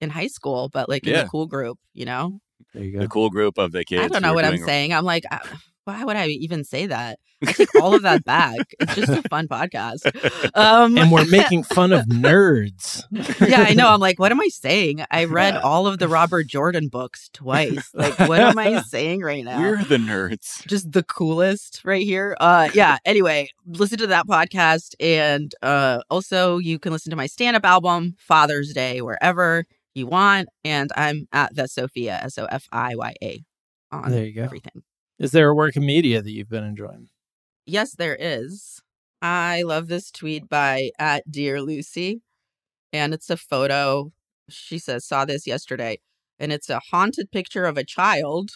in 0.00 0.10
high 0.10 0.26
school, 0.26 0.68
but 0.68 0.88
like 0.88 1.06
in 1.06 1.14
a 1.14 1.28
cool 1.28 1.46
group. 1.46 1.78
You 1.94 2.06
know. 2.06 2.40
There 2.74 2.84
you 2.84 2.98
the 3.00 3.08
cool 3.08 3.30
group 3.30 3.58
of 3.58 3.72
the 3.72 3.84
kids. 3.84 4.02
I 4.04 4.08
don't 4.08 4.22
know 4.22 4.34
what 4.34 4.44
I'm 4.44 4.56
doing- 4.56 4.64
saying. 4.66 4.92
I'm 4.92 5.04
like, 5.04 5.24
uh, 5.30 5.38
why 5.84 6.04
would 6.04 6.14
I 6.16 6.28
even 6.28 6.62
say 6.62 6.86
that? 6.86 7.18
I 7.44 7.50
take 7.50 7.74
all 7.74 7.92
of 7.92 8.02
that 8.02 8.24
back. 8.24 8.58
It's 8.78 8.94
just 8.94 9.10
a 9.10 9.28
fun 9.28 9.48
podcast. 9.48 10.02
Um, 10.54 10.96
And 10.98 11.10
we're 11.10 11.24
making 11.30 11.64
fun 11.64 11.92
of 11.92 12.04
nerds. 12.06 13.02
yeah, 13.10 13.64
I 13.66 13.74
know. 13.74 13.88
I'm 13.92 13.98
like, 14.00 14.18
what 14.20 14.30
am 14.30 14.40
I 14.40 14.46
saying? 14.48 15.04
I 15.10 15.24
read 15.24 15.56
all 15.56 15.86
of 15.88 15.98
the 15.98 16.06
Robert 16.08 16.46
Jordan 16.46 16.86
books 16.88 17.30
twice. 17.32 17.90
Like, 17.94 18.16
what 18.20 18.40
am 18.40 18.58
I 18.58 18.82
saying 18.82 19.22
right 19.22 19.44
now? 19.44 19.60
We're 19.60 19.82
the 19.82 19.96
nerds. 19.96 20.64
just 20.68 20.92
the 20.92 21.02
coolest 21.02 21.80
right 21.84 22.04
here. 22.04 22.36
Uh 22.38 22.68
yeah, 22.74 22.98
anyway, 23.04 23.48
listen 23.66 23.98
to 23.98 24.06
that 24.08 24.26
podcast 24.28 24.94
and 25.00 25.52
uh 25.62 26.00
also 26.10 26.58
you 26.58 26.78
can 26.78 26.92
listen 26.92 27.10
to 27.10 27.16
my 27.16 27.26
stand-up 27.26 27.64
album 27.64 28.14
Father's 28.18 28.72
Day 28.72 29.00
wherever 29.00 29.64
you 29.94 30.06
want 30.06 30.48
and 30.64 30.90
I'm 30.96 31.26
at 31.32 31.54
the 31.54 31.64
Sofiya 31.64 32.24
S 32.24 32.38
O 32.38 32.46
F 32.46 32.66
I 32.72 32.94
Y 32.96 33.14
A 33.22 33.44
on 33.90 34.10
There 34.10 34.24
you 34.24 34.34
go. 34.34 34.42
everything. 34.44 34.82
Is 35.18 35.32
there 35.32 35.48
a 35.48 35.54
work 35.54 35.76
of 35.76 35.82
media 35.82 36.22
that 36.22 36.30
you've 36.30 36.48
been 36.48 36.64
enjoying? 36.64 37.08
Yes, 37.66 37.94
there 37.94 38.16
is. 38.18 38.80
I 39.20 39.62
love 39.62 39.88
this 39.88 40.10
tweet 40.10 40.48
by 40.48 40.90
at 40.98 41.30
Dear 41.30 41.62
Lucy 41.62 42.22
and 42.92 43.14
it's 43.14 43.30
a 43.30 43.36
photo. 43.36 44.12
She 44.48 44.78
says 44.78 45.06
saw 45.06 45.24
this 45.24 45.46
yesterday 45.46 45.98
and 46.38 46.52
it's 46.52 46.68
a 46.68 46.80
haunted 46.90 47.30
picture 47.30 47.64
of 47.64 47.78
a 47.78 47.84
child, 47.84 48.50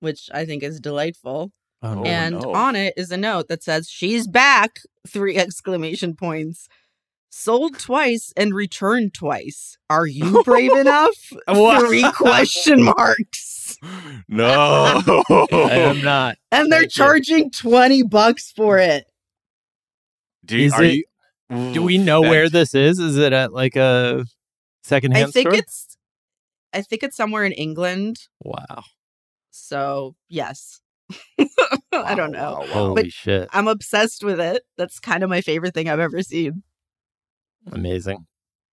which 0.00 0.28
I 0.34 0.44
think 0.44 0.62
is 0.62 0.80
delightful. 0.80 1.52
Oh, 1.82 2.02
and 2.04 2.34
oh, 2.34 2.40
no. 2.40 2.54
on 2.54 2.76
it 2.76 2.94
is 2.96 3.10
a 3.10 3.16
note 3.16 3.48
that 3.48 3.62
says, 3.62 3.88
She's 3.88 4.26
back! 4.26 4.80
Three 5.08 5.36
exclamation 5.38 6.14
points. 6.14 6.68
Sold 7.32 7.78
twice 7.78 8.32
and 8.36 8.52
returned 8.54 9.14
twice. 9.14 9.78
Are 9.88 10.06
you 10.06 10.42
brave 10.42 10.72
enough? 10.76 11.32
Three 11.48 12.04
question 12.12 12.82
marks. 12.84 13.78
No. 14.28 15.00
I 15.52 15.70
am 15.76 16.02
not. 16.02 16.36
And 16.52 16.70
they're 16.70 16.80
Thank 16.80 16.96
you. 16.96 17.02
charging 17.04 17.50
20 17.50 18.02
bucks 18.04 18.50
for 18.52 18.78
it. 18.78 19.06
Do, 20.44 20.58
you- 20.58 20.66
Is 20.66 20.72
are 20.74 20.82
it- 20.84 20.94
you- 21.50 21.72
Do 21.72 21.82
we 21.82 21.98
know 21.98 22.22
that- 22.22 22.30
where 22.30 22.48
this 22.48 22.74
is? 22.74 22.98
Is 22.98 23.16
it 23.16 23.32
at 23.32 23.52
like 23.52 23.76
a 23.76 24.24
secondhand 24.82 25.28
I 25.28 25.30
think 25.30 25.48
store? 25.50 25.58
it's 25.58 25.96
I 26.72 26.82
think 26.82 27.02
it's 27.02 27.16
somewhere 27.16 27.44
in 27.44 27.52
England. 27.52 28.28
wow. 28.42 28.84
So 29.50 30.14
yes. 30.28 30.80
I 31.92 32.14
don't 32.14 32.30
know. 32.32 32.64
Holy 32.70 33.02
But- 33.04 33.12
shit. 33.12 33.48
I'm 33.52 33.66
obsessed 33.68 34.22
with 34.24 34.40
it. 34.40 34.62
That's 34.76 34.98
kind 35.00 35.22
of 35.24 35.30
my 35.30 35.40
favorite 35.40 35.74
thing 35.74 35.88
I've 35.88 35.98
ever 36.00 36.22
seen. 36.22 36.62
Amazing. 37.70 38.26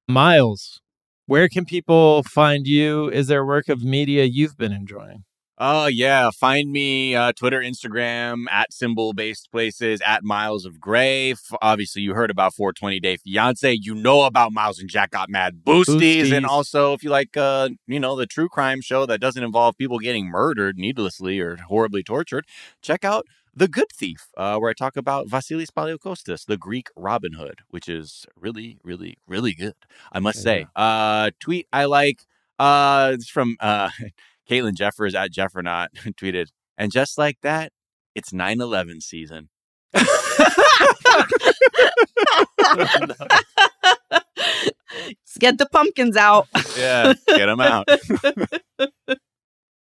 Miles, 0.07 0.81
where 1.25 1.49
can 1.49 1.65
people 1.65 2.23
find 2.23 2.65
you? 2.65 3.09
Is 3.09 3.27
there 3.27 3.45
work 3.45 3.69
of 3.69 3.83
media 3.83 4.23
you've 4.23 4.57
been 4.57 4.71
enjoying? 4.71 5.23
Oh 5.59 5.87
yeah, 5.87 6.29
find 6.29 6.71
me 6.71 7.15
uh, 7.15 7.31
Twitter, 7.33 7.59
Instagram 7.61 8.45
at 8.51 8.71
symbol 8.71 9.13
based 9.13 9.49
places 9.51 9.99
at 10.05 10.23
Miles 10.23 10.65
of 10.65 10.79
Gray. 10.79 11.31
F- 11.31 11.39
obviously, 11.63 12.03
you 12.03 12.13
heard 12.13 12.29
about 12.29 12.53
420 12.53 12.99
Day 12.99 13.17
Fiance. 13.17 13.79
You 13.81 13.95
know 13.95 14.23
about 14.23 14.53
Miles 14.53 14.77
and 14.77 14.87
Jack 14.87 15.09
Got 15.11 15.31
Mad 15.31 15.63
Boosties, 15.65 16.25
Boosties. 16.25 16.31
and 16.31 16.45
also 16.45 16.93
if 16.93 17.03
you 17.03 17.09
like, 17.09 17.35
uh, 17.35 17.69
you 17.87 17.99
know, 17.99 18.15
the 18.15 18.27
true 18.27 18.47
crime 18.49 18.81
show 18.81 19.07
that 19.07 19.19
doesn't 19.19 19.43
involve 19.43 19.75
people 19.77 19.97
getting 19.97 20.27
murdered 20.27 20.77
needlessly 20.77 21.39
or 21.39 21.57
horribly 21.57 22.03
tortured, 22.03 22.45
check 22.83 23.03
out 23.03 23.25
The 23.57 23.67
Good 23.67 23.91
Thief, 23.91 24.27
uh, 24.37 24.59
where 24.59 24.69
I 24.69 24.73
talk 24.73 24.95
about 24.95 25.27
Vasilis 25.27 25.71
Paleokostas, 25.75 26.45
the 26.45 26.57
Greek 26.57 26.89
Robin 26.95 27.33
Hood, 27.33 27.61
which 27.71 27.89
is 27.89 28.27
really, 28.35 28.77
really, 28.83 29.17
really 29.25 29.55
good. 29.55 29.73
I 30.11 30.19
must 30.19 30.43
say. 30.43 30.67
Uh, 30.75 31.31
tweet 31.39 31.67
I 31.73 31.85
like. 31.85 32.27
Uh, 32.59 33.13
it's 33.15 33.27
from 33.27 33.57
uh. 33.59 33.89
Caitlin 34.47 34.75
Jeffers 34.75 35.15
at 35.15 35.31
Jeffernaut 35.31 35.87
tweeted, 36.21 36.49
and 36.77 36.91
just 36.91 37.17
like 37.17 37.39
that, 37.41 37.71
it's 38.13 38.31
9 38.31 38.61
11 38.61 39.01
season. 39.01 39.49
Let's 39.91 40.07
get 45.39 45.57
the 45.57 45.67
pumpkins 45.71 46.15
out. 46.15 46.47
Yeah, 46.77 47.15
get 47.27 47.47
them 47.47 47.59
out. 47.59 47.87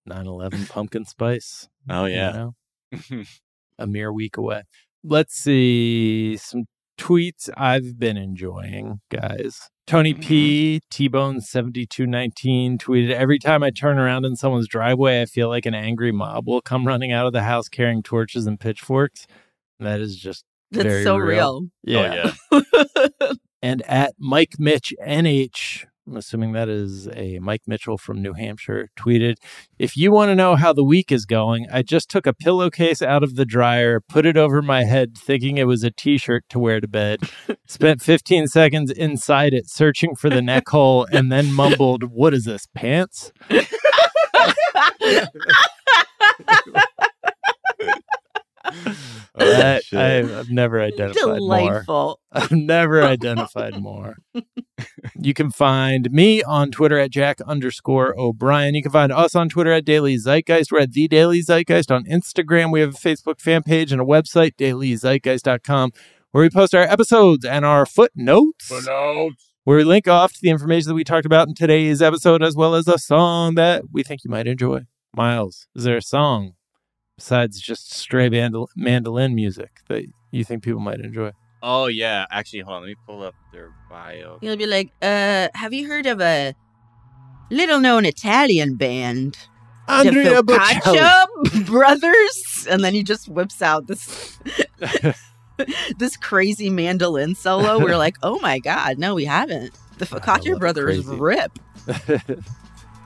9/11 0.09 0.71
pumpkin 0.71 1.05
spice. 1.05 1.69
Oh, 1.91 2.07
you 2.07 2.17
yeah. 2.17 2.33
know? 2.33 2.55
A 3.79 3.87
mere 3.87 4.13
week 4.13 4.37
away. 4.37 4.63
Let's 5.05 5.35
see 5.35 6.37
some 6.37 6.65
tweets 6.99 7.49
I've 7.57 7.99
been 7.99 8.17
enjoying, 8.17 9.01
guys. 9.11 9.71
Tony 9.87 10.13
P, 10.13 10.81
mm-hmm. 10.81 10.87
T 10.91 11.09
Bone 11.09 11.41
7219 11.41 12.77
tweeted 12.77 13.11
Every 13.11 13.39
time 13.39 13.63
I 13.63 13.71
turn 13.71 13.99
around 13.99 14.27
in 14.27 14.37
someone's 14.37 14.69
driveway, 14.69 15.23
I 15.23 15.25
feel 15.27 15.49
like 15.49 15.65
an 15.65 15.75
angry 15.75 16.13
mob 16.13 16.47
will 16.47 16.61
come 16.61 16.87
running 16.87 17.13
out 17.13 17.27
of 17.27 17.33
the 17.33 17.43
house 17.43 17.69
carrying 17.69 18.03
torches 18.03 18.47
and 18.47 18.61
pitchforks. 18.61 19.27
That 19.81 20.01
is 20.01 20.17
just 20.17 20.45
That's 20.73 20.85
very 20.85 21.05
so 21.05 21.17
real. 21.17 21.69
real. 21.85 21.95
Yeah. 22.03 22.33
Oh, 22.53 22.63
yeah. 23.21 23.33
And 23.61 23.83
at 23.83 24.15
Mike 24.19 24.55
Mitch 24.59 24.95
NH, 25.05 25.85
I'm 26.09 26.17
assuming 26.17 26.53
that 26.53 26.71
is 26.71 27.07
a 27.09 27.39
Mike 27.39 27.61
Mitchell 27.67 27.99
from 27.99 28.23
New 28.23 28.33
Hampshire, 28.33 28.89
tweeted, 28.99 29.35
If 29.79 29.95
you 29.95 30.11
want 30.11 30.31
to 30.31 30.35
know 30.35 30.57
how 30.57 30.73
the 30.73 30.83
week 30.83 31.13
is 31.13 31.27
going, 31.27 31.67
I 31.71 31.83
just 31.83 32.09
took 32.09 32.27
a 32.27 32.33
pillowcase 32.33 33.03
out 33.03 33.23
of 33.23 33.35
the 33.35 33.45
dryer, 33.45 34.01
put 34.01 34.25
it 34.25 34.39
over 34.39 34.63
my 34.63 34.85
head, 34.85 35.19
thinking 35.19 35.59
it 35.59 35.67
was 35.67 35.85
a 35.85 35.91
t 35.91 36.17
shirt 36.17 36.45
to 36.49 36.59
wear 36.59 36.81
to 36.81 36.89
bed, 36.89 37.21
spent 37.67 38.01
15 38.01 38.47
seconds 38.47 38.91
inside 38.91 39.53
it 39.53 39.69
searching 39.69 40.15
for 40.15 40.31
the 40.31 40.41
neck 40.41 40.67
hole, 40.69 41.07
and 41.13 41.31
then 41.31 41.53
mumbled, 41.53 42.05
What 42.05 42.33
is 42.33 42.45
this, 42.45 42.67
pants? 42.75 43.31
Oh, 49.41 49.45
That- 49.59 49.83
I've, 49.93 50.33
I've 50.37 50.51
never 50.51 50.81
identified 50.81 51.25
more. 51.27 51.35
Delightful. 51.37 52.21
I've 52.33 52.51
never 52.53 53.03
identified 53.03 53.81
more. 53.81 54.17
you 55.21 55.35
can 55.35 55.51
find 55.51 56.11
me 56.11 56.43
on 56.43 56.71
Twitter 56.71 56.99
at 56.99 57.11
Jack 57.11 57.41
underscore 57.43 58.19
O'Brien. 58.19 58.75
You 58.75 58.83
can 58.83 58.93
find 58.93 59.13
us 59.13 59.35
on 59.35 59.49
Twitter 59.49 59.73
at 59.73 59.85
Daily 59.85 60.17
Zeitgeist. 60.17 60.71
We're 60.73 60.81
at 60.81 60.93
The 60.93 61.09
Daily 61.09 61.41
Zeitgeist 61.41 61.91
on 61.95 62.05
Instagram. 62.05 62.71
We 62.73 62.81
have 62.81 62.95
a 62.95 62.99
Facebook 62.99 63.41
fan 63.41 63.63
page 63.63 63.93
and 63.93 64.01
a 64.01 64.05
website, 64.05 64.53
dailyzeitgeist.com, 64.57 65.93
where 66.33 66.43
we 66.43 66.51
post 66.51 66.75
our 66.75 66.83
episodes 66.83 67.45
and 67.45 67.65
our 67.65 67.87
footnotes. 67.87 68.67
footnotes, 68.67 69.51
where 69.65 69.77
we 69.79 69.85
link 69.85 70.07
off 70.09 70.33
to 70.35 70.39
the 70.43 70.51
information 70.51 70.89
that 70.89 70.95
we 70.95 71.05
talked 71.05 71.27
about 71.27 71.49
in 71.49 71.55
today's 71.55 72.03
episode, 72.03 72.43
as 72.43 72.55
well 72.57 72.75
as 72.75 72.89
a 72.89 72.99
song 72.99 73.55
that 73.55 73.85
we 73.93 74.03
think 74.03 74.23
you 74.25 74.31
might 74.31 74.47
enjoy. 74.47 74.81
Miles, 75.17 75.67
is 75.75 75.85
there 75.85 75.97
a 75.97 76.03
song 76.03 76.53
besides 77.19 77.61
just 77.61 77.93
stray 77.93 78.31
mandol- 78.31 78.69
mandolin 78.77 79.35
music 79.35 79.81
that 79.89 80.05
you 80.31 80.45
think 80.45 80.63
people 80.63 80.81
might 80.81 81.01
enjoy? 81.01 81.33
Oh, 81.63 81.87
yeah. 81.89 82.25
Actually, 82.31 82.61
hold 82.61 82.77
on. 82.77 82.83
Let 82.83 82.89
me 82.89 82.95
pull 83.07 83.23
up 83.23 83.35
their 83.53 83.71
bio. 83.91 84.39
You'll 84.41 84.57
be 84.57 84.67
like, 84.67 84.93
uh, 85.03 85.49
have 85.55 85.73
you 85.73 85.89
heard 85.89 86.07
of 86.07 86.21
a 86.21 86.55
little 87.51 87.81
known 87.81 88.07
Italian 88.07 88.77
band? 88.77 89.37
Andrea 89.89 90.43
the 90.43 90.53
Bocelli. 90.53 91.67
Brothers? 91.67 92.67
And 92.71 92.85
then 92.85 92.95
he 92.95 93.03
just 93.03 93.29
whips 93.29 93.61
out 93.63 93.87
this 93.89 94.39
this 95.99 96.17
crazy 96.17 96.71
mandolin 96.71 97.35
solo. 97.35 97.79
We're 97.79 97.97
like, 97.97 98.17
oh 98.23 98.39
my 98.41 98.59
god, 98.59 98.99
no, 98.99 99.15
we 99.15 99.25
haven't. 99.25 99.73
The 99.97 100.05
Focaccia 100.05 100.59
Brothers 100.59 101.07
crazy. 101.07 101.21
rip. 101.21 101.59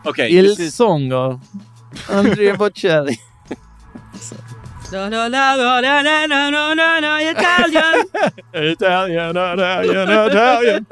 Okay. 0.05 0.31
Il 0.31 0.43
this 0.43 0.59
is, 0.59 0.75
songo. 0.75 1.41
Andrea 2.09 2.57
Bocelli. 2.57 3.17
No, 4.93 5.09
no, 5.09 5.27
no, 5.27 5.57
no, 5.57 5.81
no, 5.81 6.03
no, 6.03 6.27
no, 6.27 6.51
no, 6.51 6.75
no, 6.75 7.01
no, 7.01 7.17
Italian. 7.17 8.05
Italian, 8.53 9.37
Italian, 9.37 10.09
Italian. 10.11 10.87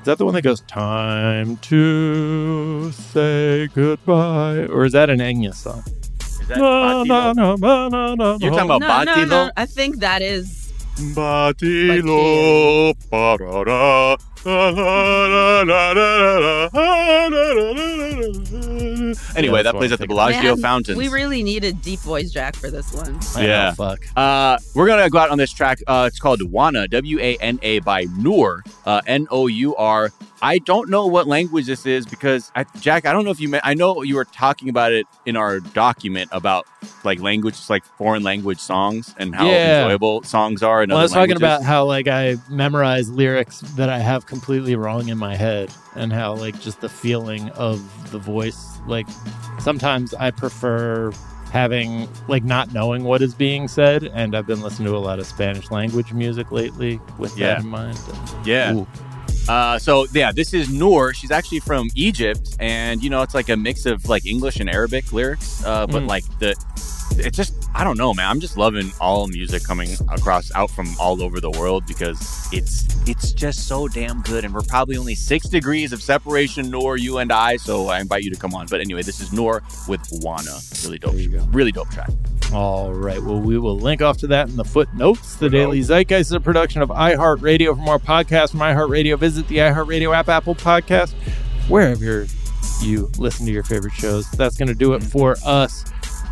Is 0.00 0.04
that 0.04 0.18
the 0.18 0.24
one 0.24 0.34
that 0.34 0.42
goes, 0.42 0.60
Time 0.62 1.56
to 1.58 2.90
say 2.92 3.68
goodbye? 3.74 4.66
Or 4.70 4.84
is 4.84 4.92
that 4.92 5.10
an 5.10 5.18
Enya 5.18 5.52
song? 5.52 5.82
is 6.20 6.46
that 6.48 6.58
No, 6.58 7.02
no, 7.02 7.32
no, 7.32 7.56
no, 7.56 7.88
no, 7.88 8.14
no. 8.14 8.38
You're 8.40 8.52
talking 8.52 8.70
about 8.70 9.04
no, 9.04 9.14
no, 9.14 9.14
Batilo? 9.14 9.28
no. 9.28 9.50
I 9.56 9.66
think 9.66 9.98
that 9.98 10.22
is. 10.22 10.72
Batilo. 11.14 12.94
ba-da-da, 13.10 14.16
la-la-la-la-la-la-la-la-la-la. 14.16 14.29
Anyway, 19.36 19.58
Yeah, 19.58 19.62
that 19.62 19.62
that's 19.62 19.76
plays 19.76 19.90
what 19.90 19.92
at 19.92 19.98
the 19.98 20.04
I'm 20.04 20.08
Bellagio 20.08 20.42
Man, 20.54 20.56
Fountains. 20.62 20.96
We 20.98 21.08
really 21.08 21.42
need 21.42 21.64
a 21.64 21.72
deep 21.72 22.00
voice 22.00 22.30
Jack 22.30 22.56
for 22.56 22.70
this 22.70 22.92
one. 22.92 23.18
I 23.36 23.42
know, 23.42 23.46
Yeah. 23.46 23.72
fuck. 23.74 24.00
Uh, 24.16 24.58
we're 24.74 24.86
gonna 24.86 25.08
go 25.10 25.18
out 25.18 25.30
on 25.30 25.38
this 25.38 25.52
track. 25.52 25.80
Uh, 25.86 26.04
it's 26.10 26.18
called 26.18 26.40
Wana, 26.40 26.88
W 26.90 27.18
A 27.20 27.36
N 27.36 27.58
A 27.62 27.80
by 27.80 28.06
Nour, 28.16 28.62
uh, 28.86 29.00
N 29.06 29.26
O 29.30 29.46
U 29.46 29.74
R. 29.76 30.10
I 30.42 30.58
don't 30.58 30.88
know 30.88 31.06
what 31.06 31.26
language 31.26 31.66
this 31.66 31.84
is 31.84 32.06
because 32.06 32.50
I, 32.56 32.64
Jack, 32.80 33.04
I 33.04 33.12
don't 33.12 33.26
know 33.26 33.30
if 33.30 33.40
you 33.40 33.48
meant. 33.50 33.62
I 33.66 33.74
know 33.74 34.00
you 34.02 34.14
were 34.16 34.24
talking 34.24 34.70
about 34.70 34.90
it 34.90 35.06
in 35.26 35.36
our 35.36 35.60
document 35.60 36.30
about 36.32 36.66
like 37.04 37.20
language, 37.20 37.56
like 37.68 37.84
foreign 37.98 38.22
language 38.22 38.58
songs 38.58 39.14
and 39.18 39.34
how 39.34 39.46
Yeah. 39.50 39.80
enjoyable 39.82 40.22
songs 40.22 40.62
are. 40.62 40.82
In 40.82 40.88
Well, 40.88 40.96
I 40.96 41.00
other 41.00 41.04
was 41.04 41.12
talking 41.12 41.30
languages. 41.36 41.42
about 41.42 41.62
how 41.64 41.84
like 41.84 42.08
I 42.08 42.36
memorize 42.48 43.10
lyrics 43.10 43.60
that 43.76 43.90
I 43.90 43.98
have 43.98 44.24
completely 44.30 44.76
wrong 44.76 45.08
in 45.08 45.18
my 45.18 45.36
head, 45.36 45.70
and 45.94 46.10
how 46.12 46.34
like 46.34 46.58
just 46.60 46.80
the 46.80 46.88
feeling 46.88 47.50
of 47.50 47.82
the 48.10 48.18
voice. 48.18 48.78
Like 48.86 49.06
sometimes 49.58 50.14
I 50.14 50.30
prefer 50.30 51.12
having 51.52 52.08
like 52.28 52.44
not 52.44 52.72
knowing 52.72 53.04
what 53.04 53.20
is 53.20 53.34
being 53.34 53.68
said, 53.68 54.04
and 54.14 54.34
I've 54.34 54.46
been 54.46 54.62
listening 54.62 54.86
to 54.88 54.96
a 54.96 54.98
lot 54.98 55.18
of 55.18 55.26
Spanish 55.26 55.70
language 55.70 56.12
music 56.14 56.50
lately 56.52 56.98
with 57.18 57.36
Yeah. 57.36 57.54
that 57.56 57.64
in 57.64 57.68
mind. 57.68 57.98
Yeah. 58.46 58.74
Ooh. 58.74 58.86
Uh, 59.48 59.78
so 59.78 60.06
yeah, 60.14 60.30
this 60.30 60.54
is 60.54 60.70
Nour. 60.72 61.12
She's 61.12 61.30
actually 61.32 61.60
from 61.60 61.88
Egypt, 61.96 62.56
and 62.60 63.02
you 63.02 63.10
know 63.10 63.22
it's 63.22 63.34
like 63.34 63.48
a 63.48 63.56
mix 63.56 63.84
of 63.84 64.08
like 64.08 64.24
English 64.24 64.60
and 64.60 64.70
Arabic 64.70 65.12
lyrics. 65.12 65.64
Uh, 65.64 65.86
but 65.88 66.02
Mm. 66.02 66.08
like 66.08 66.24
the, 66.38 66.54
it's 67.18 67.36
just 67.36 67.54
I 67.74 67.84
don't 67.84 67.96
know, 67.96 68.12
man. 68.14 68.28
I'm 68.28 68.40
just 68.40 68.56
loving 68.56 68.92
all 69.00 69.26
music 69.28 69.64
coming 69.64 69.90
across 70.08 70.52
out 70.54 70.70
from 70.70 70.88
all 70.98 71.22
over 71.22 71.40
the 71.40 71.50
world 71.50 71.86
because 71.86 72.48
it's 72.52 72.86
it's 73.08 73.32
just 73.32 73.66
so 73.66 73.88
damn 73.88 74.22
good. 74.22 74.44
And 74.44 74.54
we're 74.54 74.62
probably 74.62 74.96
only 74.96 75.14
six 75.14 75.48
degrees 75.48 75.92
of 75.92 76.02
separation, 76.02 76.70
Nour, 76.70 76.96
you 76.96 77.18
and 77.18 77.32
I. 77.32 77.56
So 77.56 77.88
I 77.88 78.00
invite 78.00 78.22
you 78.22 78.30
to 78.30 78.38
come 78.38 78.54
on. 78.54 78.66
But 78.66 78.80
anyway, 78.80 79.02
this 79.02 79.20
is 79.20 79.32
Nour 79.32 79.62
with 79.88 80.00
Wana. 80.22 80.84
Really 80.84 80.98
dope. 80.98 81.12
There 81.12 81.20
you 81.20 81.28
go. 81.28 81.44
Really 81.50 81.72
dope 81.72 81.90
track. 81.90 82.10
All 82.52 82.92
right. 82.92 83.22
Well, 83.22 83.40
we 83.40 83.58
will 83.58 83.78
link 83.78 84.02
off 84.02 84.16
to 84.18 84.26
that 84.28 84.48
in 84.48 84.56
the 84.56 84.64
footnotes. 84.64 85.36
The 85.36 85.48
Daily 85.48 85.80
Zeitgeist 85.82 86.20
is 86.20 86.32
a 86.32 86.40
production 86.40 86.82
of 86.82 86.88
iHeartRadio. 86.88 87.76
For 87.76 87.82
more 87.82 87.98
podcasts 88.00 88.50
from 88.50 88.60
iHeartRadio, 88.60 89.18
visit 89.18 89.46
the 89.46 89.58
iHeartRadio 89.58 90.14
app, 90.16 90.28
Apple 90.28 90.56
Podcast, 90.56 91.12
wherever 91.68 92.26
you 92.82 93.10
listen 93.18 93.46
to 93.46 93.52
your 93.52 93.62
favorite 93.62 93.92
shows. 93.92 94.28
That's 94.32 94.56
going 94.56 94.68
to 94.68 94.74
do 94.74 94.94
it 94.94 95.02
mm-hmm. 95.02 95.10
for 95.10 95.36
us 95.44 95.84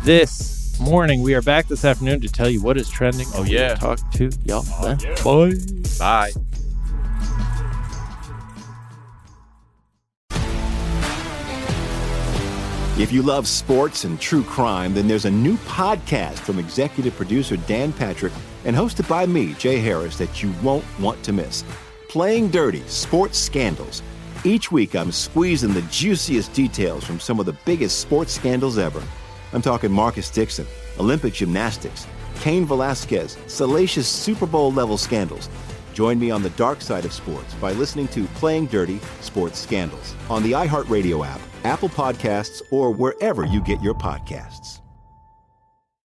this 0.03 0.58
morning. 0.79 1.21
We 1.21 1.33
are 1.35 1.41
back 1.41 1.67
this 1.67 1.85
afternoon 1.85 2.21
to 2.21 2.27
tell 2.27 2.49
you 2.49 2.61
what 2.61 2.77
is 2.77 2.89
trending. 2.89 3.27
Oh, 3.35 3.43
yeah. 3.43 3.75
talk 3.75 3.99
to 4.13 4.29
y'all 4.45 4.63
oh, 4.67 4.95
then. 4.95 5.15
Bye. 5.97 6.31
Bye. 6.33 6.49
If 12.99 13.13
you 13.13 13.21
love 13.21 13.47
sports 13.47 14.03
and 14.03 14.19
true 14.19 14.43
crime, 14.43 14.93
then 14.93 15.07
there's 15.07 15.23
a 15.23 15.31
new 15.31 15.55
podcast 15.59 16.39
from 16.39 16.59
executive 16.59 17.15
producer 17.15 17.55
Dan 17.55 17.93
Patrick 17.93 18.33
and 18.65 18.75
hosted 18.75 19.07
by 19.07 19.25
me, 19.25 19.53
Jay 19.53 19.79
Harris, 19.79 20.17
that 20.17 20.43
you 20.43 20.53
won't 20.61 20.83
want 20.99 21.23
to 21.23 21.31
miss. 21.31 21.63
Playing 22.09 22.49
Dirty 22.49 22.81
Sports 22.87 23.37
Scandals. 23.37 24.03
Each 24.43 24.69
week, 24.69 24.97
I'm 24.97 25.13
squeezing 25.13 25.73
the 25.73 25.81
juiciest 25.83 26.51
details 26.51 27.05
from 27.05 27.21
some 27.21 27.39
of 27.39 27.45
the 27.45 27.55
biggest 27.65 27.99
sports 27.99 28.33
scandals 28.33 28.77
ever. 28.77 29.01
I'm 29.53 29.61
talking 29.61 29.91
Marcus 29.91 30.29
Dixon, 30.29 30.67
Olympic 30.99 31.33
gymnastics, 31.33 32.07
Cain 32.41 32.65
Velasquez, 32.65 33.37
salacious 33.47 34.07
Super 34.07 34.45
Bowl 34.45 34.71
level 34.71 34.97
scandals. 34.97 35.49
Join 35.93 36.19
me 36.19 36.31
on 36.31 36.43
the 36.43 36.51
dark 36.51 36.81
side 36.81 37.05
of 37.05 37.13
sports 37.13 37.53
by 37.55 37.73
listening 37.73 38.07
to 38.09 38.25
Playing 38.35 38.67
Dirty 38.67 38.99
Sports 39.21 39.59
Scandals 39.59 40.15
on 40.29 40.43
the 40.43 40.53
iHeartRadio 40.53 41.25
app, 41.25 41.41
Apple 41.65 41.89
Podcasts, 41.89 42.61
or 42.71 42.91
wherever 42.91 43.45
you 43.45 43.61
get 43.61 43.81
your 43.81 43.93
podcasts. 43.93 44.79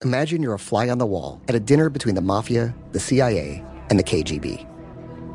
Imagine 0.03 0.41
you're 0.41 0.56
a 0.56 0.60
fly 0.60 0.90
on 0.90 0.98
the 0.98 1.06
wall 1.06 1.41
at 1.48 1.56
a 1.56 1.60
dinner 1.60 1.90
between 1.90 2.16
the 2.16 2.22
mafia, 2.22 2.76
the 2.91 2.99
CIA, 2.99 3.64
and 3.90 3.98
the 3.99 4.03
KGB. 4.03 4.68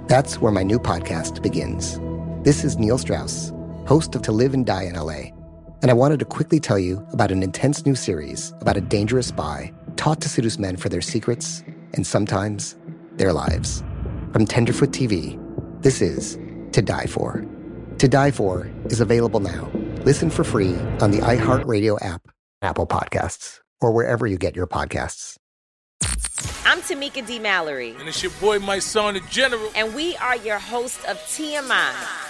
That's 0.09 0.41
where 0.41 0.53
my 0.53 0.63
new 0.63 0.79
podcast 0.79 1.43
begins. 1.43 1.99
This 2.43 2.65
is 2.65 2.77
Neil 2.77 2.99
Strauss, 2.99 3.53
host 3.87 4.15
of 4.15 4.23
To 4.23 4.33
Live 4.33 4.55
and 4.55 4.67
Die 4.67 4.83
in 4.83 4.95
LA, 4.95 5.31
and 5.83 5.91
I 5.91 5.95
wanted 5.95 6.19
to 6.21 6.25
quickly 6.25 6.61
tell 6.61 6.79
you 6.79 7.07
about 7.13 7.33
an 7.33 7.43
intense 7.43 7.87
new 7.87 7.95
series 7.95 8.53
about 8.61 8.77
a 8.77 8.81
dangerous 8.81 9.29
spy 9.29 9.73
taught 9.97 10.21
to 10.23 10.29
seduce 10.29 10.59
men 10.59 10.77
for 10.77 10.89
their 10.89 11.01
secrets 11.01 11.63
and 11.95 12.07
sometimes 12.07 12.77
their 13.13 13.33
lives. 13.33 13.83
From 14.33 14.47
Tenderfoot 14.47 14.91
TV, 14.91 15.39
this 15.83 16.01
is 16.01 16.39
To 16.73 16.83
Die 16.83 17.07
For. 17.07 17.45
To 17.99 18.09
Die 18.09 18.31
For 18.31 18.71
is 18.87 19.01
available 19.01 19.41
now. 19.41 19.71
Listen 20.05 20.31
for 20.31 20.45
free 20.45 20.75
on 21.01 21.11
the 21.11 21.19
iHeartRadio 21.19 22.03
app, 22.05 22.29
Apple 22.63 22.87
Podcasts, 22.87 23.61
or 23.81 23.93
wherever 23.93 24.27
you 24.27 24.39
get 24.39 24.57
your 24.57 24.67
podcasts. 24.67 25.37
I'm 26.65 26.81
Tamika 26.81 27.27
D. 27.27 27.39
Mallory. 27.39 27.95
And 27.99 28.09
it's 28.09 28.23
your 28.23 28.33
boy, 28.41 28.59
Mysonne, 28.59 29.15
the 29.15 29.21
general. 29.29 29.71
And 29.75 29.95
we 29.95 30.17
are 30.17 30.37
your 30.37 30.59
host 30.59 31.05
of 31.07 31.17
TMI. 31.19 32.30